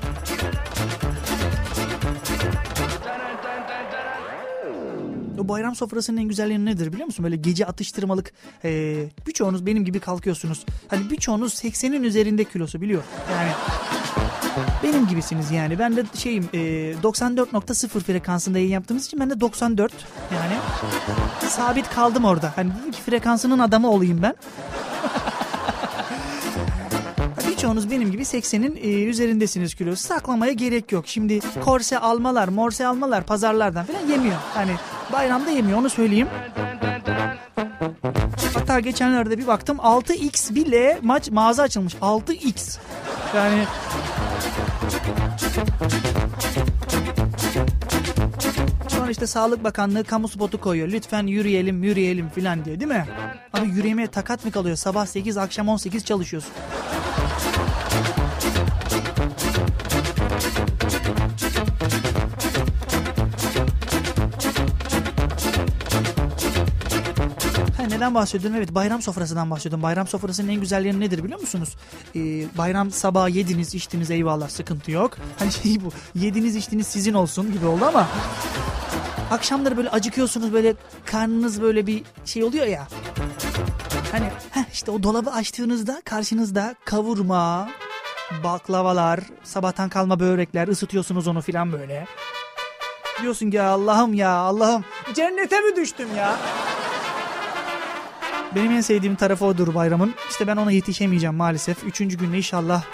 O 5.39 5.49
bayram 5.49 5.77
sofrasının 5.77 6.17
en 6.17 6.29
güzel 6.29 6.51
yanı 6.51 6.67
nedir 6.67 6.93
biliyor 6.93 7.07
musun? 7.07 7.25
Böyle 7.25 7.37
gece 7.37 7.67
atıştırmalık 7.67 8.33
e, 8.65 9.05
birçoğunuz 9.27 9.67
benim 9.67 9.85
gibi 9.85 10.01
kalkıyorsunuz. 10.01 10.65
Hani 10.89 11.11
birçoğunuz 11.11 11.55
80'in 11.55 12.03
üzerinde 12.03 12.45
kilosu 12.45 12.81
biliyor. 12.81 13.03
Yani 13.33 13.51
benim 14.83 15.07
gibisiniz 15.07 15.51
yani. 15.51 15.79
Ben 15.79 15.97
de 15.97 16.05
şeyim 16.15 16.49
e, 16.55 16.59
94.0 17.03 18.01
frekansında 18.01 18.59
yayın 18.59 18.71
yaptığımız 18.71 19.07
için 19.07 19.21
ben 19.21 19.31
de 19.31 19.41
94 19.41 19.93
yani 20.35 20.55
sabit 21.49 21.91
kaldım 21.91 22.25
orada. 22.25 22.53
Hani 22.57 22.71
dedim 22.81 22.93
ki 22.93 23.03
frekansının 23.03 23.59
adamı 23.59 23.91
olayım 23.91 24.23
ben. 24.23 24.35
Birçoğunuz 27.61 27.91
benim 27.91 28.11
gibi 28.11 28.23
80'in 28.23 28.77
e, 28.83 29.05
üzerindesiniz 29.05 29.75
kilosu. 29.75 30.03
Saklamaya 30.03 30.53
gerek 30.53 30.93
yok. 30.93 31.09
Şimdi 31.09 31.41
korse 31.65 31.99
almalar, 31.99 32.49
morse 32.49 32.87
almalar 32.87 33.25
pazarlardan 33.25 33.87
falan 33.87 34.07
yemiyor. 34.11 34.37
Hani 34.55 34.73
bayramda 35.13 35.51
yemiyor 35.51 35.79
onu 35.79 35.91
söyleyeyim. 35.91 36.29
Hatta 38.55 38.81
geçenlerde 38.81 39.39
bir 39.39 39.47
baktım 39.47 39.77
6x 39.77 40.55
bile 40.55 40.99
maç 41.03 41.31
mağaza 41.31 41.63
açılmış. 41.63 41.95
6x. 41.95 42.79
Yani 43.37 43.65
Sonra 48.89 49.11
işte 49.11 49.27
Sağlık 49.27 49.65
Bakanlığı 49.65 50.05
kamu 50.05 50.29
spotu 50.29 50.61
koyuyor. 50.61 50.89
Lütfen 50.89 51.27
yürüyelim 51.27 51.83
yürüyelim 51.83 52.29
filan 52.29 52.65
diye 52.65 52.81
değil 52.81 52.91
mi? 52.91 53.07
Abi 53.53 53.69
yürüyemeye 53.69 54.09
takat 54.09 54.45
mı 54.45 54.51
kalıyor? 54.51 54.77
Sabah 54.77 55.07
8 55.07 55.37
akşam 55.37 55.69
18 55.69 56.05
çalışıyorsun. 56.05 56.53
Ha, 68.01 68.05
neden 68.05 68.15
bahsediyorum? 68.15 68.57
Evet 68.57 68.75
bayram 68.75 69.03
sofrasından 69.03 69.51
bahsediyorum. 69.51 69.83
Bayram 69.83 70.07
sofrasının 70.07 70.49
en 70.49 70.61
güzelliği 70.61 71.01
nedir 71.01 71.25
biliyor 71.25 71.41
musunuz? 71.41 71.77
Ee, 72.17 72.19
bayram 72.59 72.91
sabah 72.91 73.29
yediniz 73.29 73.75
içtiniz 73.75 74.11
eyvallah 74.11 74.49
sıkıntı 74.49 74.91
yok. 74.91 75.17
Hani 75.39 75.53
şey 75.53 75.85
bu 75.85 75.91
yediniz 76.15 76.57
içtiniz 76.57 76.87
sizin 76.87 77.15
olsun 77.15 77.53
gibi 77.53 77.67
oldu 77.67 77.85
ama 77.85 78.09
akşamları 79.31 79.77
böyle 79.77 79.91
acıkıyorsunuz 79.91 80.53
böyle 80.53 80.75
karnınız 81.05 81.63
böyle 81.63 81.87
bir 81.87 82.03
şey 82.25 82.45
oluyor 82.45 82.67
ya. 82.67 82.89
Hani 84.13 84.27
heh, 84.51 84.65
işte 84.73 84.91
o 84.91 85.03
dolabı 85.03 85.31
açtığınızda 85.31 86.03
karşınızda 86.05 86.75
kavurma, 86.85 87.71
baklavalar, 88.45 89.21
sabahtan 89.45 89.89
kalma 89.89 90.21
börekler 90.21 90.69
ısıtıyorsunuz 90.69 91.29
onu 91.29 91.41
filan 91.41 91.73
böyle. 91.73 92.07
Diyorsun 93.23 93.51
ki 93.51 93.63
Allah'ım 93.63 94.15
ya 94.15 94.31
Allah'ım 94.31 94.85
cennete 95.15 95.61
mi 95.61 95.77
düştüm 95.77 96.09
ya? 96.17 96.37
Benim 98.55 98.73
en 98.73 98.81
sevdiğim 98.81 99.17
tarafı 99.17 99.45
odur 99.45 99.75
bayramın. 99.75 100.15
İşte 100.31 100.47
ben 100.47 100.57
ona 100.57 100.73
yetişemeyeceğim 100.73 101.37
maalesef. 101.37 101.85
Üçüncü 101.85 102.19
günde 102.19 102.37
inşallah 102.37 102.85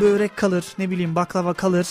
börek 0.00 0.36
kalır, 0.36 0.64
ne 0.78 0.90
bileyim 0.90 1.14
baklava 1.14 1.54
kalır. 1.54 1.86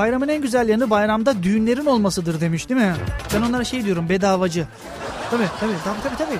Bayramın 0.00 0.28
en 0.28 0.42
güzel 0.42 0.68
yanı 0.68 0.90
bayramda 0.90 1.42
düğünlerin 1.42 1.86
olmasıdır 1.86 2.40
demiş 2.40 2.68
değil 2.68 2.80
mi? 2.80 2.94
Ben 3.34 3.42
onlara 3.42 3.64
şey 3.64 3.84
diyorum 3.84 4.08
bedavacı. 4.08 4.66
Tabii 5.30 5.44
tabii 5.60 5.72
tabii 5.84 6.02
tabii. 6.02 6.16
tabii. 6.16 6.38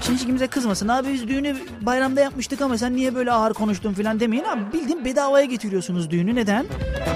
Şimdi 0.00 0.18
hiç 0.18 0.26
kimse 0.26 0.46
kızmasın. 0.46 0.88
Abi 0.88 1.12
biz 1.12 1.28
düğünü 1.28 1.56
bayramda 1.80 2.20
yapmıştık 2.20 2.60
ama 2.60 2.78
sen 2.78 2.96
niye 2.96 3.14
böyle 3.14 3.32
ağır 3.32 3.54
konuştun 3.54 3.92
falan 3.94 4.20
demeyin 4.20 4.44
abi. 4.44 4.60
Bildiğin 4.72 5.04
bedavaya 5.04 5.44
getiriyorsunuz 5.44 6.10
düğünü. 6.10 6.34
Neden? 6.34 6.66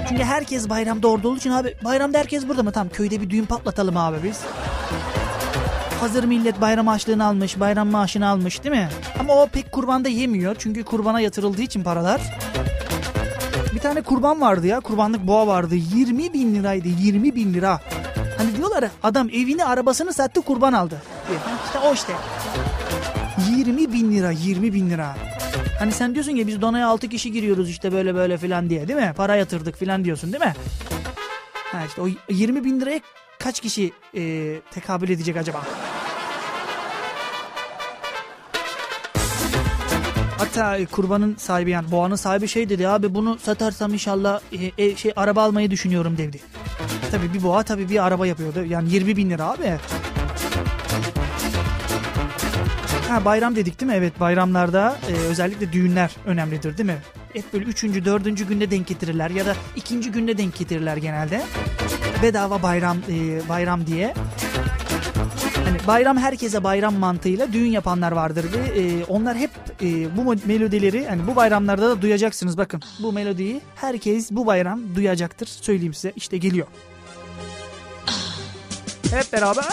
Çünkü 0.09 0.23
herkes 0.23 0.69
bayramda 0.69 1.07
orada 1.07 1.27
olduğu 1.27 1.37
için 1.37 1.51
abi 1.51 1.75
bayramda 1.83 2.17
herkes 2.17 2.47
burada 2.47 2.63
mı? 2.63 2.71
Tamam 2.71 2.89
köyde 2.89 3.21
bir 3.21 3.29
düğün 3.29 3.45
patlatalım 3.45 3.97
abi 3.97 4.17
biz. 4.23 4.41
Hazır 5.99 6.23
millet 6.23 6.61
bayram 6.61 6.87
harçlığını 6.87 7.25
almış, 7.25 7.59
bayram 7.59 7.87
maaşını 7.87 8.27
almış 8.27 8.63
değil 8.63 8.75
mi? 8.75 8.89
Ama 9.19 9.33
o 9.35 9.47
pek 9.47 9.71
kurbanda 9.71 10.09
yemiyor. 10.09 10.55
Çünkü 10.59 10.83
kurbana 10.83 11.19
yatırıldığı 11.21 11.61
için 11.61 11.83
paralar. 11.83 12.21
Bir 13.75 13.79
tane 13.79 14.01
kurban 14.01 14.41
vardı 14.41 14.67
ya. 14.67 14.79
Kurbanlık 14.79 15.27
boğa 15.27 15.47
vardı. 15.47 15.75
20 15.75 16.33
bin 16.33 16.55
liraydı. 16.55 16.87
20 16.87 17.35
bin 17.35 17.53
lira. 17.53 17.81
Hani 18.37 18.57
diyorlar 18.57 18.85
adam 19.03 19.29
evini 19.29 19.65
arabasını 19.65 20.13
sattı 20.13 20.41
kurban 20.41 20.73
aldı. 20.73 21.01
İşte 21.65 21.79
o 21.79 21.93
işte. 21.93 22.13
20 23.57 23.93
bin 23.93 24.11
lira 24.11 24.31
20 24.31 24.73
bin 24.73 24.89
lira. 24.89 25.15
Hani 25.79 25.91
sen 25.91 26.13
diyorsun 26.13 26.31
ya 26.31 26.47
biz 26.47 26.61
donaya 26.61 26.87
6 26.87 27.09
kişi 27.09 27.31
giriyoruz 27.31 27.69
işte 27.69 27.91
böyle 27.91 28.15
böyle 28.15 28.37
filan 28.37 28.69
diye 28.69 28.87
değil 28.87 28.99
mi? 28.99 29.13
Para 29.17 29.35
yatırdık 29.35 29.77
filan 29.77 30.05
diyorsun 30.05 30.33
değil 30.33 30.43
mi? 30.43 30.53
Ha 31.71 31.77
işte 31.87 32.01
o 32.01 32.07
20 32.29 32.63
bin 32.63 32.79
liraya 32.81 32.99
kaç 33.39 33.59
kişi 33.59 33.91
e, 34.15 34.55
tekabül 34.71 35.09
edecek 35.09 35.37
acaba? 35.37 35.61
Hatta 40.39 40.77
e, 40.77 40.85
kurbanın 40.85 41.35
sahibi 41.35 41.71
yani 41.71 41.91
boğanın 41.91 42.15
sahibi 42.15 42.47
şey 42.47 42.69
dedi 42.69 42.87
abi 42.87 43.15
bunu 43.15 43.37
satarsam 43.39 43.93
inşallah 43.93 44.39
e, 44.77 44.85
e, 44.85 44.95
şey 44.95 45.11
araba 45.15 45.43
almayı 45.43 45.71
düşünüyorum 45.71 46.17
dedi. 46.17 46.39
Tabii 47.11 47.33
bir 47.33 47.43
boğa 47.43 47.63
tabii 47.63 47.89
bir 47.89 48.05
araba 48.05 48.27
yapıyordu. 48.27 48.65
Yani 48.65 48.89
20 48.93 49.17
bin 49.17 49.29
lira 49.29 49.45
abi. 49.45 49.77
Ha 53.09 53.25
bayram 53.25 53.55
dedik 53.55 53.81
değil 53.81 53.91
mi? 53.91 53.97
Evet 53.97 54.19
bayramlarda 54.19 54.97
e, 55.09 55.13
özellikle 55.13 55.71
düğünler 55.71 56.11
önemlidir 56.25 56.77
değil 56.77 56.89
mi? 56.89 56.97
Hep 57.33 57.53
böyle 57.53 57.65
üçüncü, 57.65 58.05
dördüncü 58.05 58.47
günde 58.47 58.71
denk 58.71 58.87
getirirler 58.87 59.29
ya 59.29 59.45
da 59.45 59.55
ikinci 59.75 60.11
günde 60.11 60.37
denk 60.37 60.57
getirirler 60.57 60.97
genelde. 60.97 61.41
Bedava 62.23 62.63
bayram 62.63 62.97
e, 62.97 63.49
bayram 63.49 63.87
diye. 63.87 64.13
Hani 65.69 65.87
bayram 65.87 66.17
herkese 66.17 66.63
bayram 66.63 66.95
mantığıyla 66.95 67.53
düğün 67.53 67.69
yapanlar 67.69 68.11
vardır 68.11 68.45
ve 68.53 68.81
e, 68.81 69.05
onlar 69.05 69.37
hep 69.37 69.51
e, 69.81 70.17
bu 70.17 70.35
melodileri 70.45 71.07
hani 71.07 71.27
bu 71.27 71.35
bayramlarda 71.35 71.89
da 71.89 72.01
duyacaksınız 72.01 72.57
bakın. 72.57 72.81
Bu 73.03 73.13
melodiyi 73.13 73.61
herkes 73.75 74.31
bu 74.31 74.45
bayram 74.45 74.95
duyacaktır. 74.95 75.47
Söyleyeyim 75.47 75.93
size 75.93 76.13
işte 76.15 76.37
geliyor. 76.37 76.67
Hep 79.11 79.33
beraber. 79.33 79.65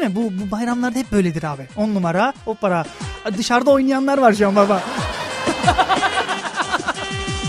Değil 0.00 0.12
mi? 0.12 0.16
Bu, 0.16 0.32
bu 0.46 0.50
bayramlarda 0.50 0.98
hep 0.98 1.12
böyledir 1.12 1.42
abi. 1.42 1.66
10 1.76 1.94
numara, 1.94 2.32
o 2.46 2.54
para. 2.54 2.84
Dışarıda 3.38 3.70
oynayanlar 3.70 4.18
var 4.18 4.32
şu 4.32 4.48
an 4.48 4.56
baba. 4.56 4.80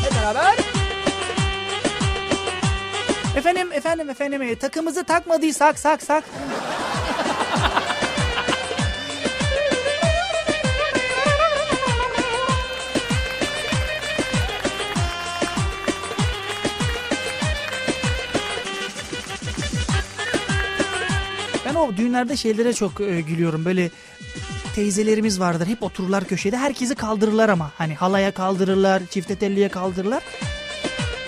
hep. 0.03 0.55
Efendim, 3.37 3.69
efendim, 3.73 4.09
efendim. 4.09 4.41
e, 4.41 4.55
Takımızı 4.55 5.03
takmadıysak, 5.03 5.79
sak, 5.79 6.03
sak. 6.03 6.23
Düğünlerde 21.97 22.37
şeylere 22.37 22.73
çok 22.73 23.01
e, 23.01 23.21
gülüyorum. 23.21 23.65
Böyle 23.65 23.89
teyzelerimiz 24.75 25.39
vardır. 25.39 25.67
Hep 25.67 25.83
otururlar 25.83 26.23
köşede. 26.23 26.57
Herkesi 26.57 26.95
kaldırırlar 26.95 27.49
ama. 27.49 27.71
Hani 27.77 27.95
halaya 27.95 28.31
kaldırırlar, 28.31 29.01
çifte 29.09 29.35
telliye 29.35 29.69
kaldırırlar. 29.69 30.23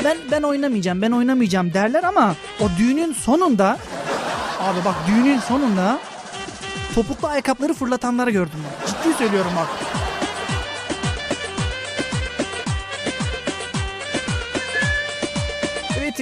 Ben 0.03 0.17
ben 0.31 0.41
oynamayacağım, 0.41 1.01
ben 1.01 1.11
oynamayacağım 1.11 1.73
derler 1.73 2.03
ama 2.03 2.35
o 2.59 2.65
düğünün 2.77 3.13
sonunda 3.13 3.77
abi 4.59 4.79
bak 4.85 4.95
düğünün 5.07 5.39
sonunda 5.39 5.99
topuklu 6.95 7.27
ayakkabıları 7.27 7.73
fırlatanları 7.73 8.31
gördüm 8.31 8.59
ben. 8.63 8.87
Ciddi 8.87 9.17
söylüyorum 9.17 9.51
bak. 9.57 9.92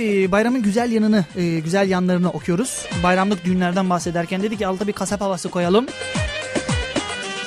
E, 0.01 0.31
bayramın 0.31 0.61
güzel 0.61 0.91
yanını, 0.91 1.25
e, 1.35 1.59
güzel 1.59 1.89
yanlarını 1.89 2.29
okuyoruz. 2.29 2.85
Bayramlık 3.03 3.45
düğünlerden 3.45 3.89
bahsederken 3.89 4.43
dedik 4.43 4.59
ki 4.59 4.67
altta 4.67 4.87
bir 4.87 4.93
kasap 4.93 5.21
havası 5.21 5.49
koyalım. 5.49 5.85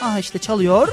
Aha 0.02 0.18
işte 0.18 0.38
çalıyor. 0.38 0.88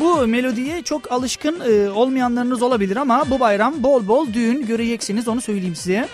Bu 0.00 0.26
melodiye 0.26 0.82
çok 0.82 1.12
alışkın 1.12 1.60
e, 1.60 1.90
olmayanlarınız 1.90 2.62
olabilir 2.62 2.96
ama 2.96 3.24
bu 3.30 3.40
bayram 3.40 3.82
bol 3.82 4.08
bol 4.08 4.32
düğün 4.32 4.66
göreceksiniz 4.66 5.28
onu 5.28 5.40
söyleyeyim 5.40 5.76
size. 5.76 6.08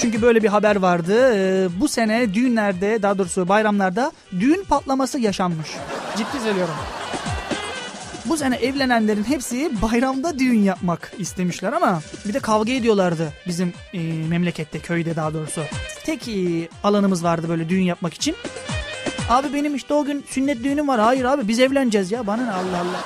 Çünkü 0.00 0.22
böyle 0.22 0.42
bir 0.42 0.48
haber 0.48 0.76
vardı. 0.76 1.80
Bu 1.80 1.88
sene 1.88 2.34
düğünlerde 2.34 3.02
daha 3.02 3.18
doğrusu 3.18 3.48
bayramlarda 3.48 4.12
düğün 4.40 4.64
patlaması 4.64 5.18
yaşanmış. 5.18 5.68
Ciddi 6.16 6.40
söylüyorum. 6.44 6.74
Bu 8.28 8.36
sene 8.36 8.56
evlenenlerin 8.56 9.24
hepsi 9.24 9.70
bayramda 9.82 10.38
düğün 10.38 10.62
yapmak 10.62 11.12
istemişler 11.18 11.72
ama 11.72 12.00
bir 12.28 12.34
de 12.34 12.38
kavga 12.38 12.72
ediyorlardı 12.72 13.32
bizim 13.46 13.72
e, 13.92 13.98
memlekette, 14.28 14.78
köyde 14.78 15.16
daha 15.16 15.34
doğrusu. 15.34 15.62
Tek 16.04 16.28
e, 16.28 16.68
alanımız 16.84 17.24
vardı 17.24 17.46
böyle 17.48 17.68
düğün 17.68 17.82
yapmak 17.82 18.14
için. 18.14 18.36
Abi 19.28 19.52
benim 19.54 19.74
işte 19.74 19.94
o 19.94 20.04
gün 20.04 20.24
sünnet 20.28 20.64
düğünüm 20.64 20.88
var. 20.88 21.00
Hayır 21.00 21.24
abi 21.24 21.48
biz 21.48 21.60
evleneceğiz 21.60 22.12
ya. 22.12 22.26
Bana 22.26 22.44
ne 22.44 22.52
Allah 22.52 22.78
Allah. 22.78 23.04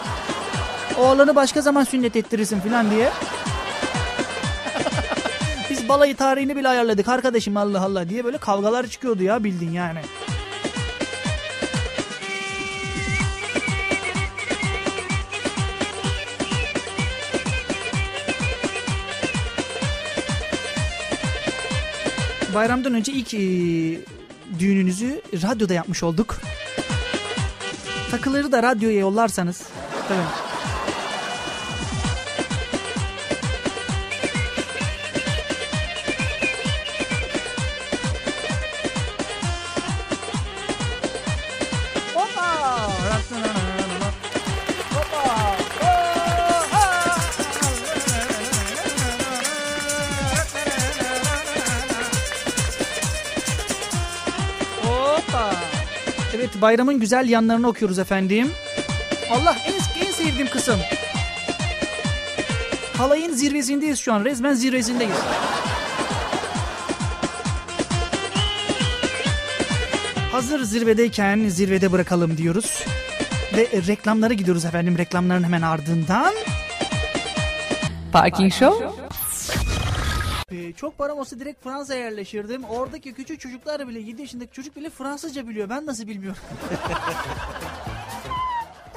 O 1.01 1.07
alanı 1.07 1.37
başka 1.37 1.61
zaman 1.61 1.85
sünnet 1.85 2.17
ettirirsin 2.17 2.61
falan 2.61 2.91
diye. 2.91 3.09
biz 5.71 5.89
balayı 5.89 6.17
tarihini 6.17 6.57
bile 6.57 6.69
ayarladık 6.69 7.09
arkadaşım 7.09 7.57
Allah 7.57 7.85
Allah 7.85 8.09
diye 8.09 8.25
böyle 8.25 8.39
kavgalar 8.39 8.87
çıkıyordu 8.87 9.23
ya 9.23 9.45
bildin 9.45 9.73
yani. 9.73 10.01
Bayramdan 22.55 22.95
önce 22.95 23.13
ilk 23.13 23.35
e, 23.35 23.39
düğününüzü 24.59 25.23
radyoda 25.33 25.75
yapmış 25.75 26.03
olduk. 26.03 26.37
Takıları 28.11 28.53
da 28.53 28.63
radyoya 28.63 28.99
yollarsanız. 28.99 29.63
Tabii. 30.09 30.52
Bayramın 56.63 57.01
güzel 57.01 57.29
yanlarını 57.29 57.69
okuyoruz 57.69 57.99
efendim. 57.99 58.51
Allah 59.33 59.57
en, 59.67 60.07
en 60.07 60.13
sevdiğim 60.13 60.51
kısım. 60.51 60.81
Halayın 62.97 63.33
zirvesindeyiz 63.33 63.99
şu 63.99 64.13
an. 64.13 64.25
Resmen 64.25 64.55
zirvesindeyiz. 64.55 65.17
Hazır 70.33 70.63
zirvedeyken 70.63 71.49
zirvede 71.49 71.93
bırakalım 71.93 72.37
diyoruz. 72.37 72.85
Ve 73.57 73.69
reklamlara 73.87 74.35
gidiyoruz 74.35 74.65
efendim. 74.65 74.99
Reklamların 74.99 75.45
hemen 75.45 75.63
ardından. 75.63 76.35
Parking 78.13 78.53
Show 78.53 79.02
Ee, 80.63 80.73
çok 80.73 80.99
param 80.99 81.19
olsa 81.19 81.39
direkt 81.39 81.65
Fransa'ya 81.65 82.01
yerleşirdim. 82.01 82.65
Oradaki 82.65 83.13
küçük 83.15 83.41
çocuklar 83.41 83.89
bile 83.89 84.01
7 84.01 84.21
yaşındaki 84.23 84.53
çocuk 84.53 84.77
bile 84.77 84.91
Fransızca 84.91 85.49
biliyor. 85.49 85.69
Ben 85.69 85.87
nasıl 85.87 86.07
bilmiyorum. 86.07 86.43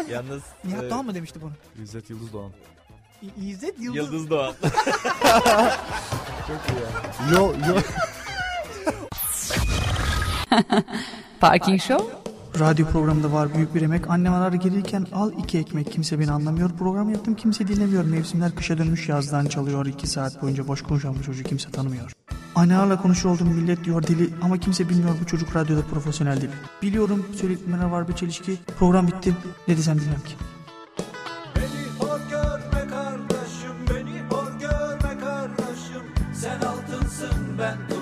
Yalnız 0.09 0.43
Nihat 0.63 0.84
e, 0.84 0.89
Doğan 0.89 1.05
mı 1.05 1.16
demişti 1.16 1.41
bunu? 1.41 1.51
İzzet 1.84 2.09
Yıldız 2.09 2.34
Doğan. 2.34 2.51
İ- 3.22 3.49
İzzet 3.49 3.80
Yıldız. 3.80 3.95
Yıldız 3.97 4.30
Doğan. 4.30 4.53
Çok 6.47 6.61
iyi 6.70 6.80
ya. 6.82 6.88
Yo 7.39 7.53
yo. 7.68 7.76
Parking 11.39 11.82
Show 11.82 12.24
Radyo 12.60 12.88
programında 12.88 13.32
var 13.32 13.53
büyük 13.53 13.76
bir 13.76 13.82
emek. 13.82 14.10
Annem 14.10 14.34
arar 14.34 14.53
gelirken 14.53 15.08
al 15.14 15.32
iki 15.38 15.58
ekmek 15.58 15.91
kimse 15.91 16.20
beni 16.20 16.32
anlamıyor. 16.32 16.70
Program 16.80 17.10
yaptım 17.10 17.36
kimse 17.36 17.68
dinlemiyor. 17.68 18.03
Mevsimler 18.03 18.56
kışa 18.56 18.78
dönmüş 18.78 19.10
yazdan 19.10 19.45
çalıyor. 19.45 19.86
iki 19.86 20.08
saat 20.08 20.41
boyunca 20.41 20.68
boş 20.68 20.82
konuşan 20.82 21.16
bu 21.20 21.24
çocuğu 21.24 21.43
kimse 21.43 21.72
tanımıyor. 21.72 22.12
Annearla 22.56 23.01
konuşur 23.01 23.30
olduğum 23.30 23.45
millet 23.45 23.84
diyor 23.84 24.08
deli 24.08 24.30
ama 24.41 24.58
kimse 24.58 24.89
bilmiyor 24.89 25.16
bu 25.22 25.26
çocuk 25.26 25.56
radyoda 25.56 25.82
profesyonel 25.82 26.41
değil. 26.41 26.51
Biliyorum 26.82 27.26
söyletmeler 27.36 27.86
var 27.86 28.08
bir 28.08 28.14
çelişki. 28.14 28.58
Program 28.80 29.08
bitti 29.08 29.36
ne 29.68 29.78
desem 29.78 29.97
bilmem 29.97 30.22
ki. 30.26 30.36
Sen 36.34 36.60
altınsın 36.60 37.58
ben 37.60 37.95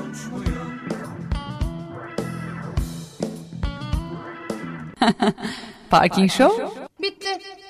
Parking 5.90 6.30
Show 6.30 6.52
Bitti. 7.02 7.64